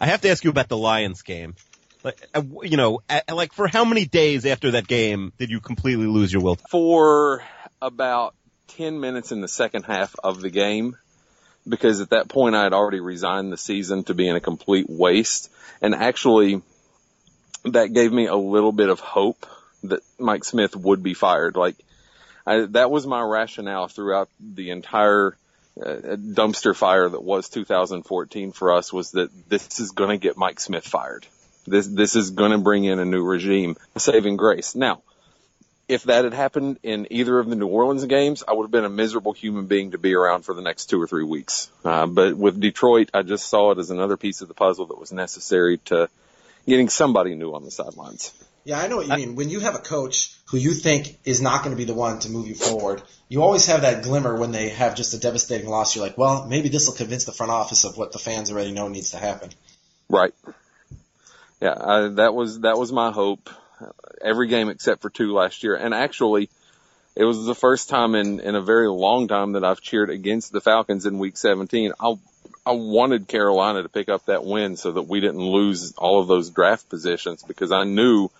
I 0.00 0.06
have 0.06 0.20
to 0.22 0.30
ask 0.30 0.42
you 0.42 0.50
about 0.50 0.68
the 0.68 0.76
Lions 0.76 1.22
game. 1.22 1.54
Like, 2.02 2.20
uh, 2.34 2.42
you 2.62 2.76
know, 2.76 3.00
like 3.32 3.52
for 3.52 3.68
how 3.68 3.84
many 3.84 4.04
days 4.06 4.44
after 4.44 4.72
that 4.72 4.88
game 4.88 5.32
did 5.38 5.50
you 5.50 5.60
completely 5.60 6.06
lose 6.06 6.32
your 6.32 6.42
will? 6.42 6.56
for 6.68 7.44
about 7.80 8.34
10 8.68 9.00
minutes 9.00 9.32
in 9.32 9.40
the 9.40 9.48
second 9.48 9.84
half 9.84 10.14
of 10.22 10.40
the 10.40 10.50
game 10.50 10.96
because 11.68 12.00
at 12.00 12.10
that 12.10 12.28
point 12.28 12.54
I 12.54 12.64
had 12.64 12.72
already 12.72 13.00
resigned 13.00 13.52
the 13.52 13.56
season 13.56 14.04
to 14.04 14.14
being 14.14 14.34
a 14.34 14.40
complete 14.40 14.86
waste. 14.88 15.50
And 15.80 15.94
actually, 15.94 16.62
that 17.64 17.92
gave 17.92 18.12
me 18.12 18.26
a 18.26 18.36
little 18.36 18.72
bit 18.72 18.88
of 18.88 19.00
hope 19.00 19.46
that 19.84 20.00
Mike 20.18 20.44
Smith 20.44 20.76
would 20.76 21.02
be 21.02 21.14
fired. 21.14 21.56
Like, 21.56 21.76
I, 22.46 22.66
that 22.70 22.90
was 22.90 23.06
my 23.06 23.22
rationale 23.22 23.88
throughout 23.88 24.28
the 24.40 24.70
entire 24.70 25.36
uh, 25.80 26.16
dumpster 26.16 26.76
fire 26.76 27.08
that 27.08 27.22
was 27.22 27.48
2014 27.48 28.52
for 28.52 28.72
us 28.72 28.92
was 28.92 29.12
that 29.12 29.30
this 29.48 29.80
is 29.80 29.92
going 29.92 30.10
to 30.10 30.18
get 30.18 30.36
Mike 30.36 30.60
Smith 30.60 30.84
fired. 30.84 31.26
This, 31.66 31.86
this 31.86 32.16
is 32.16 32.30
going 32.30 32.50
to 32.50 32.58
bring 32.58 32.84
in 32.84 32.98
a 32.98 33.04
new 33.04 33.24
regime, 33.24 33.76
saving 33.96 34.36
grace. 34.36 34.74
Now, 34.74 35.02
if 35.92 36.04
that 36.04 36.24
had 36.24 36.32
happened 36.32 36.78
in 36.82 37.06
either 37.10 37.38
of 37.38 37.48
the 37.48 37.56
New 37.56 37.66
Orleans 37.66 38.04
games, 38.06 38.42
I 38.46 38.54
would 38.54 38.64
have 38.64 38.70
been 38.70 38.84
a 38.84 38.90
miserable 38.90 39.32
human 39.32 39.66
being 39.66 39.90
to 39.90 39.98
be 39.98 40.14
around 40.14 40.42
for 40.42 40.54
the 40.54 40.62
next 40.62 40.86
two 40.86 41.00
or 41.00 41.06
three 41.06 41.24
weeks. 41.24 41.70
Uh, 41.84 42.06
but 42.06 42.34
with 42.34 42.58
Detroit, 42.58 43.10
I 43.12 43.22
just 43.22 43.48
saw 43.48 43.72
it 43.72 43.78
as 43.78 43.90
another 43.90 44.16
piece 44.16 44.40
of 44.40 44.48
the 44.48 44.54
puzzle 44.54 44.86
that 44.86 44.98
was 44.98 45.12
necessary 45.12 45.78
to 45.86 46.08
getting 46.66 46.88
somebody 46.88 47.34
new 47.34 47.54
on 47.54 47.64
the 47.64 47.70
sidelines. 47.70 48.32
Yeah, 48.64 48.80
I 48.80 48.86
know 48.86 48.96
what 48.96 49.08
you 49.08 49.16
mean. 49.16 49.34
When 49.34 49.50
you 49.50 49.60
have 49.60 49.74
a 49.74 49.80
coach 49.80 50.34
who 50.46 50.56
you 50.56 50.72
think 50.72 51.18
is 51.24 51.42
not 51.42 51.64
going 51.64 51.72
to 51.72 51.76
be 51.76 51.84
the 51.84 51.94
one 51.94 52.20
to 52.20 52.30
move 52.30 52.46
you 52.46 52.54
forward, 52.54 53.02
you 53.28 53.42
always 53.42 53.66
have 53.66 53.82
that 53.82 54.04
glimmer 54.04 54.38
when 54.38 54.52
they 54.52 54.68
have 54.68 54.94
just 54.94 55.14
a 55.14 55.18
devastating 55.18 55.68
loss. 55.68 55.96
You're 55.96 56.04
like, 56.04 56.16
well, 56.16 56.46
maybe 56.46 56.68
this 56.68 56.86
will 56.86 56.94
convince 56.94 57.24
the 57.24 57.32
front 57.32 57.50
office 57.50 57.84
of 57.84 57.96
what 57.96 58.12
the 58.12 58.18
fans 58.18 58.50
already 58.50 58.72
know 58.72 58.88
needs 58.88 59.10
to 59.10 59.18
happen. 59.18 59.50
Right. 60.08 60.32
Yeah, 61.60 61.74
I, 61.78 62.08
that 62.08 62.34
was 62.34 62.60
that 62.60 62.78
was 62.78 62.92
my 62.92 63.10
hope. 63.10 63.50
Every 64.22 64.48
game 64.48 64.68
except 64.68 65.02
for 65.02 65.10
two 65.10 65.32
last 65.32 65.62
year, 65.62 65.74
and 65.74 65.94
actually, 65.94 66.48
it 67.14 67.24
was 67.24 67.44
the 67.44 67.54
first 67.54 67.88
time 67.88 68.14
in 68.14 68.40
in 68.40 68.54
a 68.54 68.62
very 68.62 68.88
long 68.88 69.28
time 69.28 69.52
that 69.52 69.64
I've 69.64 69.80
cheered 69.80 70.10
against 70.10 70.52
the 70.52 70.60
Falcons 70.60 71.06
in 71.06 71.18
Week 71.18 71.36
17. 71.36 71.92
I 72.00 72.14
I 72.64 72.72
wanted 72.72 73.26
Carolina 73.26 73.82
to 73.82 73.88
pick 73.88 74.08
up 74.08 74.26
that 74.26 74.44
win 74.44 74.76
so 74.76 74.92
that 74.92 75.02
we 75.02 75.20
didn't 75.20 75.40
lose 75.40 75.92
all 75.92 76.20
of 76.20 76.28
those 76.28 76.50
draft 76.50 76.88
positions 76.88 77.42
because 77.42 77.72
I 77.72 77.84
knew 77.84 78.30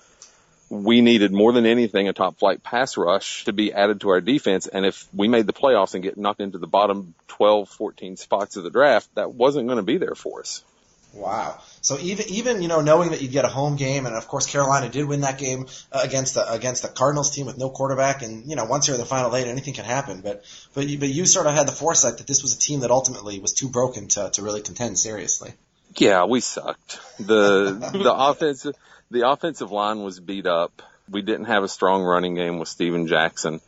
we 0.71 1.01
needed 1.01 1.33
more 1.33 1.53
than 1.53 1.67
anything 1.67 2.09
a 2.09 2.13
top 2.13 2.39
flight 2.39 2.63
pass 2.63 2.97
rush 2.97 3.45
to 3.45 3.53
be 3.53 3.73
added 3.73 4.01
to 4.01 4.11
our 4.11 4.21
defense. 4.21 4.67
And 4.69 4.87
if 4.87 5.07
we 5.13 5.29
made 5.29 5.47
the 5.47 5.53
playoffs 5.53 5.95
and 5.95 6.03
get 6.03 6.17
knocked 6.17 6.41
into 6.41 6.59
the 6.59 6.67
bottom 6.67 7.15
12, 7.29 7.69
14 7.69 8.17
spots 8.17 8.57
of 8.57 8.65
the 8.65 8.71
draft, 8.71 9.15
that 9.17 9.35
wasn't 9.35 9.67
going 9.67 9.77
to 9.77 9.83
be 9.83 9.99
there 9.99 10.15
for 10.15 10.41
us. 10.41 10.65
Wow. 11.13 11.61
So 11.83 11.99
even 11.99 12.29
even 12.29 12.62
you 12.62 12.68
know 12.68 12.81
knowing 12.81 13.11
that 13.11 13.21
you'd 13.21 13.33
get 13.33 13.45
a 13.45 13.49
home 13.49 13.75
game, 13.75 14.07
and 14.07 14.14
of 14.14 14.29
course 14.29 14.47
Carolina 14.47 14.88
did 14.88 15.05
win 15.05 15.23
that 15.23 15.37
game 15.37 15.66
uh, 15.90 16.01
against 16.03 16.35
the 16.35 16.51
against 16.51 16.83
the 16.83 16.88
Cardinals 16.88 17.31
team 17.31 17.45
with 17.45 17.59
no 17.59 17.71
quarterback, 17.71 18.23
and 18.23 18.49
you 18.49 18.55
know 18.55 18.64
once 18.64 18.87
you're 18.87 18.95
in 18.95 19.01
the 19.01 19.07
final 19.07 19.35
eight, 19.35 19.49
anything 19.49 19.75
can 19.75 19.85
happen. 19.85 20.21
But 20.21 20.45
but 20.75 20.88
you, 20.88 20.99
but 20.99 21.09
you 21.09 21.27
sort 21.27 21.47
of 21.47 21.55
had 21.55 21.66
the 21.66 21.73
foresight 21.73 22.18
that 22.18 22.29
this 22.29 22.40
was 22.40 22.55
a 22.55 22.59
team 22.59 22.81
that 22.81 22.92
ultimately 22.92 23.40
was 23.40 23.53
too 23.53 23.68
broken 23.68 24.07
to 24.09 24.31
to 24.31 24.42
really 24.42 24.62
contend 24.62 24.97
seriously. 24.97 25.55
Yeah, 25.97 26.25
we 26.25 26.40
sucked. 26.40 27.01
The 27.18 27.90
the 27.92 28.14
offensive 28.16 28.77
the 29.11 29.29
offensive 29.29 29.73
line 29.73 30.05
was 30.05 30.21
beat 30.21 30.47
up. 30.47 30.83
We 31.11 31.21
didn't 31.21 31.47
have 31.47 31.64
a 31.64 31.68
strong 31.68 32.05
running 32.05 32.37
game 32.37 32.61
with 32.61 32.68
Steven 32.68 33.09
Jackson. 33.09 33.61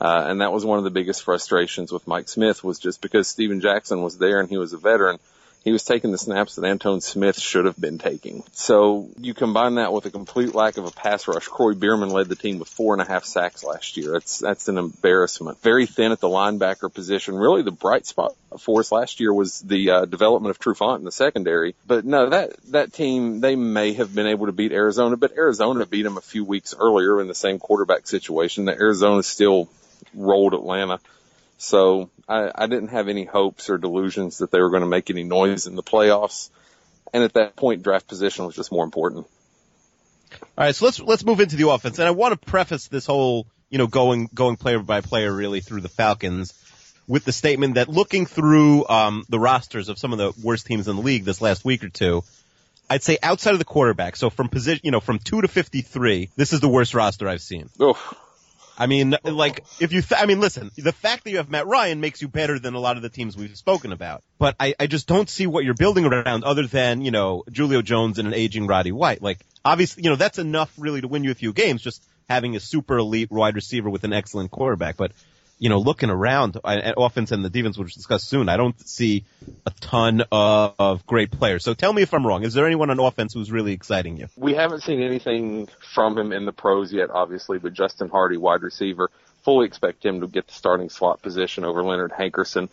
Uh, 0.00 0.26
and 0.28 0.42
that 0.42 0.52
was 0.52 0.66
one 0.66 0.76
of 0.76 0.84
the 0.84 0.90
biggest 0.90 1.22
frustrations 1.22 1.90
with 1.90 2.06
Mike 2.06 2.28
Smith 2.28 2.62
was 2.62 2.78
just 2.78 3.00
because 3.00 3.26
Steven 3.26 3.62
Jackson 3.62 4.02
was 4.02 4.18
there 4.18 4.38
and 4.40 4.50
he 4.50 4.58
was 4.58 4.74
a 4.74 4.76
veteran. 4.76 5.18
He 5.64 5.72
was 5.72 5.82
taking 5.82 6.12
the 6.12 6.18
snaps 6.18 6.56
that 6.56 6.64
Antone 6.66 7.00
Smith 7.00 7.40
should 7.40 7.64
have 7.64 7.80
been 7.80 7.96
taking. 7.96 8.44
So 8.52 9.08
you 9.18 9.32
combine 9.32 9.76
that 9.76 9.94
with 9.94 10.04
a 10.04 10.10
complete 10.10 10.54
lack 10.54 10.76
of 10.76 10.84
a 10.84 10.90
pass 10.90 11.26
rush. 11.26 11.48
Kroy 11.48 11.72
Biermann 11.72 12.10
led 12.10 12.28
the 12.28 12.36
team 12.36 12.58
with 12.58 12.68
four 12.68 12.92
and 12.92 13.00
a 13.00 13.06
half 13.06 13.24
sacks 13.24 13.64
last 13.64 13.96
year. 13.96 14.12
That's, 14.12 14.40
that's 14.40 14.68
an 14.68 14.76
embarrassment. 14.76 15.62
Very 15.62 15.86
thin 15.86 16.12
at 16.12 16.20
the 16.20 16.28
linebacker 16.28 16.92
position. 16.92 17.34
Really 17.34 17.62
the 17.62 17.70
bright 17.70 18.04
spot 18.04 18.34
for 18.58 18.80
us 18.80 18.92
last 18.92 19.20
year 19.20 19.32
was 19.32 19.60
the 19.60 19.90
uh, 19.90 20.04
development 20.04 20.50
of 20.50 20.58
Trufant 20.58 20.98
in 20.98 21.04
the 21.04 21.12
secondary. 21.12 21.74
But 21.86 22.04
no, 22.04 22.28
that, 22.28 22.56
that 22.70 22.92
team, 22.92 23.40
they 23.40 23.56
may 23.56 23.94
have 23.94 24.14
been 24.14 24.26
able 24.26 24.46
to 24.46 24.52
beat 24.52 24.72
Arizona, 24.72 25.16
but 25.16 25.32
Arizona 25.32 25.86
beat 25.86 26.02
them 26.02 26.18
a 26.18 26.22
few 26.22 26.44
weeks 26.44 26.74
earlier 26.78 27.22
in 27.22 27.26
the 27.26 27.34
same 27.34 27.58
quarterback 27.58 28.06
situation. 28.06 28.66
The 28.66 28.72
Arizona 28.72 29.22
still 29.22 29.70
rolled 30.12 30.52
Atlanta. 30.52 31.00
So 31.64 32.10
I, 32.28 32.50
I 32.54 32.66
didn't 32.66 32.88
have 32.88 33.08
any 33.08 33.24
hopes 33.24 33.70
or 33.70 33.78
delusions 33.78 34.38
that 34.38 34.50
they 34.50 34.60
were 34.60 34.68
going 34.68 34.82
to 34.82 34.88
make 34.88 35.08
any 35.08 35.24
noise 35.24 35.66
in 35.66 35.76
the 35.76 35.82
playoffs. 35.82 36.50
And 37.12 37.22
at 37.22 37.34
that 37.34 37.56
point, 37.56 37.82
draft 37.82 38.06
position 38.06 38.44
was 38.44 38.54
just 38.54 38.70
more 38.70 38.84
important. 38.84 39.26
All 40.32 40.64
right, 40.64 40.74
so 40.74 40.84
let's 40.84 41.00
let's 41.00 41.24
move 41.24 41.40
into 41.40 41.56
the 41.56 41.68
offense, 41.68 41.98
and 41.98 42.08
I 42.08 42.10
want 42.10 42.38
to 42.38 42.50
preface 42.50 42.88
this 42.88 43.06
whole 43.06 43.46
you 43.70 43.78
know 43.78 43.86
going 43.86 44.28
going 44.34 44.56
player 44.56 44.80
by 44.80 45.00
player 45.00 45.32
really 45.32 45.60
through 45.60 45.80
the 45.80 45.88
Falcons 45.88 46.52
with 47.06 47.24
the 47.24 47.32
statement 47.32 47.74
that 47.74 47.88
looking 47.88 48.26
through 48.26 48.86
um, 48.88 49.24
the 49.28 49.38
rosters 49.38 49.88
of 49.88 49.98
some 49.98 50.12
of 50.12 50.18
the 50.18 50.32
worst 50.42 50.66
teams 50.66 50.88
in 50.88 50.96
the 50.96 51.02
league 51.02 51.24
this 51.24 51.40
last 51.40 51.64
week 51.64 51.84
or 51.84 51.88
two, 51.88 52.24
I'd 52.90 53.02
say 53.02 53.18
outside 53.22 53.52
of 53.52 53.58
the 53.58 53.64
quarterback, 53.64 54.16
so 54.16 54.28
from 54.28 54.48
position 54.48 54.80
you 54.82 54.90
know 54.90 55.00
from 55.00 55.18
two 55.18 55.40
to 55.40 55.48
fifty 55.48 55.82
three, 55.82 56.30
this 56.36 56.52
is 56.52 56.60
the 56.60 56.68
worst 56.68 56.94
roster 56.94 57.28
I've 57.28 57.42
seen. 57.42 57.70
Oof. 57.80 58.14
I 58.76 58.86
mean, 58.86 59.16
like, 59.22 59.64
if 59.80 59.92
you, 59.92 60.02
th- 60.02 60.20
I 60.20 60.26
mean, 60.26 60.40
listen, 60.40 60.70
the 60.76 60.92
fact 60.92 61.24
that 61.24 61.30
you 61.30 61.36
have 61.36 61.48
Matt 61.48 61.66
Ryan 61.66 62.00
makes 62.00 62.20
you 62.20 62.28
better 62.28 62.58
than 62.58 62.74
a 62.74 62.80
lot 62.80 62.96
of 62.96 63.02
the 63.02 63.08
teams 63.08 63.36
we've 63.36 63.56
spoken 63.56 63.92
about. 63.92 64.22
But 64.38 64.56
I, 64.58 64.74
I 64.80 64.86
just 64.86 65.06
don't 65.06 65.28
see 65.28 65.46
what 65.46 65.64
you're 65.64 65.74
building 65.74 66.04
around 66.04 66.44
other 66.44 66.66
than, 66.66 67.02
you 67.02 67.10
know, 67.10 67.44
Julio 67.54 67.82
Jones 67.82 68.18
and 68.18 68.26
an 68.26 68.34
aging 68.34 68.66
Roddy 68.66 68.92
White. 68.92 69.22
Like, 69.22 69.38
obviously, 69.64 70.02
you 70.02 70.10
know, 70.10 70.16
that's 70.16 70.38
enough 70.38 70.72
really 70.76 71.00
to 71.00 71.08
win 71.08 71.24
you 71.24 71.30
a 71.30 71.36
few 71.36 71.52
games, 71.52 71.82
just 71.82 72.02
having 72.28 72.56
a 72.56 72.60
super 72.60 72.98
elite 72.98 73.30
wide 73.30 73.54
receiver 73.54 73.88
with 73.90 74.04
an 74.04 74.12
excellent 74.12 74.50
quarterback. 74.50 74.96
But 74.96 75.12
you 75.64 75.70
know, 75.70 75.78
looking 75.78 76.10
around 76.10 76.58
at 76.62 76.92
offense 76.98 77.32
and 77.32 77.42
the 77.42 77.48
defense, 77.48 77.78
which 77.78 77.86
we'll 77.86 77.94
discuss 77.94 78.22
soon, 78.22 78.50
I 78.50 78.58
don't 78.58 78.78
see 78.86 79.24
a 79.64 79.70
ton 79.80 80.22
of, 80.30 80.74
of, 80.78 81.06
great 81.06 81.30
players. 81.30 81.64
So 81.64 81.72
tell 81.72 81.90
me 81.90 82.02
if 82.02 82.12
I'm 82.12 82.26
wrong. 82.26 82.44
Is 82.44 82.52
there 82.52 82.66
anyone 82.66 82.90
on 82.90 83.00
offense 83.00 83.32
who's 83.32 83.50
really 83.50 83.72
exciting 83.72 84.18
you? 84.18 84.26
We 84.36 84.52
haven't 84.52 84.82
seen 84.82 85.00
anything 85.00 85.70
from 85.94 86.18
him 86.18 86.32
in 86.32 86.44
the 86.44 86.52
pros 86.52 86.92
yet, 86.92 87.08
obviously, 87.08 87.56
but 87.56 87.72
Justin 87.72 88.10
Hardy, 88.10 88.36
wide 88.36 88.60
receiver, 88.60 89.10
fully 89.40 89.64
expect 89.64 90.04
him 90.04 90.20
to 90.20 90.26
get 90.26 90.48
the 90.48 90.52
starting 90.52 90.90
slot 90.90 91.22
position 91.22 91.64
over 91.64 91.82
Leonard 91.82 92.12
Hankerson. 92.12 92.68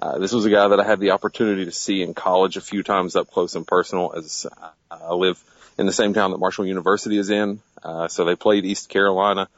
Uh, 0.00 0.18
this 0.18 0.32
was 0.32 0.44
a 0.44 0.50
guy 0.50 0.66
that 0.66 0.80
I 0.80 0.84
had 0.84 0.98
the 0.98 1.12
opportunity 1.12 1.66
to 1.66 1.72
see 1.72 2.02
in 2.02 2.12
college 2.12 2.56
a 2.56 2.60
few 2.60 2.82
times 2.82 3.14
up 3.14 3.30
close 3.30 3.54
and 3.54 3.64
personal 3.64 4.14
as 4.16 4.48
I 4.90 5.14
live 5.14 5.40
in 5.78 5.86
the 5.86 5.92
same 5.92 6.12
town 6.12 6.32
that 6.32 6.38
Marshall 6.38 6.66
University 6.66 7.18
is 7.18 7.30
in. 7.30 7.60
Uh, 7.84 8.08
so 8.08 8.24
they 8.24 8.34
played 8.34 8.64
East 8.64 8.88
Carolina 8.88 9.48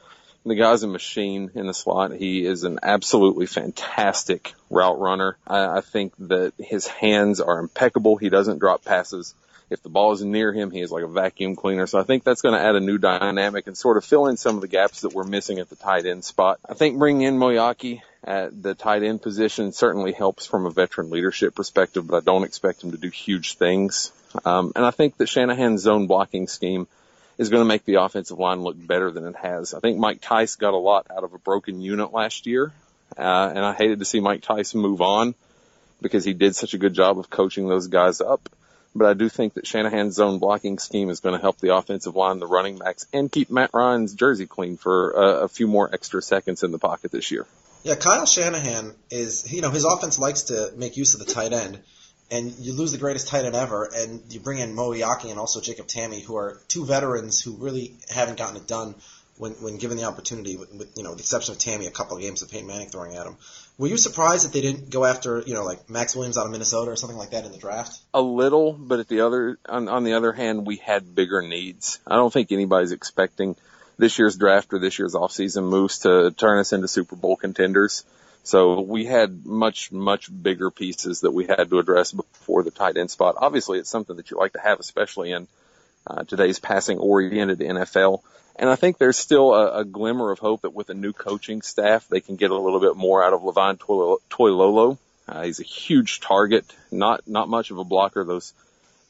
the 0.46 0.54
guy's 0.54 0.82
a 0.82 0.88
machine 0.88 1.50
in 1.54 1.66
the 1.66 1.74
slot. 1.74 2.12
He 2.12 2.44
is 2.44 2.64
an 2.64 2.80
absolutely 2.82 3.46
fantastic 3.46 4.54
route 4.70 4.98
runner. 4.98 5.36
I, 5.46 5.78
I 5.78 5.80
think 5.80 6.12
that 6.18 6.52
his 6.58 6.86
hands 6.86 7.40
are 7.40 7.58
impeccable. 7.58 8.16
He 8.16 8.28
doesn't 8.28 8.58
drop 8.58 8.84
passes. 8.84 9.34
If 9.70 9.82
the 9.82 9.88
ball 9.88 10.12
is 10.12 10.22
near 10.22 10.52
him, 10.52 10.70
he 10.70 10.80
is 10.80 10.90
like 10.90 11.02
a 11.02 11.08
vacuum 11.08 11.56
cleaner. 11.56 11.86
So 11.86 11.98
I 11.98 12.02
think 12.02 12.22
that's 12.22 12.42
going 12.42 12.54
to 12.54 12.60
add 12.60 12.76
a 12.76 12.80
new 12.80 12.98
dynamic 12.98 13.66
and 13.66 13.76
sort 13.76 13.96
of 13.96 14.04
fill 14.04 14.26
in 14.26 14.36
some 14.36 14.56
of 14.56 14.60
the 14.60 14.68
gaps 14.68 15.00
that 15.00 15.14
we're 15.14 15.24
missing 15.24 15.58
at 15.58 15.70
the 15.70 15.76
tight 15.76 16.04
end 16.04 16.24
spot. 16.24 16.60
I 16.68 16.74
think 16.74 16.98
bringing 16.98 17.22
in 17.22 17.38
Moeaki 17.38 18.02
at 18.22 18.62
the 18.62 18.74
tight 18.74 19.02
end 19.02 19.22
position 19.22 19.72
certainly 19.72 20.12
helps 20.12 20.46
from 20.46 20.66
a 20.66 20.70
veteran 20.70 21.10
leadership 21.10 21.54
perspective, 21.54 22.06
but 22.06 22.16
I 22.18 22.20
don't 22.20 22.44
expect 22.44 22.84
him 22.84 22.90
to 22.92 22.98
do 22.98 23.08
huge 23.08 23.56
things. 23.56 24.12
Um, 24.44 24.72
and 24.76 24.84
I 24.84 24.90
think 24.90 25.16
that 25.16 25.28
Shanahan's 25.28 25.82
zone 25.82 26.06
blocking 26.06 26.46
scheme 26.46 26.86
is 27.38 27.48
going 27.48 27.60
to 27.60 27.68
make 27.68 27.84
the 27.84 27.96
offensive 27.96 28.38
line 28.38 28.62
look 28.62 28.76
better 28.78 29.10
than 29.10 29.26
it 29.26 29.36
has. 29.36 29.74
I 29.74 29.80
think 29.80 29.98
Mike 29.98 30.20
Tice 30.20 30.56
got 30.56 30.74
a 30.74 30.78
lot 30.78 31.06
out 31.10 31.24
of 31.24 31.34
a 31.34 31.38
broken 31.38 31.80
unit 31.80 32.12
last 32.12 32.46
year, 32.46 32.72
uh, 33.16 33.52
and 33.54 33.58
I 33.58 33.72
hated 33.72 33.98
to 33.98 34.04
see 34.04 34.20
Mike 34.20 34.42
Tice 34.42 34.74
move 34.74 35.00
on 35.00 35.34
because 36.00 36.24
he 36.24 36.34
did 36.34 36.54
such 36.54 36.74
a 36.74 36.78
good 36.78 36.94
job 36.94 37.18
of 37.18 37.30
coaching 37.30 37.68
those 37.68 37.88
guys 37.88 38.20
up. 38.20 38.48
But 38.96 39.08
I 39.08 39.14
do 39.14 39.28
think 39.28 39.54
that 39.54 39.66
Shanahan's 39.66 40.14
zone 40.14 40.38
blocking 40.38 40.78
scheme 40.78 41.10
is 41.10 41.18
going 41.18 41.34
to 41.34 41.40
help 41.40 41.58
the 41.58 41.74
offensive 41.74 42.14
line, 42.14 42.38
the 42.38 42.46
running 42.46 42.78
backs, 42.78 43.06
and 43.12 43.30
keep 43.30 43.50
Matt 43.50 43.70
Ryan's 43.72 44.14
jersey 44.14 44.46
clean 44.46 44.76
for 44.76 45.10
a, 45.10 45.44
a 45.44 45.48
few 45.48 45.66
more 45.66 45.92
extra 45.92 46.22
seconds 46.22 46.62
in 46.62 46.70
the 46.70 46.78
pocket 46.78 47.10
this 47.10 47.32
year. 47.32 47.44
Yeah, 47.82 47.96
Kyle 47.96 48.24
Shanahan 48.24 48.94
is, 49.10 49.52
you 49.52 49.62
know, 49.62 49.70
his 49.70 49.84
offense 49.84 50.18
likes 50.18 50.44
to 50.44 50.72
make 50.76 50.96
use 50.96 51.14
of 51.14 51.26
the 51.26 51.32
tight 51.32 51.52
end 51.52 51.80
and 52.30 52.52
you 52.58 52.72
lose 52.72 52.92
the 52.92 52.98
greatest 52.98 53.28
tight 53.28 53.44
end 53.44 53.54
ever, 53.54 53.90
and 53.94 54.22
you 54.30 54.40
bring 54.40 54.58
in 54.58 54.74
Moeaki 54.74 55.30
and 55.30 55.38
also 55.38 55.60
Jacob 55.60 55.86
Tamme, 55.86 56.22
who 56.22 56.36
are 56.36 56.60
two 56.68 56.84
veterans 56.84 57.40
who 57.40 57.56
really 57.56 57.94
haven't 58.10 58.38
gotten 58.38 58.56
it 58.56 58.66
done 58.66 58.94
when, 59.36 59.52
when 59.54 59.78
given 59.78 59.96
the 59.96 60.04
opportunity, 60.04 60.56
with, 60.56 60.72
with, 60.74 60.96
you 60.96 61.02
know, 61.02 61.14
the 61.14 61.20
exception 61.20 61.52
of 61.52 61.58
Tamme, 61.58 61.86
a 61.86 61.90
couple 61.90 62.16
of 62.16 62.22
games 62.22 62.42
of 62.42 62.50
Peyton 62.50 62.66
Manning 62.66 62.88
throwing 62.88 63.14
at 63.14 63.26
him. 63.26 63.36
Were 63.76 63.88
you 63.88 63.96
surprised 63.96 64.44
that 64.44 64.52
they 64.52 64.60
didn't 64.60 64.90
go 64.90 65.04
after, 65.04 65.42
you 65.44 65.54
know, 65.54 65.64
like 65.64 65.90
Maxx 65.90 66.14
Williams 66.14 66.38
out 66.38 66.46
of 66.46 66.52
Minnesota 66.52 66.92
or 66.92 66.96
something 66.96 67.18
like 67.18 67.30
that 67.30 67.44
in 67.44 67.50
the 67.50 67.58
draft? 67.58 67.98
A 68.14 68.22
little, 68.22 68.72
but 68.72 69.00
at 69.00 69.08
the 69.08 69.20
other, 69.20 69.58
on, 69.68 69.88
on 69.88 70.04
the 70.04 70.12
other 70.12 70.32
hand, 70.32 70.66
we 70.66 70.76
had 70.76 71.14
bigger 71.14 71.42
needs. 71.42 71.98
I 72.06 72.14
don't 72.14 72.32
think 72.32 72.52
anybody's 72.52 72.92
expecting 72.92 73.56
this 73.98 74.18
year's 74.18 74.36
draft 74.36 74.72
or 74.72 74.78
this 74.78 74.98
year's 74.98 75.14
offseason 75.14 75.68
moves 75.68 76.00
to 76.00 76.30
turn 76.30 76.60
us 76.60 76.72
into 76.72 76.86
Super 76.86 77.16
Bowl 77.16 77.36
contenders. 77.36 78.04
So 78.44 78.82
we 78.82 79.06
had 79.06 79.46
much, 79.46 79.90
much 79.90 80.30
bigger 80.30 80.70
pieces 80.70 81.22
that 81.22 81.30
we 81.32 81.46
had 81.46 81.70
to 81.70 81.78
address 81.78 82.12
before 82.12 82.62
the 82.62 82.70
tight 82.70 82.98
end 82.98 83.10
spot. 83.10 83.36
Obviously, 83.38 83.78
it's 83.78 83.88
something 83.88 84.16
that 84.16 84.30
you 84.30 84.36
like 84.36 84.52
to 84.52 84.60
have, 84.60 84.80
especially 84.80 85.32
in 85.32 85.48
uh, 86.06 86.24
today's 86.24 86.58
passing 86.58 86.98
oriented 86.98 87.60
NFL. 87.60 88.20
And 88.56 88.68
I 88.68 88.76
think 88.76 88.98
there's 88.98 89.16
still 89.16 89.54
a, 89.54 89.80
a, 89.80 89.84
glimmer 89.84 90.30
of 90.30 90.38
hope 90.38 90.60
that 90.60 90.74
with 90.74 90.90
a 90.90 90.94
new 90.94 91.14
coaching 91.14 91.62
staff, 91.62 92.06
they 92.06 92.20
can 92.20 92.36
get 92.36 92.50
a 92.50 92.58
little 92.58 92.80
bit 92.80 92.96
more 92.96 93.24
out 93.24 93.32
of 93.32 93.42
Levine 93.42 93.78
Toilolo. 93.78 94.98
Uh, 95.26 95.42
he's 95.42 95.60
a 95.60 95.64
huge 95.64 96.20
target, 96.20 96.66
not, 96.92 97.26
not 97.26 97.48
much 97.48 97.70
of 97.70 97.78
a 97.78 97.84
blocker. 97.84 98.24
Those 98.24 98.52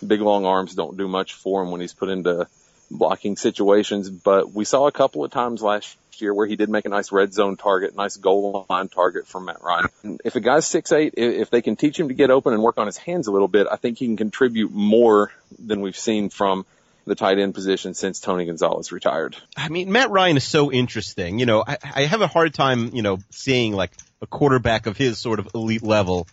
big 0.07 0.21
long 0.21 0.47
arms 0.47 0.77
don't 0.77 0.97
do 0.97 1.09
much 1.09 1.35
for 1.35 1.63
him 1.63 1.73
when 1.73 1.81
he's 1.81 1.93
put 1.93 2.09
into 2.09 2.47
blocking 2.91 3.37
situations, 3.37 4.11
but 4.11 4.53
we 4.53 4.65
saw 4.65 4.87
a 4.87 4.93
couple 4.93 5.25
of 5.25 5.31
times 5.31 5.63
last 5.63 5.97
year 6.21 6.33
where 6.33 6.47
he 6.47 6.57
did 6.57 6.69
make 6.69 6.85
a 6.85 6.89
nice 6.89 7.11
red 7.11 7.33
zone 7.33 7.57
target, 7.57 7.97
nice 7.97 8.17
goal 8.17 8.67
line 8.69 8.89
target 8.89 9.27
from 9.27 9.47
Matt 9.47 9.63
Ryan. 9.63 10.19
If 10.25 10.37
a 10.37 10.41
guy's 10.41 10.67
six 10.67 10.93
eight, 10.93 11.15
if 11.17 11.51
they 11.51 11.63
can 11.63 11.77
teach 11.77 11.99
him 11.99 12.09
to 12.09 12.15
get 12.15 12.31
open 12.31 12.53
and 12.53 12.63
work 12.63 12.79
on 12.79 12.87
his 12.87 12.97
hands 12.97 13.27
a 13.27 13.33
little 13.33 13.49
bit, 13.49 13.67
I 13.71 13.77
think 13.77 13.99
he 13.99 14.07
can 14.07 14.17
contribute 14.17 14.71
more 14.71 15.33
than 15.59 15.81
we've 15.81 15.99
seen 15.99 16.29
from 16.29 16.67
the 17.07 17.15
tight 17.15 17.39
end 17.39 17.55
position 17.55 17.95
since 17.95 18.21
Tony 18.21 18.47
Gonzalez 18.47 18.93
retired. 18.93 19.37
I 19.57 19.69
mean, 19.69 19.93
Matt 19.93 20.11
Ryan 20.11 20.37
is 20.37 20.45
so 20.45 20.73
interesting. 20.73 21.39
You 21.39 21.47
know, 21.47 21.65
I, 21.67 21.77
I 21.83 22.03
have 22.05 22.23
a 22.23 22.27
hard 22.27 22.55
time, 22.55 22.95
you 22.95 23.03
know, 23.03 23.19
seeing 23.31 23.73
like 23.73 23.93
a 24.23 24.27
quarterback 24.27 24.87
of 24.87 24.97
his 24.97 25.19
sort 25.19 25.39
of 25.39 25.49
elite 25.55 25.83
level. 25.83 26.27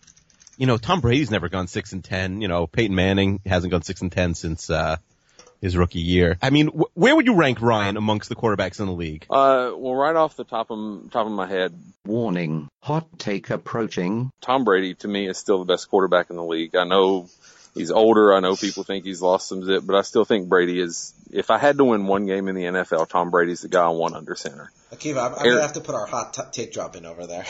You 0.57 0.67
know, 0.67 0.77
Tom 0.77 1.01
Brady's 1.01 1.31
never 1.31 1.49
gone 1.49 1.67
six 1.67 1.91
and 1.91 2.03
ten. 2.03 2.41
You 2.41 2.47
know, 2.47 2.67
Peyton 2.67 2.95
Manning 2.95 3.41
hasn't 3.45 3.71
gone 3.71 3.81
six 3.81 4.01
and 4.01 4.11
ten 4.11 4.33
since 4.33 4.69
uh, 4.69 4.97
his 5.61 5.77
rookie 5.77 5.99
year. 5.99 6.37
I 6.41 6.49
mean, 6.49 6.67
wh- 6.67 6.97
where 6.97 7.15
would 7.15 7.25
you 7.25 7.35
rank 7.35 7.61
Ryan 7.61 7.97
amongst 7.97 8.29
the 8.29 8.35
quarterbacks 8.35 8.79
in 8.79 8.87
the 8.87 8.91
league? 8.91 9.25
Uh, 9.29 9.71
well, 9.75 9.95
right 9.95 10.15
off 10.15 10.35
the 10.35 10.43
top 10.43 10.71
of 10.71 11.11
top 11.11 11.25
of 11.27 11.31
my 11.31 11.47
head, 11.47 11.73
warning: 12.05 12.67
hot 12.81 13.07
take 13.19 13.49
approaching. 13.49 14.31
Tom 14.41 14.63
Brady 14.63 14.95
to 14.95 15.07
me 15.07 15.27
is 15.27 15.37
still 15.37 15.59
the 15.59 15.65
best 15.65 15.89
quarterback 15.89 16.29
in 16.29 16.35
the 16.35 16.43
league. 16.43 16.75
I 16.75 16.83
know 16.83 17.29
he's 17.73 17.91
older. 17.91 18.33
I 18.33 18.39
know 18.39 18.55
people 18.55 18.83
think 18.83 19.05
he's 19.05 19.21
lost 19.21 19.47
some 19.47 19.63
zip, 19.63 19.83
but 19.85 19.95
I 19.95 20.01
still 20.01 20.25
think 20.25 20.49
Brady 20.49 20.79
is. 20.79 21.13
If 21.31 21.49
I 21.49 21.57
had 21.57 21.77
to 21.77 21.85
win 21.85 22.07
one 22.07 22.25
game 22.25 22.47
in 22.47 22.55
the 22.55 22.63
NFL, 22.63 23.07
Tom 23.07 23.31
Brady's 23.31 23.61
the 23.61 23.69
guy 23.69 23.85
I 23.85 23.89
want 23.89 24.15
under 24.15 24.35
center. 24.35 24.71
Akiva, 24.91 25.23
I'm, 25.23 25.35
I'm 25.35 25.45
gonna 25.45 25.61
have 25.61 25.73
to 25.73 25.81
put 25.81 25.95
our 25.95 26.05
hot 26.05 26.33
t- 26.33 26.41
take 26.51 26.73
drop 26.73 26.97
in 26.97 27.05
over 27.05 27.25
there. 27.25 27.45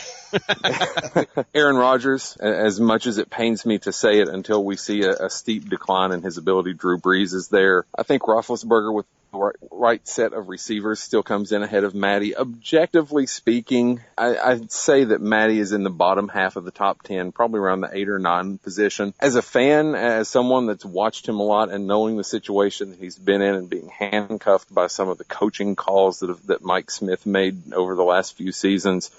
Aaron 1.54 1.76
Rodgers, 1.76 2.36
as 2.36 2.78
much 2.78 3.06
as 3.06 3.18
it 3.18 3.30
pains 3.30 3.66
me 3.66 3.78
to 3.78 3.92
say 3.92 4.20
it, 4.20 4.28
until 4.28 4.64
we 4.64 4.76
see 4.76 5.02
a, 5.02 5.26
a 5.26 5.30
steep 5.30 5.68
decline 5.68 6.12
in 6.12 6.22
his 6.22 6.38
ability, 6.38 6.74
Drew 6.74 6.98
Brees 6.98 7.34
is 7.34 7.48
there. 7.48 7.84
I 7.98 8.04
think 8.04 8.22
Roethlisberger 8.22 8.94
with 8.94 9.06
right, 9.32 9.56
right 9.70 10.06
set 10.06 10.32
of 10.32 10.48
receivers 10.48 11.00
still 11.00 11.22
comes 11.22 11.52
in 11.52 11.62
ahead 11.62 11.84
of 11.84 11.94
Maddie. 11.94 12.36
Objectively 12.36 13.26
speaking, 13.26 14.00
I, 14.16 14.36
I'd 14.36 14.70
say 14.70 15.04
that 15.04 15.20
Maddie 15.20 15.58
is 15.58 15.72
in 15.72 15.82
the 15.82 15.90
bottom 15.90 16.28
half 16.28 16.56
of 16.56 16.64
the 16.64 16.70
top 16.70 17.02
10, 17.02 17.32
probably 17.32 17.60
around 17.60 17.80
the 17.80 17.90
eight 17.92 18.08
or 18.08 18.18
nine 18.18 18.58
position. 18.58 19.14
As 19.20 19.36
a 19.36 19.42
fan, 19.42 19.94
as 19.94 20.28
someone 20.28 20.66
that's 20.66 20.84
watched 20.84 21.28
him 21.28 21.40
a 21.40 21.42
lot 21.42 21.70
and 21.70 21.86
knowing 21.86 22.16
the 22.16 22.24
situation 22.24 22.90
that 22.90 22.98
he's 22.98 23.18
been 23.18 23.42
in 23.42 23.54
and 23.54 23.70
being 23.70 23.88
handcuffed 23.88 24.72
by 24.72 24.86
some 24.86 25.08
of 25.08 25.18
the 25.18 25.24
coaching 25.24 25.76
calls 25.76 26.20
that 26.20 26.28
have, 26.28 26.46
that 26.46 26.62
Mike 26.62 26.90
Smith 26.90 27.26
made 27.26 27.72
over 27.72 27.94
the 27.94 28.04
last 28.04 28.36
few 28.36 28.52
seasons, 28.52 29.10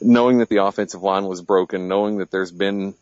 knowing 0.00 0.38
that 0.38 0.48
the 0.48 0.62
offensive 0.62 1.02
line 1.02 1.24
was 1.24 1.42
broken, 1.42 1.88
knowing 1.88 2.18
that 2.18 2.30
there's 2.30 2.52
been 2.52 2.94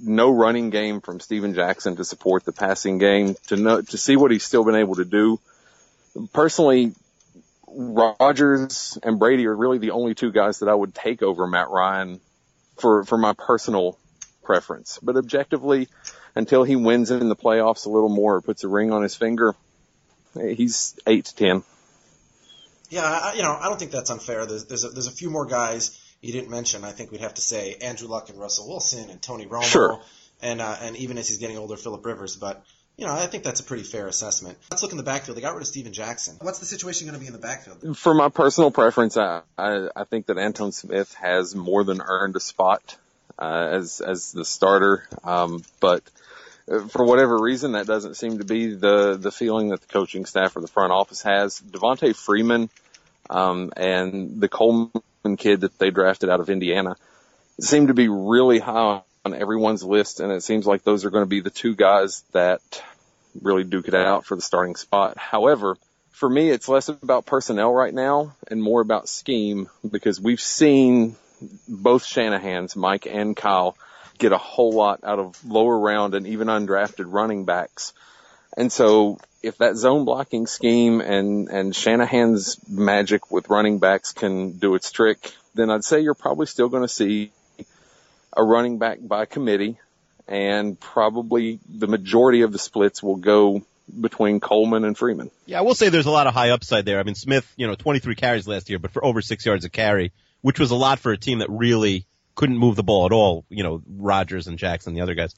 no 0.00 0.30
running 0.30 0.70
game 0.70 1.00
from 1.00 1.20
Steven 1.20 1.54
Jackson 1.54 1.96
to 1.96 2.04
support 2.04 2.44
the 2.44 2.52
passing 2.52 2.98
game 2.98 3.34
to 3.48 3.56
know, 3.56 3.80
to 3.80 3.98
see 3.98 4.16
what 4.16 4.30
he's 4.30 4.44
still 4.44 4.64
been 4.64 4.74
able 4.74 4.96
to 4.96 5.04
do. 5.04 5.40
Personally, 6.32 6.92
Rodgers 7.68 8.98
and 9.02 9.18
Brady 9.18 9.46
are 9.46 9.54
really 9.54 9.78
the 9.78 9.90
only 9.90 10.14
two 10.14 10.32
guys 10.32 10.60
that 10.60 10.68
I 10.68 10.74
would 10.74 10.94
take 10.94 11.22
over 11.22 11.46
Matt 11.46 11.70
Ryan 11.70 12.20
for, 12.78 13.04
for 13.04 13.18
my 13.18 13.32
personal 13.34 13.98
preference. 14.42 14.98
But 15.02 15.16
objectively, 15.16 15.88
until 16.34 16.64
he 16.64 16.76
wins 16.76 17.10
in 17.10 17.28
the 17.28 17.36
playoffs 17.36 17.86
a 17.86 17.90
little 17.90 18.08
more 18.08 18.36
or 18.36 18.40
puts 18.40 18.64
a 18.64 18.68
ring 18.68 18.92
on 18.92 19.02
his 19.02 19.14
finger, 19.14 19.54
he's 20.34 20.98
eight 21.06 21.26
to 21.26 21.34
ten. 21.34 21.62
Yeah, 22.88 23.02
I, 23.02 23.34
you 23.34 23.42
know, 23.42 23.56
I 23.58 23.68
don't 23.68 23.78
think 23.78 23.90
that's 23.90 24.10
unfair. 24.10 24.46
There's 24.46 24.66
there's 24.66 24.84
a, 24.84 24.90
there's 24.90 25.08
a 25.08 25.12
few 25.12 25.28
more 25.28 25.44
guys 25.44 26.00
you 26.20 26.32
didn't 26.32 26.50
mention. 26.50 26.84
I 26.84 26.92
think 26.92 27.10
we'd 27.12 27.20
have 27.20 27.34
to 27.34 27.42
say 27.42 27.76
Andrew 27.80 28.08
Luck 28.08 28.28
and 28.28 28.38
Russell 28.38 28.68
Wilson 28.68 29.10
and 29.10 29.20
Tony 29.20 29.46
Romo, 29.46 29.62
Sure. 29.64 30.00
and 30.42 30.60
uh, 30.60 30.76
and 30.82 30.96
even 30.96 31.18
as 31.18 31.28
he's 31.28 31.38
getting 31.38 31.58
older, 31.58 31.76
Philip 31.76 32.04
Rivers. 32.04 32.36
But 32.36 32.64
you 32.96 33.06
know, 33.06 33.12
I 33.12 33.26
think 33.26 33.44
that's 33.44 33.60
a 33.60 33.64
pretty 33.64 33.82
fair 33.82 34.06
assessment. 34.08 34.56
Let's 34.70 34.82
look 34.82 34.92
in 34.92 34.96
the 34.96 35.02
backfield. 35.04 35.36
They 35.36 35.42
got 35.42 35.52
rid 35.54 35.60
of 35.60 35.66
Steven 35.66 35.92
Jackson. 35.92 36.36
What's 36.40 36.60
the 36.60 36.66
situation 36.66 37.06
going 37.06 37.18
to 37.18 37.20
be 37.20 37.26
in 37.26 37.34
the 37.34 37.38
backfield? 37.38 37.96
For 37.98 38.14
my 38.14 38.30
personal 38.30 38.70
preference, 38.70 39.16
I, 39.18 39.42
I, 39.58 39.88
I 39.94 40.04
think 40.04 40.26
that 40.26 40.38
Antone 40.38 40.72
Smith 40.72 41.12
has 41.14 41.54
more 41.54 41.84
than 41.84 42.00
earned 42.00 42.36
a 42.36 42.40
spot 42.40 42.96
uh, 43.38 43.68
as 43.72 44.00
as 44.00 44.32
the 44.32 44.44
starter. 44.46 45.06
Um, 45.24 45.62
but 45.78 46.02
uh, 46.70 46.88
for 46.88 47.04
whatever 47.04 47.38
reason, 47.38 47.72
that 47.72 47.86
doesn't 47.86 48.14
seem 48.16 48.38
to 48.38 48.44
be 48.44 48.74
the 48.74 49.16
the 49.16 49.30
feeling 49.30 49.68
that 49.68 49.82
the 49.82 49.88
coaching 49.88 50.24
staff 50.24 50.56
or 50.56 50.60
the 50.60 50.66
front 50.68 50.92
office 50.92 51.22
has. 51.22 51.60
Devonta 51.60 52.16
Freeman 52.16 52.70
um, 53.28 53.72
and 53.76 54.40
the 54.40 54.48
Coleman 54.48 54.90
kid 55.34 55.62
that 55.62 55.76
they 55.80 55.90
drafted 55.90 56.30
out 56.30 56.38
of 56.38 56.48
Indiana 56.48 56.94
It 57.58 57.64
seemed 57.64 57.88
to 57.88 57.94
be 57.94 58.08
really 58.08 58.60
high 58.60 59.02
on 59.24 59.34
everyone's 59.34 59.82
list, 59.82 60.20
and 60.20 60.30
it 60.30 60.44
seems 60.44 60.66
like 60.66 60.84
those 60.84 61.04
are 61.04 61.10
going 61.10 61.24
to 61.24 61.28
be 61.28 61.40
the 61.40 61.50
two 61.50 61.74
guys 61.74 62.22
that 62.32 62.60
really 63.42 63.64
duke 63.64 63.88
it 63.88 63.94
out 63.94 64.24
for 64.24 64.36
the 64.36 64.42
starting 64.42 64.76
spot. 64.76 65.18
However, 65.18 65.76
for 66.10 66.28
me, 66.28 66.50
it's 66.50 66.68
less 66.68 66.88
about 66.88 67.26
personnel 67.26 67.72
right 67.72 67.92
now 67.92 68.36
and 68.48 68.62
more 68.62 68.80
about 68.80 69.08
scheme 69.08 69.68
because 69.90 70.20
we've 70.20 70.40
seen 70.40 71.16
both 71.68 72.04
Shanahan's, 72.04 72.76
Mike 72.76 73.06
and 73.06 73.36
Kyle, 73.36 73.76
get 74.18 74.32
a 74.32 74.38
whole 74.38 74.72
lot 74.72 75.00
out 75.02 75.18
of 75.18 75.44
lower 75.44 75.78
round 75.78 76.14
and 76.14 76.26
even 76.26 76.48
undrafted 76.48 77.04
running 77.06 77.44
backs. 77.44 77.92
And 78.56 78.72
so 78.72 79.18
if 79.46 79.58
that 79.58 79.76
zone 79.76 80.04
blocking 80.04 80.46
scheme 80.46 81.00
and, 81.00 81.48
and 81.48 81.74
Shanahan's 81.74 82.58
magic 82.68 83.30
with 83.30 83.48
running 83.48 83.78
backs 83.78 84.12
can 84.12 84.52
do 84.52 84.74
its 84.74 84.90
trick, 84.90 85.32
then 85.54 85.70
I'd 85.70 85.84
say 85.84 86.00
you're 86.00 86.14
probably 86.14 86.46
still 86.46 86.68
going 86.68 86.82
to 86.82 86.88
see 86.88 87.30
a 88.32 88.42
running 88.42 88.78
back 88.78 88.98
by 89.00 89.24
committee 89.24 89.78
and 90.28 90.78
probably 90.78 91.60
the 91.68 91.86
majority 91.86 92.42
of 92.42 92.52
the 92.52 92.58
splits 92.58 93.02
will 93.02 93.16
go 93.16 93.62
between 94.00 94.40
Coleman 94.40 94.84
and 94.84 94.98
Freeman. 94.98 95.30
Yeah, 95.46 95.60
I 95.60 95.62
will 95.62 95.76
say 95.76 95.88
there's 95.88 96.06
a 96.06 96.10
lot 96.10 96.26
of 96.26 96.34
high 96.34 96.50
upside 96.50 96.84
there. 96.84 96.98
I 96.98 97.04
mean, 97.04 97.14
Smith, 97.14 97.50
you 97.56 97.68
know, 97.68 97.76
23 97.76 98.16
carries 98.16 98.48
last 98.48 98.68
year, 98.68 98.80
but 98.80 98.90
for 98.90 99.04
over 99.04 99.22
six 99.22 99.46
yards 99.46 99.64
a 99.64 99.70
carry, 99.70 100.12
which 100.42 100.58
was 100.58 100.72
a 100.72 100.76
lot 100.76 100.98
for 100.98 101.12
a 101.12 101.16
team 101.16 101.38
that 101.38 101.50
really 101.50 102.04
couldn't 102.34 102.58
move 102.58 102.74
the 102.74 102.82
ball 102.82 103.06
at 103.06 103.12
all. 103.12 103.44
You 103.48 103.62
know, 103.62 103.82
Rodgers 103.88 104.48
and 104.48 104.58
Jackson, 104.58 104.94
the 104.94 105.02
other 105.02 105.14
guys. 105.14 105.36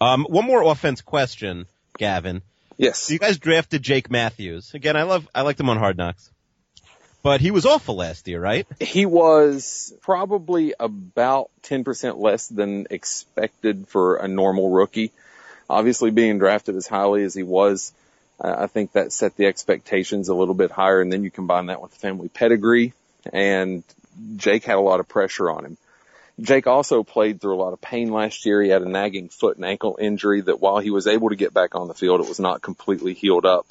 Um, 0.00 0.26
one 0.28 0.44
more 0.44 0.62
offense 0.62 1.00
question, 1.00 1.66
Gavin. 1.98 2.42
Yes. 2.78 3.00
So 3.00 3.12
you 3.12 3.18
guys 3.18 3.38
drafted 3.38 3.82
Jake 3.82 4.10
Matthews. 4.10 4.72
Again, 4.72 4.96
I 4.96 5.02
love, 5.02 5.28
I 5.34 5.42
liked 5.42 5.60
him 5.60 5.68
on 5.68 5.76
Hard 5.76 5.98
Knocks. 5.98 6.30
But 7.22 7.40
he 7.40 7.50
was 7.50 7.66
awful 7.66 7.96
last 7.96 8.28
year, 8.28 8.40
right? 8.40 8.66
He 8.80 9.04
was 9.04 9.92
probably 10.00 10.72
about 10.78 11.50
10% 11.64 12.18
less 12.18 12.46
than 12.46 12.86
expected 12.90 13.88
for 13.88 14.16
a 14.16 14.28
normal 14.28 14.70
rookie. 14.70 15.10
Obviously 15.68 16.12
being 16.12 16.38
drafted 16.38 16.76
as 16.76 16.86
highly 16.86 17.24
as 17.24 17.34
he 17.34 17.42
was, 17.42 17.92
uh, 18.40 18.54
I 18.60 18.66
think 18.68 18.92
that 18.92 19.12
set 19.12 19.36
the 19.36 19.46
expectations 19.46 20.28
a 20.28 20.34
little 20.34 20.54
bit 20.54 20.70
higher 20.70 21.00
and 21.00 21.12
then 21.12 21.24
you 21.24 21.30
combine 21.30 21.66
that 21.66 21.82
with 21.82 21.90
the 21.90 21.98
family 21.98 22.28
pedigree 22.28 22.94
and 23.32 23.82
Jake 24.36 24.64
had 24.64 24.76
a 24.76 24.80
lot 24.80 25.00
of 25.00 25.08
pressure 25.08 25.50
on 25.50 25.64
him. 25.64 25.76
Jake 26.40 26.66
also 26.66 27.02
played 27.02 27.40
through 27.40 27.56
a 27.56 27.62
lot 27.62 27.72
of 27.72 27.80
pain 27.80 28.12
last 28.12 28.46
year. 28.46 28.62
He 28.62 28.68
had 28.68 28.82
a 28.82 28.88
nagging 28.88 29.28
foot 29.28 29.56
and 29.56 29.64
ankle 29.64 29.98
injury 30.00 30.40
that 30.42 30.60
while 30.60 30.78
he 30.78 30.90
was 30.90 31.06
able 31.06 31.30
to 31.30 31.36
get 31.36 31.52
back 31.52 31.74
on 31.74 31.88
the 31.88 31.94
field, 31.94 32.20
it 32.20 32.28
was 32.28 32.38
not 32.38 32.62
completely 32.62 33.14
healed 33.14 33.44
up. 33.44 33.66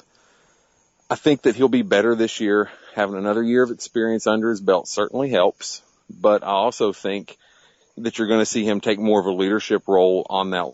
I 1.10 1.14
think 1.14 1.42
that 1.42 1.56
he'll 1.56 1.68
be 1.68 1.82
better 1.82 2.14
this 2.14 2.40
year. 2.40 2.70
Having 2.94 3.16
another 3.16 3.42
year 3.42 3.62
of 3.62 3.70
experience 3.70 4.26
under 4.26 4.50
his 4.50 4.60
belt 4.60 4.88
certainly 4.88 5.30
helps, 5.30 5.82
but 6.10 6.42
I 6.42 6.48
also 6.48 6.92
think 6.92 7.36
that 7.96 8.18
you're 8.18 8.28
going 8.28 8.40
to 8.40 8.46
see 8.46 8.64
him 8.64 8.80
take 8.80 8.98
more 8.98 9.20
of 9.20 9.26
a 9.26 9.32
leadership 9.32 9.88
role 9.88 10.26
on 10.28 10.50
that 10.50 10.66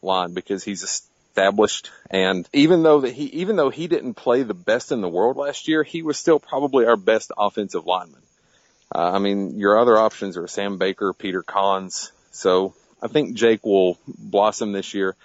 line 0.00 0.32
because 0.32 0.64
he's 0.64 0.82
established 0.82 1.90
and 2.10 2.48
even 2.52 2.82
though 2.82 3.00
that 3.00 3.12
he 3.12 3.24
even 3.24 3.56
though 3.56 3.70
he 3.70 3.88
didn't 3.88 4.14
play 4.14 4.42
the 4.42 4.54
best 4.54 4.92
in 4.92 5.00
the 5.00 5.08
world 5.08 5.36
last 5.36 5.66
year, 5.66 5.82
he 5.82 6.02
was 6.02 6.18
still 6.18 6.38
probably 6.38 6.84
our 6.84 6.96
best 6.96 7.32
offensive 7.38 7.86
lineman. 7.86 8.20
Uh, 8.94 9.12
I 9.14 9.18
mean, 9.18 9.58
your 9.58 9.78
other 9.78 9.96
options 9.96 10.36
are 10.36 10.46
Sam 10.46 10.78
Baker, 10.78 11.12
Peter 11.12 11.42
Collins. 11.42 12.12
So 12.30 12.74
I 13.00 13.08
think 13.08 13.34
Jake 13.34 13.64
will 13.64 13.98
blossom 14.06 14.72
this 14.72 14.94
year. 14.94 15.16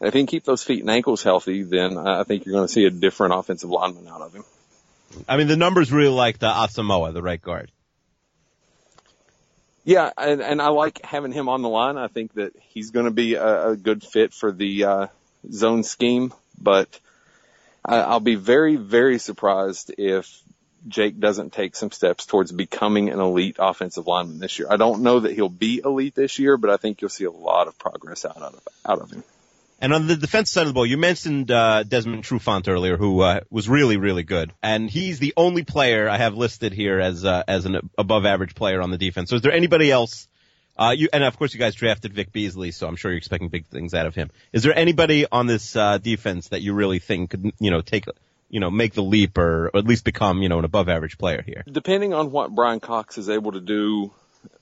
And 0.00 0.08
if 0.08 0.14
he 0.14 0.20
can 0.20 0.26
keep 0.26 0.44
those 0.44 0.62
feet 0.62 0.80
and 0.80 0.90
ankles 0.90 1.22
healthy, 1.22 1.62
then 1.62 1.96
I 1.96 2.24
think 2.24 2.44
you're 2.44 2.54
going 2.54 2.66
to 2.66 2.72
see 2.72 2.84
a 2.84 2.90
different 2.90 3.34
offensive 3.34 3.70
lineman 3.70 4.08
out 4.08 4.20
of 4.20 4.34
him. 4.34 4.44
I 5.28 5.36
mean, 5.36 5.46
the 5.46 5.56
numbers 5.56 5.92
really 5.92 6.14
like 6.14 6.38
the 6.38 6.50
Asamoah, 6.50 7.12
the 7.12 7.22
right 7.22 7.40
guard. 7.40 7.70
Yeah, 9.84 10.10
and, 10.16 10.40
and 10.40 10.62
I 10.62 10.68
like 10.68 11.04
having 11.04 11.32
him 11.32 11.48
on 11.48 11.62
the 11.62 11.68
line. 11.68 11.98
I 11.98 12.08
think 12.08 12.34
that 12.34 12.52
he's 12.70 12.90
going 12.90 13.06
to 13.06 13.12
be 13.12 13.34
a, 13.34 13.70
a 13.70 13.76
good 13.76 14.02
fit 14.02 14.32
for 14.32 14.52
the 14.52 14.84
uh, 14.84 15.06
zone 15.50 15.82
scheme, 15.82 16.32
but 16.60 17.00
I, 17.84 17.96
I'll 17.96 18.20
be 18.20 18.36
very, 18.36 18.76
very 18.76 19.18
surprised 19.18 19.92
if 19.98 20.40
Jake 20.88 21.18
doesn't 21.18 21.52
take 21.52 21.76
some 21.76 21.90
steps 21.90 22.26
towards 22.26 22.52
becoming 22.52 23.10
an 23.10 23.20
elite 23.20 23.56
offensive 23.58 24.06
lineman 24.06 24.38
this 24.38 24.58
year. 24.58 24.68
I 24.70 24.76
don't 24.76 25.02
know 25.02 25.20
that 25.20 25.32
he'll 25.32 25.48
be 25.48 25.80
elite 25.84 26.14
this 26.14 26.38
year, 26.38 26.56
but 26.56 26.70
I 26.70 26.76
think 26.76 27.00
you'll 27.00 27.10
see 27.10 27.24
a 27.24 27.30
lot 27.30 27.68
of 27.68 27.78
progress 27.78 28.24
out 28.24 28.36
of 28.36 28.60
out 28.84 29.00
of 29.00 29.10
him. 29.10 29.24
And 29.80 29.92
on 29.92 30.06
the 30.06 30.14
defense 30.14 30.48
side 30.50 30.62
of 30.62 30.68
the 30.68 30.74
ball, 30.74 30.86
you 30.86 30.96
mentioned 30.96 31.50
uh, 31.50 31.82
Desmond 31.82 32.22
Trufant 32.22 32.68
earlier, 32.68 32.96
who 32.96 33.20
uh, 33.20 33.40
was 33.50 33.68
really, 33.68 33.96
really 33.96 34.22
good, 34.22 34.52
and 34.62 34.88
he's 34.88 35.18
the 35.18 35.34
only 35.36 35.64
player 35.64 36.08
I 36.08 36.18
have 36.18 36.36
listed 36.36 36.72
here 36.72 37.00
as 37.00 37.24
uh, 37.24 37.42
as 37.48 37.66
an 37.66 37.90
above 37.98 38.24
average 38.24 38.54
player 38.54 38.80
on 38.80 38.92
the 38.92 38.98
defense. 38.98 39.30
So, 39.30 39.36
is 39.36 39.42
there 39.42 39.52
anybody 39.52 39.90
else? 39.90 40.28
Uh, 40.78 40.94
you 40.96 41.08
and 41.12 41.24
of 41.24 41.36
course 41.36 41.52
you 41.52 41.58
guys 41.58 41.74
drafted 41.74 42.14
Vic 42.14 42.32
Beasley, 42.32 42.70
so 42.70 42.86
I'm 42.86 42.94
sure 42.96 43.10
you're 43.10 43.18
expecting 43.18 43.48
big 43.48 43.66
things 43.66 43.92
out 43.92 44.06
of 44.06 44.14
him. 44.14 44.30
Is 44.52 44.62
there 44.62 44.76
anybody 44.76 45.26
on 45.30 45.46
this 45.46 45.74
uh, 45.74 45.98
defense 45.98 46.48
that 46.48 46.62
you 46.62 46.74
really 46.74 47.00
think 47.00 47.30
could, 47.30 47.52
you 47.58 47.70
know, 47.70 47.80
take, 47.82 48.06
you 48.52 48.60
know, 48.60 48.70
make 48.70 48.92
the 48.92 49.02
leap 49.02 49.38
or, 49.38 49.68
or 49.68 49.78
at 49.78 49.86
least 49.86 50.04
become, 50.04 50.42
you 50.42 50.48
know, 50.48 50.58
an 50.58 50.64
above 50.64 50.88
average 50.88 51.18
player 51.18 51.42
here? 51.42 51.64
Depending 51.66 52.12
on 52.12 52.30
what 52.30 52.54
Bryan 52.54 52.78
Cox 52.78 53.18
is 53.18 53.28
able 53.28 53.52
to 53.52 53.60
do 53.60 54.12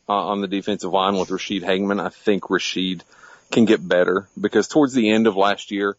uh, 0.08 0.12
on 0.12 0.40
the 0.40 0.48
defensive 0.48 0.92
line 0.92 1.16
with 1.16 1.28
Ra'Shede 1.28 1.62
Hageman, 1.62 2.00
I 2.00 2.08
think 2.08 2.44
Ra'Shede 2.44 3.02
can 3.50 3.64
get 3.64 3.86
better 3.86 4.28
because 4.40 4.68
towards 4.68 4.94
the 4.94 5.10
end 5.10 5.26
of 5.26 5.36
last 5.36 5.72
year, 5.72 5.96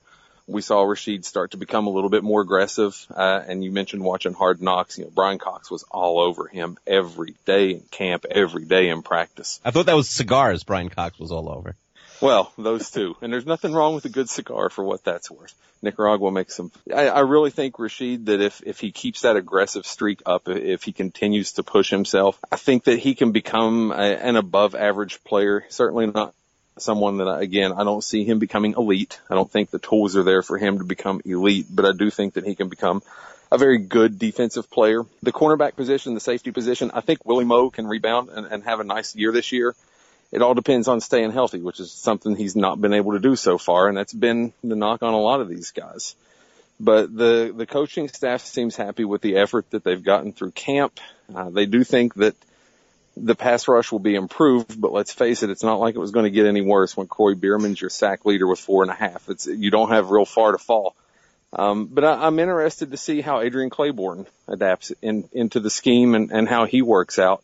we 0.47 0.61
saw 0.61 0.85
Ra'Shede 0.85 1.25
start 1.25 1.51
to 1.51 1.57
become 1.57 1.87
a 1.87 1.89
little 1.89 2.09
bit 2.09 2.23
more 2.23 2.41
aggressive. 2.41 2.95
Uh, 3.13 3.41
and 3.45 3.61
you 3.61 3.71
mentioned 3.71 4.03
watching 4.03 4.33
Hard 4.33 4.61
Knocks. 4.61 4.97
You 4.97 5.03
know, 5.05 5.11
Bryan 5.11 5.37
Cox 5.37 5.69
was 5.69 5.83
all 5.91 6.19
over 6.19 6.47
him 6.47 6.77
every 6.87 7.35
day 7.45 7.71
in 7.71 7.81
camp, 7.91 8.25
every 8.31 8.63
day 8.63 8.87
in 8.87 9.01
practice. 9.01 9.59
I 9.65 9.71
thought 9.71 9.87
that 9.87 9.95
was 9.95 10.09
cigars. 10.09 10.63
Bryan 10.63 10.89
Cox 10.89 11.19
was 11.19 11.31
all 11.31 11.49
over. 11.49 11.75
Well, 12.21 12.51
those 12.57 12.91
two. 12.91 13.15
And 13.21 13.33
there's 13.33 13.45
nothing 13.45 13.73
wrong 13.73 13.95
with 13.95 14.05
a 14.05 14.09
good 14.09 14.29
cigar 14.29 14.69
for 14.69 14.83
what 14.83 15.03
that's 15.03 15.29
worth. 15.31 15.53
Nicaragua 15.81 16.31
makes 16.31 16.55
some. 16.55 16.71
I, 16.93 17.07
I 17.07 17.19
really 17.21 17.49
think 17.49 17.75
Ra'Shede 17.75 18.25
that 18.25 18.39
if 18.39 18.61
if 18.63 18.79
he 18.79 18.91
keeps 18.91 19.21
that 19.21 19.35
aggressive 19.35 19.85
streak 19.85 20.21
up, 20.25 20.47
if 20.47 20.83
he 20.83 20.91
continues 20.91 21.53
to 21.53 21.63
push 21.63 21.89
himself, 21.89 22.37
I 22.51 22.55
think 22.57 22.83
that 22.83 22.99
he 22.99 23.15
can 23.15 23.31
become 23.31 23.91
a, 23.91 23.95
an 23.95 24.35
above 24.35 24.75
average 24.75 25.23
player. 25.23 25.65
Certainly 25.69 26.07
not 26.07 26.35
someone 26.77 27.17
that 27.17 27.27
again 27.39 27.73
I 27.73 27.83
don't 27.83 28.03
see 28.03 28.23
him 28.23 28.37
becoming 28.37 28.75
elite. 28.77 29.19
I 29.29 29.35
don't 29.35 29.51
think 29.51 29.71
the 29.71 29.79
tools 29.79 30.15
are 30.15 30.23
there 30.23 30.43
for 30.43 30.57
him 30.57 30.77
to 30.77 30.83
become 30.83 31.21
elite, 31.25 31.65
but 31.69 31.85
I 31.85 31.91
do 31.93 32.11
think 32.11 32.35
that 32.35 32.45
he 32.45 32.55
can 32.55 32.69
become 32.69 33.01
a 33.51 33.57
very 33.57 33.79
good 33.79 34.17
defensive 34.17 34.69
player. 34.69 35.03
The 35.23 35.33
cornerback 35.33 35.75
position, 35.75 36.13
the 36.13 36.21
safety 36.21 36.51
position, 36.51 36.91
I 36.93 37.01
think 37.01 37.25
Willie 37.25 37.43
Moe 37.43 37.69
can 37.69 37.87
rebound 37.87 38.29
and, 38.29 38.45
and 38.45 38.63
have 38.63 38.79
a 38.79 38.83
nice 38.83 39.15
year 39.15 39.31
this 39.31 39.51
year. 39.51 39.75
It 40.31 40.41
all 40.41 40.53
depends 40.53 40.87
on 40.87 41.01
staying 41.01 41.31
healthy, 41.31 41.59
which 41.59 41.79
is 41.79 41.91
something 41.91 42.35
he's 42.35 42.55
not 42.55 42.79
been 42.79 42.93
able 42.93 43.13
to 43.13 43.19
do 43.19 43.35
so 43.35 43.57
far, 43.57 43.87
and 43.89 43.97
that's 43.97 44.13
been 44.13 44.53
the 44.63 44.75
knock 44.75 45.03
on 45.03 45.13
a 45.13 45.19
lot 45.19 45.41
of 45.41 45.49
these 45.49 45.71
guys. 45.71 46.15
But 46.79 47.15
the 47.15 47.53
the 47.55 47.65
coaching 47.65 48.07
staff 48.07 48.41
seems 48.41 48.75
happy 48.75 49.05
with 49.05 49.21
the 49.21 49.37
effort 49.37 49.69
that 49.71 49.83
they've 49.83 50.03
gotten 50.03 50.33
through 50.33 50.51
camp. 50.51 50.99
Uh, 51.33 51.49
they 51.49 51.65
do 51.65 51.83
think 51.83 52.15
that 52.15 52.35
the 53.17 53.35
pass 53.35 53.67
rush 53.67 53.91
will 53.91 53.99
be 53.99 54.15
improved, 54.15 54.79
but 54.79 54.93
let's 54.93 55.11
face 55.11 55.43
it, 55.43 55.49
it's 55.49 55.63
not 55.63 55.79
like 55.79 55.95
it 55.95 55.99
was 55.99 56.11
going 56.11 56.23
to 56.23 56.31
get 56.31 56.45
any 56.45 56.61
worse 56.61 56.95
when 56.95 57.07
Kroy 57.07 57.35
Biermann's 57.35 57.79
your 57.79 57.89
sack 57.89 58.25
leader 58.25 58.47
with 58.47 58.59
four 58.59 58.83
and 58.83 58.91
a 58.91 58.95
half. 58.95 59.29
It's 59.29 59.47
you 59.47 59.69
don't 59.69 59.89
have 59.89 60.11
real 60.11 60.25
far 60.25 60.53
to 60.53 60.57
fall. 60.57 60.95
Um, 61.53 61.87
but 61.87 62.05
I, 62.05 62.25
I'm 62.25 62.39
interested 62.39 62.91
to 62.91 62.97
see 62.97 63.21
how 63.21 63.41
Adrian 63.41 63.69
Clayborn 63.69 64.25
adapts 64.47 64.93
in, 65.01 65.27
into 65.33 65.59
the 65.59 65.69
scheme 65.69 66.15
and, 66.15 66.31
and 66.31 66.47
how 66.47 66.65
he 66.65 66.81
works 66.81 67.19
out. 67.19 67.43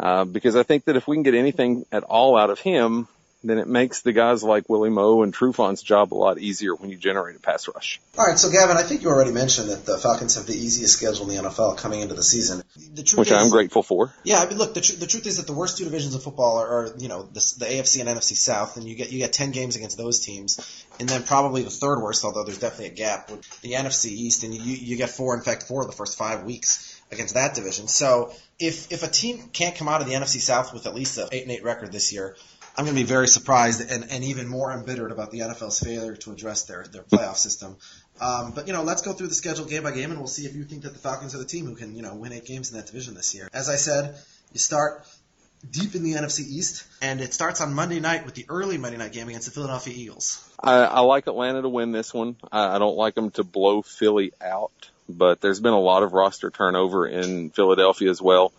Uh, 0.00 0.24
because 0.24 0.56
I 0.56 0.62
think 0.62 0.86
that 0.86 0.96
if 0.96 1.06
we 1.06 1.16
can 1.16 1.22
get 1.22 1.34
anything 1.34 1.84
at 1.92 2.04
all 2.04 2.36
out 2.36 2.48
of 2.48 2.58
him, 2.58 3.06
then 3.44 3.58
it 3.58 3.66
makes 3.66 4.00
the 4.02 4.12
guys 4.12 4.42
like 4.42 4.68
Willie 4.68 4.90
Moe 4.90 5.22
and 5.22 5.32
Trufant's 5.32 5.82
job 5.82 6.12
a 6.12 6.16
lot 6.16 6.38
easier 6.38 6.74
when 6.74 6.90
you 6.90 6.96
generate 6.96 7.36
a 7.36 7.38
pass 7.38 7.68
rush. 7.68 8.00
All 8.18 8.26
right, 8.26 8.38
so 8.38 8.50
Gavin, 8.50 8.76
I 8.76 8.82
think 8.82 9.02
you 9.02 9.08
already 9.08 9.32
mentioned 9.32 9.70
that 9.70 9.86
the 9.86 9.98
Falcons 9.98 10.36
have 10.36 10.46
the 10.46 10.54
easiest 10.54 10.98
schedule 10.98 11.28
in 11.30 11.36
the 11.36 11.48
NFL 11.48 11.78
coming 11.78 12.00
into 12.00 12.14
the 12.14 12.22
season. 12.22 12.62
The 12.94 13.02
truth 13.02 13.18
Which 13.18 13.30
is, 13.30 13.42
I'm 13.42 13.50
grateful 13.50 13.82
for. 13.82 14.12
Yeah, 14.24 14.40
I 14.40 14.48
mean, 14.48 14.58
look, 14.58 14.74
the, 14.74 14.82
tr- 14.82 14.96
the 14.96 15.06
truth 15.06 15.26
is 15.26 15.38
that 15.38 15.46
the 15.46 15.54
worst 15.54 15.78
two 15.78 15.84
divisions 15.84 16.14
of 16.14 16.22
football 16.22 16.58
are, 16.58 16.68
are 16.68 16.94
you 16.98 17.08
know, 17.08 17.22
the, 17.22 17.54
the 17.58 17.66
AFC 17.66 18.00
and 18.00 18.08
NFC 18.08 18.36
South, 18.36 18.76
and 18.76 18.86
you 18.86 18.94
get 18.94 19.10
you 19.10 19.18
get 19.18 19.32
ten 19.32 19.52
games 19.52 19.76
against 19.76 19.96
those 19.96 20.20
teams, 20.20 20.86
and 20.98 21.08
then 21.08 21.22
probably 21.22 21.62
the 21.62 21.70
third 21.70 22.00
worst, 22.00 22.24
although 22.24 22.44
there's 22.44 22.58
definitely 22.58 22.86
a 22.86 22.94
gap, 22.94 23.30
with 23.30 23.60
the 23.62 23.72
NFC 23.72 24.06
East, 24.06 24.44
and 24.44 24.54
you 24.54 24.60
you 24.60 24.96
get 24.96 25.08
four, 25.08 25.34
in 25.34 25.42
fact, 25.42 25.62
four 25.62 25.82
of 25.82 25.86
the 25.86 25.96
first 25.96 26.18
five 26.18 26.44
weeks 26.44 27.00
against 27.10 27.34
that 27.34 27.54
division. 27.54 27.88
So 27.88 28.32
if 28.60 28.92
if 28.92 29.02
a 29.02 29.08
team 29.08 29.48
can't 29.52 29.74
come 29.74 29.88
out 29.88 30.00
of 30.00 30.06
the 30.06 30.14
NFC 30.14 30.40
South 30.40 30.72
with 30.72 30.86
at 30.86 30.94
least 30.94 31.18
an 31.18 31.28
eight 31.32 31.42
and 31.42 31.50
eight 31.50 31.64
record 31.64 31.90
this 31.90 32.12
year, 32.12 32.36
I'm 32.76 32.84
going 32.84 32.94
to 32.94 33.02
be 33.02 33.06
very 33.06 33.26
surprised 33.26 33.90
and, 33.90 34.10
and 34.10 34.22
even 34.24 34.46
more 34.46 34.70
embittered 34.72 35.10
about 35.10 35.30
the 35.30 35.40
NFL's 35.40 35.80
failure 35.80 36.14
to 36.16 36.32
address 36.32 36.64
their, 36.64 36.84
their 36.84 37.02
playoff 37.02 37.36
system. 37.36 37.76
Um, 38.20 38.52
but 38.52 38.66
you 38.66 38.72
know, 38.72 38.82
let's 38.82 39.02
go 39.02 39.12
through 39.12 39.28
the 39.28 39.34
schedule 39.34 39.64
game 39.64 39.82
by 39.82 39.92
game, 39.92 40.10
and 40.10 40.18
we'll 40.18 40.28
see 40.28 40.46
if 40.46 40.54
you 40.54 40.64
think 40.64 40.82
that 40.82 40.92
the 40.92 40.98
Falcons 40.98 41.34
are 41.34 41.38
the 41.38 41.46
team 41.46 41.66
who 41.66 41.74
can 41.74 41.96
you 41.96 42.02
know 42.02 42.14
win 42.14 42.32
eight 42.32 42.44
games 42.44 42.70
in 42.70 42.76
that 42.76 42.86
division 42.86 43.14
this 43.14 43.34
year. 43.34 43.48
As 43.52 43.68
I 43.68 43.76
said, 43.76 44.16
you 44.52 44.58
start 44.58 45.06
deep 45.68 45.94
in 45.94 46.02
the 46.02 46.12
NFC 46.12 46.40
East, 46.40 46.84
and 47.02 47.20
it 47.20 47.34
starts 47.34 47.60
on 47.60 47.74
Monday 47.74 48.00
night 48.00 48.24
with 48.24 48.34
the 48.34 48.46
early 48.48 48.78
Monday 48.78 48.98
night 48.98 49.12
game 49.12 49.28
against 49.28 49.46
the 49.46 49.52
Philadelphia 49.52 49.94
Eagles. 49.96 50.46
I, 50.58 50.76
I 50.84 51.00
like 51.00 51.26
Atlanta 51.26 51.62
to 51.62 51.68
win 51.68 51.92
this 51.92 52.14
one. 52.14 52.36
I, 52.52 52.76
I 52.76 52.78
don't 52.78 52.96
like 52.96 53.14
them 53.14 53.30
to 53.32 53.44
blow 53.44 53.82
Philly 53.82 54.32
out, 54.40 54.90
but 55.16 55.40
there's 55.40 55.60
been 55.60 55.72
a 55.72 55.80
lot 55.80 56.02
of 56.02 56.12
roster 56.12 56.50
turnover 56.50 57.06
in 57.06 57.50
Philadelphia 57.50 58.10
as 58.10 58.20
well. 58.20 58.52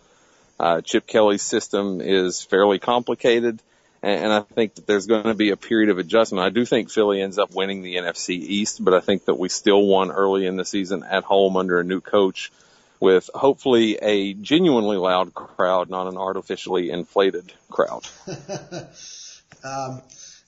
Uh, 0.58 0.80
Chip 0.80 1.06
Kelly's 1.06 1.42
system 1.42 2.00
is 2.00 2.42
fairly 2.42 2.78
complicated, 2.78 3.60
and, 4.02 4.24
and 4.24 4.32
I 4.32 4.40
think 4.40 4.76
that 4.76 4.86
there's 4.86 5.06
going 5.06 5.24
to 5.24 5.34
be 5.34 5.50
a 5.50 5.56
period 5.56 5.90
of 5.90 5.98
adjustment. 5.98 6.44
I 6.44 6.50
do 6.50 6.64
think 6.64 6.90
Philly 6.90 7.20
ends 7.20 7.38
up 7.38 7.54
winning 7.54 7.82
the 7.82 7.96
NFC 7.96 8.30
East, 8.30 8.84
but 8.84 8.94
I 8.94 9.00
think 9.00 9.24
that 9.24 9.38
we 9.38 9.48
still 9.48 9.84
won 9.84 10.10
early 10.10 10.46
in 10.46 10.56
the 10.56 10.64
season 10.64 11.02
at 11.04 11.24
home 11.24 11.56
under 11.56 11.80
a 11.80 11.84
new 11.84 12.00
coach 12.00 12.52
with 13.00 13.28
hopefully 13.34 13.96
a 14.00 14.32
genuinely 14.34 14.96
loud 14.96 15.34
crowd, 15.34 15.90
not 15.90 16.06
an 16.06 16.16
artificially 16.16 16.90
inflated 16.90 17.52
crowd. 17.68 18.06
um, 19.64 20.00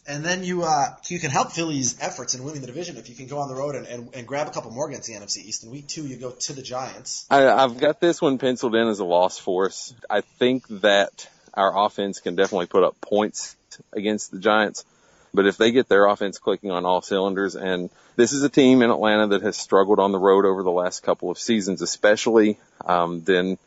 and 0.06 0.24
then 0.24 0.44
you 0.44 0.62
uh, 0.62 0.94
you 1.08 1.18
can 1.18 1.30
help 1.30 1.52
Philly's 1.52 1.98
efforts 2.00 2.34
in 2.34 2.44
winning 2.44 2.60
the 2.60 2.66
division 2.66 2.96
if 2.96 3.08
you 3.08 3.14
can 3.14 3.26
go 3.26 3.38
on 3.38 3.48
the 3.48 3.54
road 3.54 3.74
and, 3.74 3.86
and, 3.86 4.14
and 4.14 4.26
grab 4.26 4.46
a 4.46 4.50
couple 4.50 4.70
more 4.70 4.88
against 4.88 5.08
the 5.08 5.14
NFC 5.14 5.38
East. 5.38 5.64
In 5.64 5.70
week 5.70 5.86
two, 5.88 6.06
you 6.06 6.16
go 6.16 6.30
to 6.30 6.52
the 6.52 6.62
Giants. 6.62 7.26
I, 7.30 7.48
I've 7.48 7.78
got 7.78 8.00
this 8.00 8.20
one 8.20 8.38
penciled 8.38 8.74
in 8.74 8.88
as 8.88 8.98
a 8.98 9.04
loss 9.04 9.38
for 9.38 9.66
us. 9.66 9.94
I 10.10 10.20
think 10.20 10.66
that 10.80 11.28
our 11.54 11.86
offense 11.86 12.20
can 12.20 12.34
definitely 12.36 12.66
put 12.66 12.84
up 12.84 13.00
points 13.00 13.56
against 13.92 14.30
the 14.30 14.38
Giants. 14.38 14.84
But 15.32 15.46
if 15.46 15.56
they 15.56 15.72
get 15.72 15.88
their 15.88 16.06
offense 16.06 16.38
clicking 16.38 16.70
on 16.70 16.84
all 16.84 17.02
cylinders, 17.02 17.56
and 17.56 17.90
this 18.14 18.32
is 18.32 18.44
a 18.44 18.48
team 18.48 18.82
in 18.82 18.90
Atlanta 18.90 19.28
that 19.28 19.42
has 19.42 19.56
struggled 19.56 19.98
on 19.98 20.12
the 20.12 20.18
road 20.18 20.44
over 20.44 20.62
the 20.62 20.70
last 20.70 21.02
couple 21.02 21.30
of 21.30 21.38
seasons, 21.38 21.82
especially, 21.82 22.58
um, 22.84 23.22
then 23.24 23.58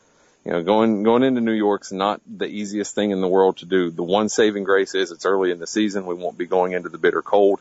you 0.47 0.53
know 0.53 0.63
going 0.63 1.03
going 1.03 1.23
into 1.23 1.41
New 1.41 1.51
York's 1.51 1.91
not 1.91 2.21
the 2.25 2.45
easiest 2.45 2.95
thing 2.95 3.11
in 3.11 3.19
the 3.19 3.27
world 3.27 3.57
to 3.57 3.65
do. 3.65 3.91
The 3.91 4.01
one 4.01 4.29
saving 4.29 4.63
grace 4.63 4.95
is 4.95 5.11
it's 5.11 5.25
early 5.25 5.51
in 5.51 5.59
the 5.59 5.67
season; 5.67 6.05
we 6.05 6.15
won't 6.15 6.37
be 6.37 6.45
going 6.45 6.71
into 6.71 6.87
the 6.87 6.97
bitter 6.97 7.21
cold. 7.21 7.59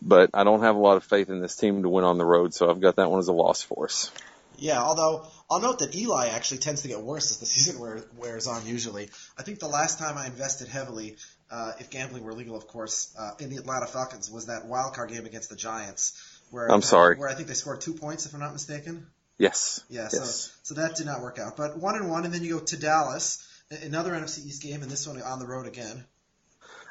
But 0.00 0.30
I 0.32 0.42
don't 0.42 0.62
have 0.62 0.74
a 0.74 0.78
lot 0.78 0.96
of 0.96 1.04
faith 1.04 1.28
in 1.28 1.42
this 1.42 1.54
team 1.54 1.82
to 1.82 1.88
win 1.90 2.04
on 2.04 2.16
the 2.16 2.24
road, 2.24 2.54
so 2.54 2.70
I've 2.70 2.80
got 2.80 2.96
that 2.96 3.10
one 3.10 3.18
as 3.18 3.28
a 3.28 3.34
loss 3.34 3.62
for 3.62 3.84
us. 3.84 4.10
Yeah, 4.56 4.82
although 4.82 5.26
I'll 5.50 5.60
note 5.60 5.80
that 5.80 5.94
Eli 5.94 6.28
actually 6.28 6.58
tends 6.58 6.80
to 6.82 6.88
get 6.88 7.02
worse 7.02 7.30
as 7.30 7.40
the 7.40 7.46
season 7.54 7.78
wear, 7.78 8.02
wears 8.16 8.46
on. 8.46 8.66
Usually, 8.66 9.10
I 9.36 9.42
think 9.42 9.58
the 9.58 9.68
last 9.68 9.98
time 9.98 10.16
I 10.16 10.26
invested 10.26 10.68
heavily, 10.68 11.16
uh, 11.50 11.72
if 11.78 11.90
gambling 11.90 12.24
were 12.24 12.32
legal, 12.32 12.56
of 12.56 12.66
course, 12.68 13.14
uh, 13.18 13.32
in 13.38 13.50
the 13.50 13.56
Atlanta 13.56 13.86
Falcons 13.86 14.30
was 14.30 14.46
that 14.46 14.64
wild 14.64 14.94
card 14.94 15.10
game 15.10 15.26
against 15.26 15.50
the 15.50 15.56
Giants. 15.56 16.18
Where 16.50 16.72
I'm 16.72 16.80
sorry. 16.80 17.18
Where 17.18 17.28
I 17.28 17.34
think 17.34 17.48
they 17.48 17.54
scored 17.54 17.82
two 17.82 17.92
points, 17.92 18.24
if 18.24 18.32
I'm 18.32 18.40
not 18.40 18.54
mistaken. 18.54 19.06
Yes. 19.38 19.84
Yeah. 19.88 20.08
yes. 20.12 20.52
So 20.64 20.74
so 20.74 20.80
that 20.80 20.96
did 20.96 21.06
not 21.06 21.22
work 21.22 21.38
out. 21.38 21.56
But 21.56 21.78
one 21.78 21.96
and 21.96 22.10
one, 22.10 22.24
and 22.24 22.34
then 22.34 22.42
you 22.42 22.58
go 22.58 22.64
to 22.64 22.76
Dallas, 22.76 23.46
another 23.70 24.12
NFC 24.12 24.46
East 24.46 24.62
game, 24.62 24.82
and 24.82 24.90
this 24.90 25.06
one 25.06 25.20
on 25.22 25.38
the 25.38 25.46
road 25.46 25.66
again. 25.66 26.04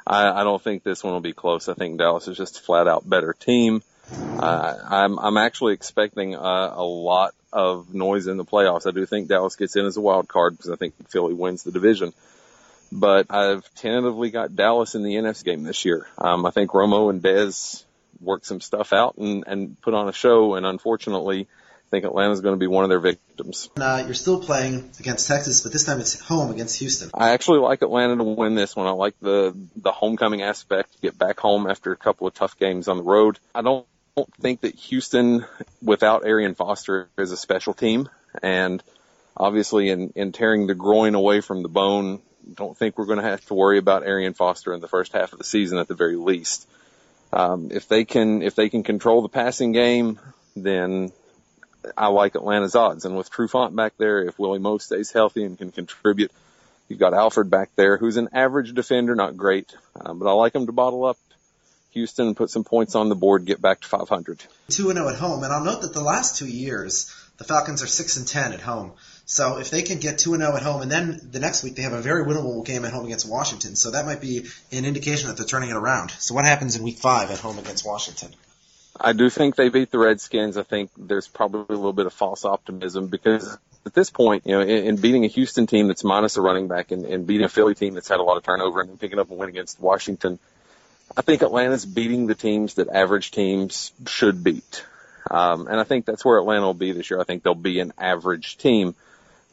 I, 0.06 0.42
I 0.42 0.44
don't 0.44 0.62
think 0.62 0.84
this 0.84 1.04
one 1.04 1.14
will 1.14 1.22
be 1.22 1.34
close. 1.34 1.68
I 1.68 1.74
think 1.74 1.98
Dallas 1.98 2.28
is 2.28 2.38
just 2.38 2.60
a 2.60 2.62
flat 2.62 2.88
out 2.88 3.08
better 3.08 3.34
team. 3.34 3.84
Uh, 4.10 4.78
I'm 4.90 5.20
I'm 5.20 5.38
actually 5.38 5.74
expecting 5.74 6.36
uh, 6.36 6.74
a 6.74 6.84
lot 6.84 7.34
of 7.52 7.94
noise 7.94 8.28
in 8.28 8.38
the 8.38 8.46
playoffs. 8.46 8.88
I 8.88 8.92
do 8.92 9.06
think 9.06 9.28
Dallas 9.28 9.58
gets 9.58 9.76
in 9.76 9.86
as 9.86 9.98
a 9.98 10.02
wild 10.02 10.30
card 10.30 10.58
because 10.58 10.72
I 10.72 10.78
think 10.78 10.94
Philly 11.10 11.34
wins 11.34 11.64
the 11.64 11.72
division. 11.72 12.14
But 12.90 13.28
I've 13.30 13.70
tentatively 13.76 14.30
got 14.32 14.56
Dallas 14.56 14.96
in 14.96 15.04
the 15.04 15.16
NFC 15.16 15.44
game 15.44 15.64
this 15.64 15.84
year. 15.84 16.08
Um, 16.18 16.46
I 16.46 16.52
think 16.52 16.72
Romo 16.72 17.10
and 17.10 17.22
Dez 17.22 17.84
work 18.22 18.46
some 18.46 18.62
stuff 18.62 18.94
out 18.94 19.18
and, 19.18 19.44
and 19.46 19.82
put 19.82 19.94
on 19.94 20.08
a 20.08 20.14
show. 20.14 20.56
And 20.56 20.66
unfortunately, 20.66 21.48
think 21.90 22.06
Atlanta's 22.06 22.42
going 22.42 22.56
to 22.56 22.60
be 22.60 22.68
one 22.68 22.84
of 22.84 22.90
their 22.90 23.00
victims. 23.00 23.70
Uh, 23.78 24.04
you're 24.06 24.14
still 24.14 24.42
playing 24.42 24.92
against 25.00 25.28
Texas, 25.28 25.62
but 25.62 25.72
this 25.72 25.86
time 25.86 26.00
it's 26.00 26.20
home 26.20 26.52
against 26.52 26.80
Houston. 26.80 27.10
I 27.14 27.32
actually 27.32 27.60
like 27.60 27.82
Atlanta 27.82 28.18
to 28.18 28.24
win 28.24 28.56
this 28.56 28.76
one. 28.76 28.88
I 28.88 28.92
like 28.92 29.16
the 29.22 29.56
the 29.76 29.92
homecoming 29.92 30.42
aspect. 30.42 31.02
Get 31.02 31.18
back 31.18 31.40
home 31.40 31.68
after 31.68 31.92
a 31.92 31.98
couple 31.98 32.28
of 32.28 32.34
tough 32.34 32.58
games 32.58 32.88
on 32.88 32.98
the 32.98 33.04
road. 33.04 33.40
I 33.56 33.62
don't 33.62 33.86
don't 34.18 34.34
think 34.36 34.62
that 34.62 34.74
Houston, 34.76 35.46
without 35.82 36.26
Arian 36.26 36.56
Foster, 36.56 37.08
is 37.18 37.32
a 37.32 37.38
special 37.38 37.74
team. 37.76 38.10
And 38.42 38.82
obviously, 39.36 39.90
in, 39.90 40.12
in 40.16 40.32
tearing 40.32 40.66
the 40.66 40.74
groin 40.74 41.14
away 41.14 41.42
from 41.42 41.62
the 41.62 41.70
bone, 41.70 42.22
don't 42.56 42.76
think 42.76 42.98
we're 42.98 43.06
going 43.06 43.20
to 43.20 43.30
have 43.30 43.46
to 43.46 43.54
worry 43.54 43.78
about 43.78 44.04
Arian 44.04 44.34
Foster 44.34 44.74
in 44.74 44.82
the 44.82 44.88
first 44.88 45.14
half 45.14 45.34
of 45.34 45.38
the 45.38 45.46
season 45.46 45.78
at 45.78 45.88
the 45.88 45.94
very 45.94 46.16
least. 46.16 46.68
Um, 47.32 47.70
if 47.72 47.88
they 47.88 48.06
can, 48.06 48.42
if 48.42 48.56
they 48.56 48.70
can 48.70 48.82
control 48.84 49.22
the 49.22 49.30
passing 49.30 49.72
game, 49.72 50.20
then 50.56 51.12
I 51.96 52.08
like 52.08 52.36
Atlanta's 52.36 52.76
odds. 52.76 53.06
And 53.06 53.16
with 53.16 53.32
Trufant 53.32 53.76
back 53.76 53.94
there, 53.98 54.22
if 54.22 54.40
Willie 54.40 54.60
Moe 54.60 54.78
stays 54.78 55.12
healthy 55.12 55.44
and 55.44 55.58
can 55.58 55.72
contribute, 55.72 56.32
you've 56.88 57.00
got 57.00 57.14
Alford 57.14 57.50
back 57.50 57.70
there, 57.76 57.98
who's 57.98 58.18
an 58.18 58.30
average 58.34 58.74
defender, 58.74 59.16
not 59.16 59.38
great, 59.38 59.74
um, 60.00 60.20
but 60.20 60.28
I 60.28 60.34
like 60.34 60.56
him 60.56 60.66
to 60.66 60.72
bottle 60.72 61.06
up 61.06 61.18
Houston, 61.98 62.28
and 62.28 62.38
put 62.38 62.50
some 62.50 62.64
points 62.64 62.96
on 62.96 63.10
the 63.10 63.16
board, 63.16 63.46
get 63.46 63.62
back 63.62 63.82
to 63.82 63.88
500. 63.88 64.44
2 64.70 64.94
0 64.94 65.10
at 65.10 65.16
home. 65.16 65.44
And 65.44 65.52
I'll 65.52 65.64
note 65.64 65.82
that 65.82 65.94
the 65.94 66.02
last 66.02 66.38
two 66.38 66.48
years, 66.48 67.14
the 67.38 67.44
Falcons 67.44 67.82
are 67.82 67.88
6 67.88 68.18
and 68.18 68.28
10 68.28 68.54
at 68.54 68.62
home. 68.62 68.94
So 69.26 69.58
if 69.58 69.70
they 69.70 69.82
can 69.82 70.00
get 70.00 70.20
2 70.20 70.38
0 70.38 70.56
at 70.56 70.62
home, 70.62 70.82
and 70.82 70.92
then 70.92 71.20
the 71.32 71.40
next 71.40 71.64
week 71.64 71.76
they 71.76 71.82
have 71.82 71.94
a 71.94 72.02
very 72.02 72.26
winnable 72.26 72.66
game 72.66 72.86
at 72.86 72.94
home 72.94 73.06
against 73.06 73.30
Washington. 73.30 73.76
So 73.76 73.92
that 73.92 74.06
might 74.06 74.22
be 74.22 74.46
an 74.72 74.86
indication 74.86 75.28
that 75.30 75.38
they're 75.38 75.46
turning 75.46 75.70
it 75.70 75.76
around. 75.76 76.12
So 76.12 76.36
what 76.36 76.46
happens 76.46 76.76
in 76.76 76.84
week 76.84 76.98
5 76.98 77.32
at 77.32 77.40
home 77.40 77.58
against 77.58 77.86
Washington? 77.86 78.34
I 79.00 79.14
do 79.14 79.30
think 79.30 79.56
they 79.56 79.70
beat 79.70 79.92
the 79.92 80.00
Redskins. 80.00 80.58
I 80.58 80.64
think 80.64 80.92
there's 80.98 81.28
probably 81.28 81.76
a 81.76 81.78
little 81.78 81.94
bit 81.94 82.06
of 82.06 82.14
false 82.14 82.46
optimism 82.46 83.08
because 83.08 83.58
at 83.86 83.94
this 83.94 84.10
point, 84.10 84.46
you 84.46 84.54
know, 84.54 84.62
in, 84.62 84.86
in 84.86 84.96
beating 84.98 85.24
a 85.24 85.28
Houston 85.28 85.68
team 85.68 85.88
that's 85.88 86.04
minus 86.04 86.38
a 86.38 86.42
running 86.42 86.68
back 86.68 86.92
and, 86.92 87.06
and 87.06 87.26
beating 87.26 87.46
a 87.46 87.50
Philly 87.50 87.76
team 87.76 87.94
that's 87.94 88.10
had 88.10 88.20
a 88.20 88.24
lot 88.24 88.38
of 88.38 88.44
turnover 88.44 88.82
and 88.82 88.90
then 88.90 88.98
picking 88.98 89.20
up 89.20 89.32
a 89.32 89.34
win 89.34 89.50
against 89.50 89.80
Washington, 89.80 90.40
I 91.16 91.22
think 91.22 91.42
Atlanta's 91.42 91.86
beating 91.86 92.28
the 92.28 92.36
teams 92.36 92.76
that 92.76 92.90
average 92.90 93.32
teams 93.32 93.94
should 94.08 94.44
beat. 94.44 94.84
Um, 95.30 95.68
and 95.68 95.80
I 95.80 95.84
think 95.84 96.06
that's 96.06 96.24
where 96.24 96.40
Atlanta 96.40 96.66
will 96.66 96.74
be 96.74 96.92
this 96.92 97.10
year. 97.10 97.20
I 97.20 97.24
think 97.24 97.44
they'll 97.44 97.56
be 97.56 97.80
an 97.80 97.94
average 97.98 98.58
team. 98.58 98.96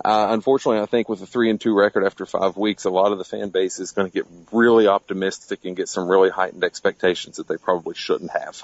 Uh, 0.04 0.28
unfortunately, 0.30 0.80
I 0.80 0.86
think 0.86 1.08
with 1.08 1.22
a 1.22 1.26
three 1.26 1.50
and 1.50 1.60
two 1.60 1.74
record 1.74 2.04
after 2.04 2.26
five 2.26 2.56
weeks, 2.56 2.84
a 2.84 2.90
lot 2.90 3.12
of 3.12 3.18
the 3.18 3.24
fan 3.24 3.50
base 3.50 3.78
is 3.78 3.92
going 3.92 4.10
to 4.10 4.14
get 4.14 4.26
really 4.52 4.88
optimistic 4.88 5.64
and 5.64 5.76
get 5.76 5.88
some 5.88 6.08
really 6.08 6.30
heightened 6.30 6.64
expectations 6.64 7.36
that 7.36 7.46
they 7.46 7.56
probably 7.56 7.94
shouldn't 7.94 8.32
have. 8.32 8.62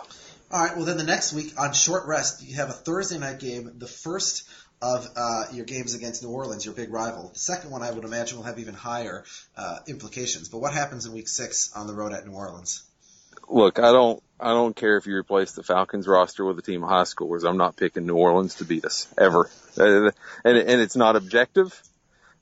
All 0.52 0.60
right. 0.60 0.76
Well, 0.76 0.84
then 0.84 0.96
the 0.96 1.04
next 1.04 1.32
week 1.32 1.54
on 1.60 1.72
short 1.72 2.06
rest, 2.06 2.42
you 2.42 2.56
have 2.56 2.70
a 2.70 2.72
Thursday 2.72 3.18
night 3.18 3.38
game, 3.38 3.70
the 3.78 3.86
first 3.86 4.48
of 4.82 5.06
uh, 5.14 5.44
your 5.52 5.64
games 5.64 5.94
against 5.94 6.24
New 6.24 6.30
Orleans, 6.30 6.64
your 6.64 6.74
big 6.74 6.92
rival. 6.92 7.30
The 7.32 7.38
second 7.38 7.70
one, 7.70 7.82
I 7.82 7.90
would 7.92 8.04
imagine, 8.04 8.38
will 8.38 8.44
have 8.44 8.58
even 8.58 8.74
higher 8.74 9.24
uh, 9.56 9.78
implications. 9.86 10.48
But 10.48 10.58
what 10.58 10.72
happens 10.72 11.06
in 11.06 11.12
Week 11.12 11.28
Six 11.28 11.72
on 11.76 11.86
the 11.86 11.94
road 11.94 12.12
at 12.12 12.26
New 12.26 12.32
Orleans? 12.32 12.82
Look, 13.48 13.78
I 13.78 13.92
don't, 13.92 14.20
I 14.40 14.48
don't 14.48 14.74
care 14.74 14.96
if 14.96 15.06
you 15.06 15.14
replace 15.14 15.52
the 15.52 15.62
Falcons 15.62 16.08
roster 16.08 16.44
with 16.44 16.58
a 16.58 16.62
team 16.62 16.82
of 16.82 16.88
high 16.88 17.02
schoolers. 17.02 17.48
I'm 17.48 17.56
not 17.56 17.76
picking 17.76 18.06
New 18.06 18.16
Orleans 18.16 18.56
to 18.56 18.64
beat 18.64 18.84
us 18.84 19.06
ever, 19.16 19.48
uh, 19.78 20.10
and 20.44 20.56
and 20.56 20.80
it's 20.80 20.96
not 20.96 21.14
objective. 21.14 21.80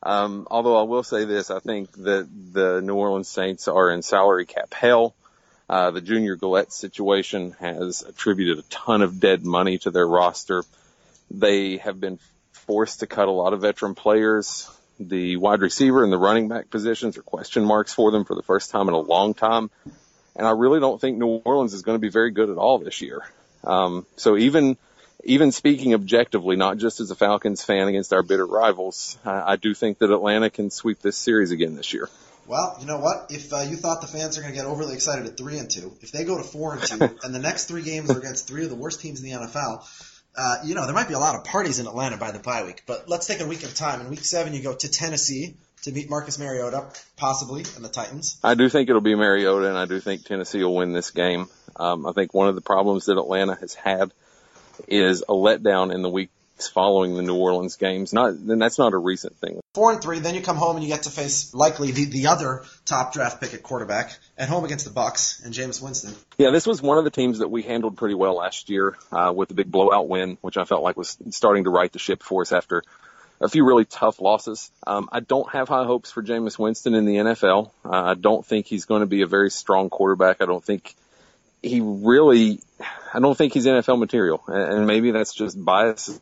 Um, 0.02 0.46
although 0.50 0.78
I 0.78 0.82
will 0.82 1.02
say 1.02 1.24
this, 1.24 1.50
I 1.50 1.58
think 1.58 1.92
that 1.92 2.28
the 2.52 2.80
New 2.80 2.94
Orleans 2.94 3.28
Saints 3.28 3.68
are 3.68 3.90
in 3.90 4.02
salary 4.02 4.46
cap 4.46 4.72
hell. 4.72 5.14
Uh, 5.68 5.90
the 5.90 6.00
Junior 6.00 6.36
Galette 6.36 6.72
situation 6.72 7.54
has 7.60 8.02
attributed 8.02 8.58
a 8.58 8.68
ton 8.70 9.02
of 9.02 9.20
dead 9.20 9.44
money 9.44 9.78
to 9.78 9.90
their 9.90 10.06
roster. 10.06 10.64
They 11.30 11.76
have 11.76 12.00
been 12.00 12.18
forced 12.52 13.00
to 13.00 13.06
cut 13.06 13.28
a 13.28 13.32
lot 13.32 13.52
of 13.52 13.60
veteran 13.60 13.94
players. 13.94 14.70
The 14.98 15.36
wide 15.36 15.60
receiver 15.60 16.02
and 16.02 16.12
the 16.12 16.18
running 16.18 16.48
back 16.48 16.70
positions 16.70 17.18
are 17.18 17.22
question 17.22 17.64
marks 17.64 17.92
for 17.92 18.10
them 18.10 18.24
for 18.24 18.34
the 18.34 18.42
first 18.42 18.70
time 18.70 18.88
in 18.88 18.94
a 18.94 18.98
long 18.98 19.34
time. 19.34 19.70
And 20.34 20.46
I 20.46 20.52
really 20.52 20.80
don't 20.80 21.00
think 21.00 21.18
New 21.18 21.42
Orleans 21.44 21.74
is 21.74 21.82
going 21.82 21.96
to 21.96 22.00
be 22.00 22.10
very 22.10 22.30
good 22.30 22.48
at 22.48 22.56
all 22.56 22.78
this 22.78 23.02
year. 23.02 23.22
Um, 23.62 24.06
so 24.16 24.36
even, 24.36 24.76
even 25.24 25.52
speaking 25.52 25.94
objectively, 25.94 26.56
not 26.56 26.78
just 26.78 27.00
as 27.00 27.10
a 27.10 27.14
Falcons 27.14 27.62
fan 27.62 27.88
against 27.88 28.12
our 28.12 28.22
bitter 28.22 28.46
rivals, 28.46 29.18
I, 29.24 29.52
I 29.52 29.56
do 29.56 29.74
think 29.74 29.98
that 29.98 30.10
Atlanta 30.10 30.48
can 30.48 30.70
sweep 30.70 31.00
this 31.00 31.16
series 31.16 31.50
again 31.50 31.76
this 31.76 31.92
year. 31.92 32.08
Well, 32.48 32.78
you 32.80 32.86
know 32.86 32.98
what? 32.98 33.26
If 33.28 33.52
uh, 33.52 33.60
you 33.60 33.76
thought 33.76 34.00
the 34.00 34.06
fans 34.06 34.38
are 34.38 34.40
going 34.40 34.54
to 34.54 34.58
get 34.58 34.66
overly 34.66 34.94
excited 34.94 35.26
at 35.26 35.36
three 35.36 35.58
and 35.58 35.70
two, 35.70 35.92
if 36.00 36.12
they 36.12 36.24
go 36.24 36.38
to 36.38 36.42
four 36.42 36.72
and 36.72 36.82
two, 36.82 37.18
and 37.22 37.34
the 37.34 37.38
next 37.38 37.66
three 37.66 37.82
games 37.82 38.10
are 38.10 38.18
against 38.18 38.48
three 38.48 38.64
of 38.64 38.70
the 38.70 38.76
worst 38.76 39.02
teams 39.02 39.22
in 39.22 39.30
the 39.30 39.36
NFL, 39.36 39.84
uh, 40.34 40.56
you 40.64 40.74
know 40.74 40.86
there 40.86 40.94
might 40.94 41.08
be 41.08 41.14
a 41.14 41.18
lot 41.18 41.34
of 41.34 41.44
parties 41.44 41.78
in 41.78 41.86
Atlanta 41.86 42.16
by 42.16 42.30
the 42.30 42.38
bye 42.38 42.64
week. 42.64 42.84
But 42.86 43.06
let's 43.06 43.26
take 43.26 43.40
a 43.40 43.46
week 43.46 43.64
a 43.64 43.66
time. 43.66 44.00
In 44.00 44.08
week 44.08 44.24
seven, 44.24 44.54
you 44.54 44.62
go 44.62 44.74
to 44.74 44.90
Tennessee 44.90 45.56
to 45.82 45.92
meet 45.92 46.08
Marcus 46.08 46.38
Mariota, 46.38 46.86
possibly, 47.16 47.64
and 47.76 47.84
the 47.84 47.90
Titans. 47.90 48.38
I 48.42 48.54
do 48.54 48.70
think 48.70 48.88
it'll 48.88 49.02
be 49.02 49.14
Mariota, 49.14 49.68
and 49.68 49.76
I 49.76 49.84
do 49.84 50.00
think 50.00 50.24
Tennessee 50.24 50.64
will 50.64 50.74
win 50.74 50.94
this 50.94 51.10
game. 51.10 51.48
Um, 51.76 52.06
I 52.06 52.12
think 52.12 52.32
one 52.32 52.48
of 52.48 52.54
the 52.54 52.62
problems 52.62 53.06
that 53.06 53.18
Atlanta 53.18 53.56
has 53.56 53.74
had 53.74 54.10
is 54.86 55.22
a 55.22 55.32
letdown 55.32 55.94
in 55.94 56.00
the 56.00 56.08
weeks 56.08 56.32
following 56.66 57.14
the 57.14 57.22
New 57.22 57.36
Orleans 57.36 57.76
games. 57.76 58.12
Not, 58.12 58.30
and 58.30 58.60
that's 58.60 58.78
not 58.78 58.94
a 58.94 58.98
recent 58.98 59.36
thing. 59.36 59.60
Four 59.74 59.92
and 59.92 60.02
three, 60.02 60.18
then 60.18 60.34
you 60.34 60.40
come 60.40 60.56
home 60.56 60.76
and 60.76 60.84
you 60.84 60.90
get 60.90 61.04
to 61.04 61.10
face 61.10 61.54
likely 61.54 61.92
the, 61.92 62.06
the 62.06 62.26
other 62.28 62.64
top 62.84 63.12
draft 63.12 63.40
pick 63.40 63.54
at 63.54 63.62
quarterback 63.62 64.18
at 64.36 64.48
home 64.48 64.64
against 64.64 64.86
the 64.86 64.90
Bucks 64.90 65.40
and 65.44 65.54
Jameis 65.54 65.82
Winston. 65.82 66.14
Yeah, 66.38 66.50
this 66.50 66.66
was 66.66 66.82
one 66.82 66.98
of 66.98 67.04
the 67.04 67.10
teams 67.10 67.38
that 67.38 67.48
we 67.48 67.62
handled 67.62 67.96
pretty 67.96 68.14
well 68.14 68.34
last 68.34 68.70
year 68.70 68.96
uh, 69.12 69.32
with 69.34 69.48
the 69.48 69.54
big 69.54 69.70
blowout 69.70 70.08
win, 70.08 70.38
which 70.40 70.56
I 70.56 70.64
felt 70.64 70.82
like 70.82 70.96
was 70.96 71.16
starting 71.30 71.64
to 71.64 71.70
right 71.70 71.92
the 71.92 71.98
ship 71.98 72.22
for 72.22 72.42
us 72.42 72.52
after 72.52 72.82
a 73.40 73.48
few 73.48 73.64
really 73.64 73.84
tough 73.84 74.20
losses. 74.20 74.70
Um, 74.86 75.08
I 75.12 75.20
don't 75.20 75.50
have 75.52 75.68
high 75.68 75.84
hopes 75.84 76.10
for 76.10 76.22
Jameis 76.22 76.58
Winston 76.58 76.94
in 76.94 77.04
the 77.04 77.16
NFL. 77.16 77.70
Uh, 77.84 77.90
I 77.90 78.14
don't 78.14 78.44
think 78.44 78.66
he's 78.66 78.84
going 78.84 79.00
to 79.00 79.06
be 79.06 79.22
a 79.22 79.26
very 79.26 79.50
strong 79.50 79.90
quarterback. 79.90 80.38
I 80.40 80.46
don't 80.46 80.64
think 80.64 80.94
he 81.62 81.80
really, 81.80 82.60
I 83.12 83.20
don't 83.20 83.36
think 83.36 83.52
he's 83.52 83.66
NFL 83.66 83.98
material, 83.98 84.42
and 84.46 84.86
maybe 84.86 85.10
that's 85.10 85.34
just 85.34 85.62
bias 85.62 86.20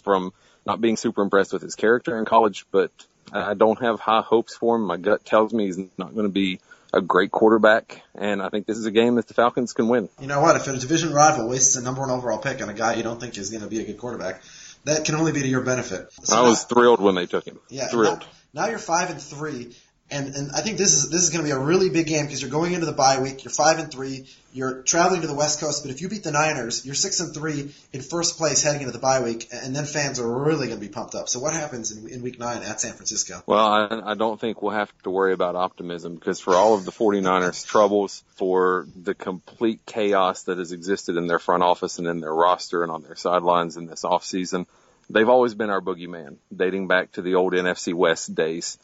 from 0.00 0.32
not 0.66 0.80
being 0.80 0.96
super 0.96 1.22
impressed 1.22 1.52
with 1.52 1.62
his 1.62 1.74
character 1.74 2.18
in 2.18 2.24
college, 2.24 2.66
but 2.70 2.90
I 3.32 3.54
don't 3.54 3.80
have 3.80 4.00
high 4.00 4.22
hopes 4.22 4.54
for 4.54 4.76
him. 4.76 4.82
My 4.82 4.96
gut 4.96 5.24
tells 5.24 5.52
me 5.52 5.66
he's 5.66 5.78
not 5.98 6.14
going 6.14 6.26
to 6.26 6.32
be 6.32 6.60
a 6.92 7.00
great 7.00 7.30
quarterback, 7.30 8.02
and 8.14 8.40
I 8.40 8.48
think 8.48 8.66
this 8.66 8.78
is 8.78 8.86
a 8.86 8.90
game 8.90 9.16
that 9.16 9.26
the 9.26 9.34
Falcons 9.34 9.72
can 9.72 9.88
win. 9.88 10.08
You 10.20 10.28
know 10.28 10.40
what? 10.40 10.56
If 10.56 10.68
a 10.68 10.76
division 10.76 11.12
rival 11.12 11.48
wastes 11.48 11.76
a 11.76 11.82
number 11.82 12.02
one 12.02 12.10
overall 12.10 12.38
pick 12.38 12.62
on 12.62 12.68
a 12.68 12.74
guy 12.74 12.94
you 12.94 13.02
don't 13.02 13.20
think 13.20 13.36
is 13.36 13.50
going 13.50 13.62
to 13.62 13.68
be 13.68 13.80
a 13.80 13.84
good 13.84 13.98
quarterback, 13.98 14.42
that 14.84 15.04
can 15.04 15.16
only 15.16 15.32
be 15.32 15.42
to 15.42 15.48
your 15.48 15.62
benefit. 15.62 16.12
So 16.22 16.36
I 16.36 16.42
now, 16.42 16.48
was 16.48 16.64
thrilled 16.64 17.00
when 17.00 17.14
they 17.14 17.26
took 17.26 17.44
him. 17.44 17.58
Yeah, 17.68 17.88
thrilled. 17.88 18.24
Now, 18.52 18.62
now 18.62 18.68
you're 18.68 18.78
five 18.78 19.10
and 19.10 19.20
three, 19.20 19.74
and 20.10 20.34
and 20.34 20.52
I 20.52 20.60
think 20.60 20.76
this 20.76 20.92
is 20.92 21.10
this 21.10 21.22
is 21.22 21.30
going 21.30 21.44
to 21.44 21.48
be 21.48 21.52
a 21.52 21.58
really 21.58 21.88
big 21.88 22.06
game 22.06 22.26
because 22.26 22.42
you're 22.42 22.50
going 22.50 22.74
into 22.74 22.86
the 22.86 22.92
bye 22.92 23.20
week. 23.20 23.44
You're 23.44 23.50
five 23.50 23.78
and 23.78 23.90
three. 23.90 24.26
You're 24.52 24.82
traveling 24.82 25.22
to 25.22 25.26
the 25.26 25.34
West 25.34 25.58
Coast, 25.58 25.82
but 25.82 25.90
if 25.90 26.00
you 26.00 26.08
beat 26.08 26.22
the 26.22 26.30
Niners, 26.30 26.86
you're 26.86 26.94
six 26.94 27.18
and 27.18 27.34
three 27.34 27.74
in 27.92 28.02
first 28.02 28.36
place 28.36 28.62
heading 28.62 28.82
into 28.82 28.92
the 28.92 29.00
bye 29.00 29.20
week, 29.20 29.48
and 29.50 29.74
then 29.74 29.84
fans 29.84 30.20
are 30.20 30.28
really 30.28 30.68
going 30.68 30.78
to 30.78 30.86
be 30.86 30.92
pumped 30.92 31.16
up. 31.16 31.28
So 31.28 31.40
what 31.40 31.54
happens 31.54 31.90
in, 31.90 32.06
in 32.08 32.22
week 32.22 32.38
nine 32.38 32.62
at 32.62 32.80
San 32.80 32.92
Francisco? 32.92 33.42
Well, 33.46 33.66
I, 33.66 34.12
I 34.12 34.14
don't 34.14 34.38
think 34.38 34.62
we'll 34.62 34.72
have 34.72 34.92
to 35.02 35.10
worry 35.10 35.32
about 35.32 35.56
optimism 35.56 36.14
because 36.14 36.38
for 36.38 36.54
all 36.54 36.74
of 36.74 36.84
the 36.84 36.92
49ers 36.92 37.66
troubles, 37.66 38.22
for 38.36 38.86
the 38.94 39.14
complete 39.14 39.80
chaos 39.86 40.44
that 40.44 40.58
has 40.58 40.70
existed 40.70 41.16
in 41.16 41.26
their 41.26 41.40
front 41.40 41.64
office 41.64 41.98
and 41.98 42.06
in 42.06 42.20
their 42.20 42.34
roster 42.34 42.84
and 42.84 42.92
on 42.92 43.02
their 43.02 43.16
sidelines 43.16 43.76
in 43.76 43.86
this 43.86 44.02
offseason, 44.02 44.66
they've 45.10 45.28
always 45.28 45.54
been 45.54 45.70
our 45.70 45.80
boogeyman, 45.80 46.36
dating 46.54 46.86
back 46.86 47.10
to 47.12 47.22
the 47.22 47.34
old 47.34 47.54
NFC 47.54 47.92
West 47.92 48.32
days. 48.34 48.78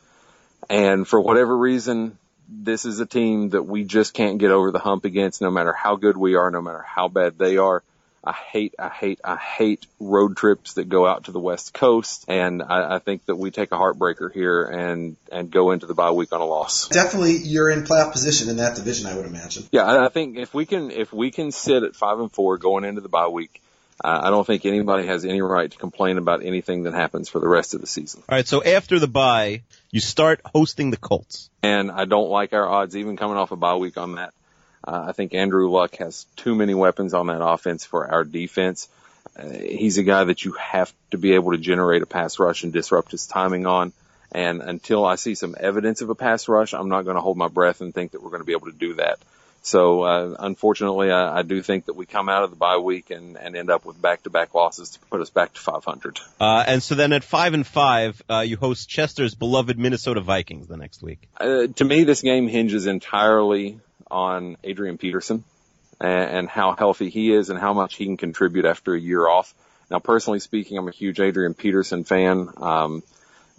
And 0.69 1.07
for 1.07 1.21
whatever 1.21 1.57
reason, 1.57 2.19
this 2.49 2.85
is 2.85 3.01
a 3.01 3.07
team 3.07 3.51
that 3.51 3.63
we 3.63 3.85
just 3.85 4.15
can't 4.15 4.39
get 4.39 4.51
over 4.51 4.71
the 4.71 4.79
hump 4.79 5.05
against 5.05 5.41
no 5.41 5.51
matter 5.51 5.73
how 5.73 5.97
good 5.97 6.17
we 6.17 6.35
are, 6.35 6.51
no 6.51 6.61
matter 6.61 6.83
how 6.83 7.09
bad 7.09 7.39
they 7.39 7.57
are. 7.57 7.83
I 8.23 8.33
hate, 8.33 8.75
I 8.79 8.91
hate, 8.91 9.19
I 9.25 9.37
hate 9.37 9.87
road 9.99 10.37
trips 10.37 10.75
that 10.75 10.91
go 10.91 11.07
out 11.07 11.25
to 11.25 11.33
the 11.33 11.41
West 11.41 11.73
Coast, 11.73 12.27
and 12.29 12.63
I, 12.63 12.97
I 12.97 12.99
think 12.99 13.25
that 13.25 13.37
we 13.37 13.51
take 13.51 13.73
a 13.73 13.77
heartbreaker 13.77 14.31
here 14.31 14.65
and 14.65 15.17
and 15.33 15.51
go 15.51 15.71
into 15.71 15.87
the 15.87 15.95
bye 15.95 16.11
week 16.11 16.31
on 16.33 16.43
a 16.43 16.45
loss. 16.45 16.89
Definitely, 16.89 17.39
you're 17.39 17.71
in 17.71 17.85
playoff 17.85 18.13
position 18.13 18.51
in 18.51 18.59
that 18.59 18.77
division, 18.77 19.07
I 19.07 19.17
would 19.17 19.25
imagine. 19.25 19.65
Yeah, 19.73 20.05
I 20.05 20.09
think 20.09 20.37
if 20.37 20.53
we 20.53 20.67
can 20.67 20.91
if 20.91 21.15
we 21.15 21.31
can 21.31 21.51
sit 21.51 21.83
at 21.83 21.97
five 21.97 22.21
and 22.21 22.31
four 22.31 22.59
going 22.59 22.85
into 22.85 23.01
the 23.01 23.09
bye 23.09 23.29
week, 23.29 23.63
I 24.03 24.31
don't 24.31 24.47
think 24.47 24.65
anybody 24.65 25.07
has 25.07 25.25
any 25.25 25.43
right 25.43 25.71
to 25.71 25.77
complain 25.77 26.17
about 26.17 26.45
anything 26.45 26.85
that 26.85 26.95
happens 26.95 27.29
for 27.29 27.39
the 27.39 27.49
rest 27.49 27.75
of 27.75 27.81
the 27.81 27.87
season. 27.87 28.23
All 28.29 28.37
right, 28.37 28.47
so 28.47 28.63
after 28.63 28.99
the 28.99 29.07
bye, 29.07 29.63
you 29.91 30.01
start 30.01 30.41
hosting 30.45 30.91
the 30.91 30.97
Colts. 30.97 31.51
And 31.63 31.91
I 31.91 32.07
don't 32.07 32.31
like 32.31 32.53
our 32.53 32.67
odds 32.67 32.97
even 32.97 33.17
coming 33.17 33.37
off 33.37 33.51
a 33.51 33.57
bye 33.57 33.77
week 33.77 33.99
on 33.99 34.15
that. 34.15 34.33
Uh, 34.87 35.07
I 35.09 35.13
think 35.13 35.35
Andrew 35.35 35.69
Luck 35.69 35.97
has 35.97 36.27
too 36.37 36.55
many 36.55 36.73
weapons 36.73 37.13
on 37.13 37.27
that 37.27 37.45
offense 37.45 37.85
for 37.85 38.11
our 38.11 38.25
defense. 38.25 38.89
Uh, 39.37 39.49
he's 39.51 39.99
a 39.99 40.03
guy 40.03 40.25
that 40.25 40.45
you 40.45 40.53
have 40.53 40.93
to 41.11 41.19
be 41.19 41.35
able 41.35 41.53
to 41.53 41.59
generate 41.59 42.03
a 42.03 42.07
pass 42.07 42.39
rush 42.39 42.65
and 42.65 42.73
disrupt 42.73 43.11
his 43.11 43.27
timing 43.27 43.67
on. 43.67 43.93
And 44.33 44.63
until 44.63 45.05
I 45.05 45.17
see 45.17 45.35
some 45.35 45.57
evidence 45.59 46.01
of 46.01 46.09
a 46.09 46.15
pass 46.15 46.49
rush, 46.49 46.73
I'm 46.73 46.89
not 46.89 47.03
going 47.03 47.17
to 47.17 47.21
hold 47.21 47.37
my 47.37 47.49
breath 47.49 47.81
and 47.81 47.93
think 47.93 48.13
that 48.13 48.23
we're 48.23 48.31
going 48.31 48.43
to 48.43 48.47
be 48.47 48.53
able 48.53 48.71
to 48.71 48.77
do 48.77 48.95
that. 48.95 49.19
So 49.63 50.03
uh, 50.03 50.37
unfortunately, 50.39 51.11
I, 51.11 51.39
I 51.39 51.43
do 51.43 51.63
think 51.63 51.87
that 51.87 51.95
we 51.95 52.07
come 52.07 52.29
out 52.29 52.45
of 52.45 52.51
the 52.51 52.57
bye 52.57 52.79
week 52.79 53.11
and, 53.11 53.37
and 53.37 53.55
end 53.55 53.71
up 53.71 53.85
with 53.85 54.01
back-to-back 54.01 54.55
losses 54.55 54.91
to 54.91 54.99
put 55.11 55.21
us 55.21 55.31
back 55.31 55.53
to 55.53 55.61
500. 55.61 56.19
Uh, 56.41 56.65
and 56.67 56.83
so 56.83 56.95
then 56.95 57.13
at 57.13 57.25
five 57.25 57.53
and 57.53 57.67
five, 57.67 58.23
uh, 58.31 58.41
you 58.41 58.57
host 58.57 58.89
Chester's 58.89 59.35
beloved 59.35 59.79
Minnesota 59.79 60.23
Vikings 60.23 60.67
the 60.67 60.79
next 60.79 61.03
week. 61.03 61.29
Uh, 61.39 61.67
to 61.77 61.85
me, 61.85 62.05
this 62.05 62.23
game 62.23 62.49
hinges 62.49 62.87
entirely 62.87 63.79
on 64.11 64.57
Adrian 64.65 64.97
Peterson 64.97 65.45
and, 66.01 66.31
and 66.39 66.49
how 66.49 66.73
healthy 66.73 67.11
he 67.11 67.33
is 67.33 67.51
and 67.51 67.59
how 67.59 67.75
much 67.75 67.97
he 67.97 68.07
can 68.07 68.17
contribute 68.17 68.65
after 68.65 68.95
a 68.95 69.01
year 69.01 69.29
off. 69.29 69.55
Now, 69.91 69.99
personally 69.99 70.41
speaking, 70.41 70.79
I'm 70.79 70.89
a 70.89 70.93
huge 70.93 71.21
Adrian 71.21 71.55
Peterson 71.55 72.05
fan. 72.05 72.49
Um, 72.57 73.03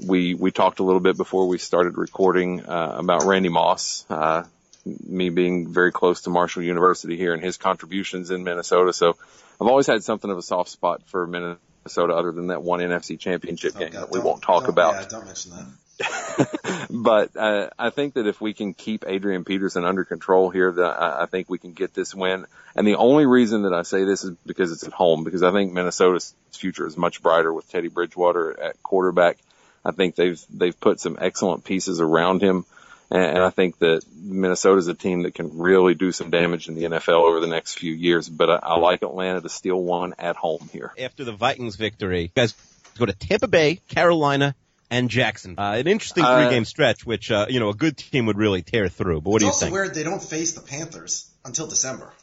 we 0.04 0.34
we 0.34 0.52
talked 0.52 0.80
a 0.80 0.84
little 0.84 1.02
bit 1.02 1.16
before 1.16 1.48
we 1.48 1.58
started 1.58 1.98
recording 1.98 2.66
uh, 2.66 2.96
about 2.98 3.26
Randy 3.26 3.50
Moss. 3.50 4.06
Uh, 4.10 4.44
me 4.86 5.30
being 5.30 5.72
very 5.72 5.92
close 5.92 6.22
to 6.22 6.30
Marshall 6.30 6.64
University 6.64 7.18
here 7.18 7.34
and 7.34 7.44
his 7.44 7.58
contributions 7.58 8.32
in 8.32 8.44
Minnesota. 8.44 8.94
So 8.94 9.16
I've 9.60 9.68
always 9.68 9.88
had 9.88 10.04
something 10.04 10.30
of 10.30 10.38
a 10.38 10.42
soft 10.42 10.70
spot 10.70 11.04
for 11.08 11.28
Minnesota 11.28 12.14
other 12.14 12.32
than 12.32 12.48
that 12.48 12.64
one 12.64 12.80
NFC 12.80 13.20
championship 13.20 13.74
oh, 13.76 13.80
game 13.80 13.92
God, 13.92 14.02
that 14.04 14.12
we 14.12 14.20
won't 14.20 14.42
talk 14.42 14.68
about. 14.68 14.96
Yeah, 14.96 15.08
don't 15.08 15.26
mention 15.26 15.52
that. 15.52 15.68
but 16.90 17.36
uh, 17.36 17.70
I 17.78 17.90
think 17.90 18.16
that 18.16 18.28
if 18.28 18.42
we 18.42 18.54
can 18.54 18.74
keep 18.74 19.06
Adrian 19.08 19.44
Peterson 19.44 19.86
under 19.86 20.04
control 20.04 20.50
here, 20.50 20.72
that 20.72 21.02
I, 21.02 21.24
I 21.24 21.26
think 21.26 21.50
we 21.50 21.58
can 21.58 21.74
get 21.74 21.94
this 21.94 22.16
win. 22.16 22.46
And 22.76 22.88
the 22.88 22.96
only 22.96 23.26
reason 23.26 23.64
that 23.64 23.74
I 23.74 23.84
say 23.84 24.04
this 24.04 24.24
is 24.24 24.32
because 24.46 24.72
it's 24.72 24.84
at 24.84 24.94
home, 24.94 25.24
because 25.24 25.44
I 25.44 25.52
think 25.52 25.74
Minnesota's 25.74 26.34
future 26.52 26.88
is 26.88 26.98
much 26.98 27.22
brighter 27.22 27.54
with 27.54 27.70
Teddy 27.70 27.90
Bridgewater 27.90 28.60
at 28.60 28.82
quarterback. 28.82 29.38
I 29.84 29.92
think 29.92 30.16
they've 30.16 30.42
they've 30.52 30.80
put 30.80 31.00
some 31.00 31.18
excellent 31.20 31.64
pieces 31.64 32.00
around 32.00 32.42
him. 32.42 32.66
And 33.12 33.40
I 33.40 33.50
think 33.50 33.78
that 33.80 34.04
Minnesota's 34.16 34.88
a 34.88 34.94
team 34.94 35.24
that 35.24 35.34
can 35.34 35.58
really 35.58 35.96
do 35.96 36.14
some 36.14 36.30
damage 36.30 36.70
in 36.70 36.76
the 36.76 36.84
NFL 36.84 37.28
over 37.28 37.42
the 37.42 37.48
next 37.48 37.78
few 37.78 37.92
years. 37.92 38.30
But 38.30 38.50
I, 38.50 38.60
I 38.64 38.80
like 38.80 39.02
Atlanta 39.02 39.42
to 39.42 39.50
steal 39.50 39.82
one 39.82 40.14
at 40.18 40.38
home 40.38 40.70
here. 40.72 40.94
After 40.98 41.26
the 41.26 41.34
Vikings 41.34 41.76
victory, 41.76 42.22
you 42.22 42.30
guys 42.34 42.54
go 42.98 43.06
to 43.06 43.12
Tampa 43.12 43.50
Bay, 43.50 43.82
Carolina, 43.90 44.56
and 44.90 45.10
Jackson. 45.10 45.56
Uh, 45.58 45.74
an 45.74 45.88
interesting 45.88 46.24
three 46.24 46.50
game 46.50 46.62
uh, 46.62 46.66
stretch, 46.66 47.06
which, 47.06 47.32
uh, 47.32 47.48
you 47.50 47.60
know, 47.60 47.70
a 47.70 47.74
good 47.74 47.98
team 47.98 48.28
would 48.28 48.38
really 48.38 48.62
tear 48.62 48.88
through. 48.88 49.20
But 49.20 49.32
what 49.32 49.40
do 49.42 49.46
you 49.46 49.52
think? 49.52 49.56
It's 49.56 49.64
also 49.64 49.74
weird 49.74 49.94
they 49.94 50.04
don't 50.04 50.24
face 50.24 50.54
the 50.54 50.62
Panthers 50.62 51.30
until 51.44 51.68
December. 51.68 52.14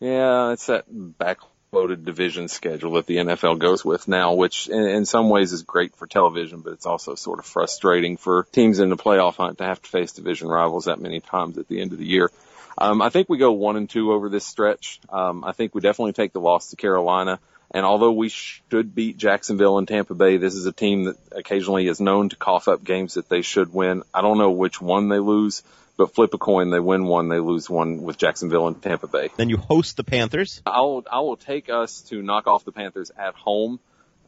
Yeah, 0.00 0.52
it's 0.52 0.66
that 0.66 0.84
back 0.88 1.38
loaded 1.72 2.04
division 2.04 2.48
schedule 2.48 2.92
that 2.92 3.06
the 3.06 3.16
NFL 3.16 3.58
goes 3.58 3.82
with 3.82 4.06
now, 4.06 4.34
which 4.34 4.68
in, 4.68 4.82
in, 4.88 5.06
some 5.06 5.30
ways 5.30 5.54
is 5.54 5.62
great 5.62 5.96
for 5.96 6.06
television, 6.06 6.60
but 6.60 6.74
it's 6.74 6.84
also 6.84 7.14
sort 7.14 7.38
of 7.38 7.46
frustrating 7.46 8.18
for 8.18 8.46
teams 8.52 8.78
in 8.78 8.90
the 8.90 8.96
playoff 8.96 9.36
hunt 9.36 9.56
to 9.56 9.64
have 9.64 9.80
to 9.80 9.88
face 9.88 10.12
division 10.12 10.48
rivals 10.48 10.84
that 10.84 11.00
many 11.00 11.20
times 11.20 11.56
at 11.56 11.68
the 11.68 11.80
end 11.80 11.92
of 11.92 11.98
the 11.98 12.04
year. 12.04 12.30
Um, 12.76 13.00
I 13.00 13.08
think 13.08 13.30
we 13.30 13.38
go 13.38 13.52
one 13.52 13.76
and 13.76 13.88
two 13.88 14.12
over 14.12 14.28
this 14.28 14.46
stretch. 14.46 15.00
Um, 15.08 15.44
I 15.44 15.52
think 15.52 15.74
we 15.74 15.80
definitely 15.80 16.12
take 16.12 16.34
the 16.34 16.40
loss 16.40 16.68
to 16.70 16.76
Carolina. 16.76 17.40
And 17.70 17.86
although 17.86 18.12
we 18.12 18.28
should 18.28 18.94
beat 18.94 19.16
Jacksonville 19.16 19.78
and 19.78 19.88
Tampa 19.88 20.14
Bay, 20.14 20.36
this 20.36 20.54
is 20.54 20.66
a 20.66 20.72
team 20.72 21.04
that 21.04 21.16
occasionally 21.32 21.86
is 21.86 22.00
known 22.00 22.28
to 22.28 22.36
cough 22.36 22.68
up 22.68 22.84
games 22.84 23.14
that 23.14 23.30
they 23.30 23.40
should 23.40 23.72
win. 23.72 24.02
I 24.12 24.20
don't 24.20 24.36
know 24.36 24.50
which 24.50 24.78
one 24.78 25.08
they 25.08 25.20
lose, 25.20 25.62
but 26.02 26.14
flip 26.16 26.34
a 26.34 26.38
coin, 26.38 26.70
they 26.70 26.80
win 26.80 27.04
one, 27.04 27.28
they 27.28 27.38
lose 27.38 27.70
one 27.70 28.02
with 28.02 28.18
Jacksonville 28.18 28.66
and 28.66 28.82
Tampa 28.82 29.06
Bay. 29.06 29.30
Then 29.36 29.48
you 29.48 29.56
host 29.56 29.96
the 29.96 30.02
Panthers. 30.02 30.60
I'll 30.66 31.04
I 31.08 31.20
will 31.20 31.36
take 31.36 31.70
us 31.70 32.00
to 32.08 32.20
knock 32.20 32.48
off 32.48 32.64
the 32.64 32.72
Panthers 32.72 33.12
at 33.16 33.36
home. 33.36 33.78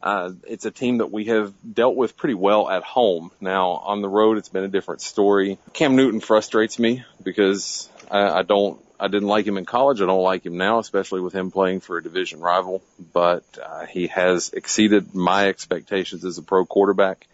Uh, 0.01 0.31
it's 0.47 0.65
a 0.65 0.71
team 0.71 0.99
that 0.99 1.11
we 1.11 1.25
have 1.25 1.53
dealt 1.73 1.97
with 1.97 2.15
pretty 2.15 2.35
well 2.35 2.69
at 2.69 2.83
home. 2.83 3.29
Now 3.41 3.71
on 3.71 4.01
the 4.01 4.07
road, 4.07 4.37
it's 4.37 4.47
been 4.47 4.63
a 4.63 4.69
different 4.69 5.01
story. 5.01 5.57
Cam 5.73 5.97
Newton 5.97 6.21
frustrates 6.21 6.79
me 6.79 7.03
because 7.21 7.89
I, 8.09 8.39
I 8.39 8.41
don't 8.43 8.79
I 8.97 9.09
didn't 9.09 9.27
like 9.27 9.45
him 9.45 9.57
in 9.57 9.65
college. 9.65 9.99
I 9.99 10.05
don't 10.05 10.23
like 10.23 10.45
him 10.45 10.55
now, 10.55 10.79
especially 10.79 11.19
with 11.19 11.33
him 11.33 11.51
playing 11.51 11.81
for 11.81 11.97
a 11.97 12.03
division 12.03 12.39
rival. 12.39 12.81
But 13.11 13.43
uh, 13.61 13.85
he 13.85 14.07
has 14.07 14.51
exceeded 14.53 15.13
my 15.13 15.49
expectations 15.49 16.23
as 16.23 16.37
a 16.37 16.41
pro 16.41 16.65
quarterback. 16.65 17.27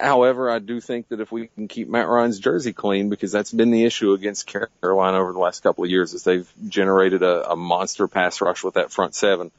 However, 0.00 0.50
I 0.50 0.58
do 0.58 0.80
think 0.80 1.08
that 1.08 1.20
if 1.20 1.30
we 1.30 1.48
can 1.48 1.68
keep 1.68 1.88
Matt 1.88 2.08
Ryan's 2.08 2.38
jersey 2.38 2.72
clean, 2.72 3.08
because 3.10 3.32
that's 3.32 3.52
been 3.52 3.70
the 3.70 3.84
issue 3.84 4.12
against 4.12 4.46
Carolina 4.46 5.18
over 5.18 5.32
the 5.32 5.38
last 5.38 5.62
couple 5.62 5.84
of 5.84 5.90
years, 5.90 6.14
is 6.14 6.24
they've 6.24 6.50
generated 6.68 7.22
a, 7.22 7.52
a 7.52 7.56
monster 7.56 8.08
pass 8.08 8.40
rush 8.40 8.64
with 8.64 8.74
that 8.74 8.90
front 8.90 9.14
seven. 9.14 9.50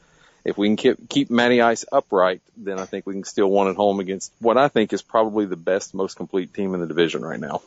If 0.43 0.57
we 0.57 0.67
can 0.69 0.75
keep, 0.75 1.09
keep 1.09 1.29
Matty 1.29 1.61
Ice 1.61 1.85
upright, 1.91 2.41
then 2.57 2.79
I 2.79 2.85
think 2.85 3.05
we 3.05 3.13
can 3.13 3.23
still 3.23 3.51
win 3.51 3.67
at 3.67 3.75
home 3.75 3.99
against 3.99 4.33
what 4.39 4.57
I 4.57 4.69
think 4.69 4.91
is 4.91 5.03
probably 5.03 5.45
the 5.45 5.55
best, 5.55 5.93
most 5.93 6.17
complete 6.17 6.53
team 6.53 6.73
in 6.73 6.81
the 6.81 6.87
division 6.87 7.21
right 7.21 7.39
now. 7.39 7.61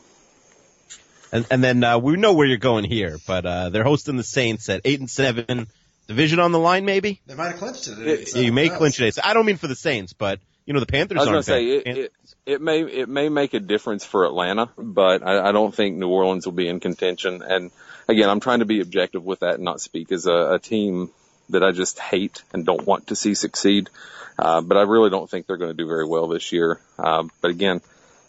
And, 1.30 1.46
and 1.50 1.62
then 1.62 1.84
uh, 1.84 1.98
we 1.98 2.16
know 2.16 2.34
where 2.34 2.46
you're 2.46 2.58
going 2.58 2.84
here, 2.84 3.18
but 3.26 3.46
uh, 3.46 3.68
they're 3.68 3.84
hosting 3.84 4.16
the 4.16 4.24
Saints 4.24 4.68
at 4.68 4.80
eight 4.84 5.00
and 5.00 5.10
seven. 5.10 5.68
Division 6.06 6.38
on 6.38 6.52
the 6.52 6.58
line, 6.58 6.84
maybe. 6.84 7.20
They 7.26 7.34
might 7.34 7.48
have 7.48 7.56
clinched 7.56 7.88
it. 7.88 7.98
it 7.98 8.36
you 8.36 8.52
may 8.52 8.68
clinch 8.68 9.00
it. 9.00 9.18
I 9.24 9.32
don't 9.32 9.46
mean 9.46 9.56
for 9.56 9.68
the 9.68 9.74
Saints, 9.74 10.12
but 10.12 10.38
you 10.66 10.74
know 10.74 10.80
the 10.80 10.86
Panthers. 10.86 11.18
I 11.18 11.20
was 11.22 11.28
going 11.28 11.40
to 11.40 11.42
say 11.42 11.66
it, 11.66 11.98
it, 11.98 12.12
it, 12.46 12.60
may 12.60 12.82
it 12.82 13.08
may 13.08 13.28
make 13.28 13.54
a 13.54 13.60
difference 13.60 14.04
for 14.04 14.24
Atlanta, 14.24 14.70
but 14.76 15.22
I, 15.22 15.48
I 15.48 15.52
don't 15.52 15.74
think 15.74 15.96
New 15.96 16.08
Orleans 16.08 16.46
will 16.46 16.52
be 16.52 16.68
in 16.68 16.80
contention. 16.80 17.42
And 17.42 17.70
again, 18.08 18.28
I'm 18.28 18.40
trying 18.40 18.58
to 18.58 18.64
be 18.64 18.80
objective 18.80 19.24
with 19.24 19.40
that 19.40 19.54
and 19.54 19.64
not 19.64 19.80
speak 19.80 20.12
as 20.12 20.26
a, 20.26 20.54
a 20.54 20.58
team 20.58 21.10
that 21.50 21.62
I 21.62 21.72
just 21.72 21.98
hate 21.98 22.42
and 22.52 22.64
don't 22.64 22.86
want 22.86 23.08
to 23.08 23.16
see 23.16 23.34
succeed. 23.34 23.90
Uh, 24.38 24.60
but 24.60 24.76
I 24.76 24.82
really 24.82 25.10
don't 25.10 25.30
think 25.30 25.46
they're 25.46 25.56
going 25.56 25.70
to 25.70 25.76
do 25.76 25.86
very 25.86 26.06
well 26.06 26.26
this 26.26 26.52
year. 26.52 26.80
Uh, 26.98 27.24
but 27.40 27.50
again, 27.50 27.80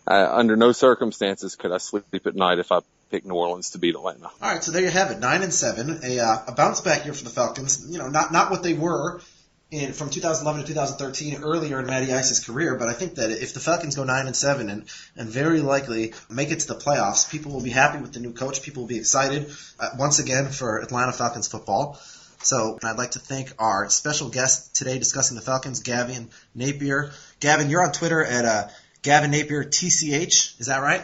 under 0.07 0.55
no 0.55 0.71
circumstances 0.71 1.55
could 1.55 1.71
I 1.71 1.77
sleep 1.77 2.27
at 2.27 2.35
night 2.35 2.59
if 2.59 2.71
I 2.71 2.81
pick 3.09 3.25
New 3.25 3.33
Orleans 3.33 3.71
to 3.71 3.79
beat 3.79 3.95
Atlanta. 3.95 4.29
All 4.41 4.53
right, 4.53 4.63
so 4.63 4.71
there 4.71 4.83
you 4.83 4.89
have 4.89 5.11
it, 5.11 5.19
nine 5.19 5.41
and 5.41 5.53
seven, 5.53 5.99
a, 6.03 6.19
uh, 6.19 6.37
a 6.47 6.51
bounce 6.51 6.81
back 6.81 7.05
year 7.05 7.13
for 7.13 7.23
the 7.23 7.29
Falcons. 7.31 7.87
You 7.89 7.97
know, 7.97 8.09
not 8.09 8.31
not 8.31 8.51
what 8.51 8.61
they 8.61 8.73
were 8.73 9.21
in 9.75 9.93
from 9.93 10.09
2011 10.09 10.61
to 10.61 10.67
2013 10.67 11.43
earlier 11.43 11.79
in 11.79 11.85
Matty 11.85 12.13
Ice's 12.13 12.43
career, 12.43 12.75
but 12.75 12.87
I 12.87 12.93
think 12.93 13.15
that 13.15 13.31
if 13.31 13.53
the 13.53 13.59
Falcons 13.59 13.95
go 13.95 14.03
nine 14.03 14.27
and 14.27 14.35
seven 14.35 14.69
and 14.69 14.85
and 15.15 15.29
very 15.29 15.61
likely 15.61 16.13
make 16.29 16.51
it 16.51 16.61
to 16.61 16.67
the 16.67 16.75
playoffs, 16.75 17.29
people 17.29 17.51
will 17.51 17.61
be 17.61 17.69
happy 17.69 17.99
with 17.99 18.13
the 18.13 18.19
new 18.19 18.33
coach. 18.33 18.61
People 18.61 18.83
will 18.83 18.87
be 18.87 18.97
excited 18.97 19.51
uh, 19.79 19.89
once 19.97 20.19
again 20.19 20.49
for 20.49 20.79
Atlanta 20.79 21.13
Falcons 21.13 21.47
football. 21.47 21.99
So 22.41 22.77
I'd 22.83 22.97
like 22.97 23.11
to 23.11 23.19
thank 23.19 23.51
our 23.57 23.89
special 23.89 24.29
guest 24.29 24.75
today 24.75 24.99
discussing 24.99 25.35
the 25.35 25.41
Falcons, 25.41 25.81
Gavin 25.81 26.29
Napier. 26.53 27.11
Gavin, 27.39 27.69
you're 27.69 27.83
on 27.83 27.91
Twitter 27.91 28.23
at 28.23 28.45
uh, 28.45 28.67
Gavin 29.01 29.31
Napier 29.31 29.63
TCH. 29.63 30.59
Is 30.59 30.67
that 30.67 30.81
right? 30.81 31.01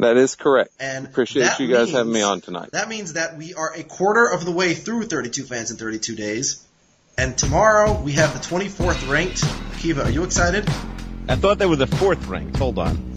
That 0.00 0.16
is 0.16 0.34
correct. 0.34 0.72
And 0.80 1.06
appreciate 1.06 1.60
you 1.60 1.68
guys 1.68 1.86
means, 1.86 1.96
having 1.96 2.12
me 2.12 2.22
on 2.22 2.40
tonight. 2.40 2.70
That 2.72 2.88
means 2.88 3.12
that 3.12 3.36
we 3.36 3.54
are 3.54 3.72
a 3.72 3.84
quarter 3.84 4.26
of 4.26 4.44
the 4.44 4.50
way 4.50 4.74
through 4.74 5.04
32 5.04 5.44
fans 5.44 5.70
in 5.70 5.76
32 5.76 6.16
days. 6.16 6.66
And 7.18 7.36
tomorrow 7.36 8.00
we 8.00 8.12
have 8.12 8.32
the 8.32 8.38
24th 8.38 9.08
ranked. 9.10 9.44
Kiva, 9.78 10.04
are 10.04 10.10
you 10.10 10.24
excited? 10.24 10.66
I 11.28 11.36
thought 11.36 11.58
they 11.58 11.66
were 11.66 11.76
the 11.76 11.86
fourth 11.86 12.26
ranked. 12.26 12.56
Hold 12.56 12.78
on. 12.78 13.12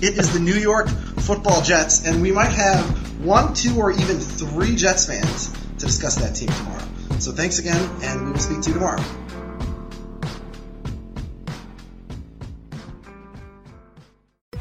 it 0.00 0.16
is 0.16 0.32
the 0.32 0.38
New 0.40 0.54
York 0.54 0.88
Football 0.88 1.62
Jets, 1.62 2.06
and 2.06 2.22
we 2.22 2.30
might 2.30 2.52
have 2.52 3.20
one, 3.24 3.54
two, 3.54 3.76
or 3.78 3.90
even 3.90 4.20
three 4.20 4.76
Jets 4.76 5.06
fans 5.06 5.50
to 5.78 5.86
discuss 5.86 6.16
that 6.16 6.36
team 6.36 6.48
tomorrow. 6.48 6.84
So 7.18 7.32
thanks 7.32 7.58
again, 7.58 7.90
and 8.02 8.26
we 8.26 8.32
will 8.32 8.38
speak 8.38 8.62
to 8.62 8.68
you 8.68 8.74
tomorrow. 8.74 9.02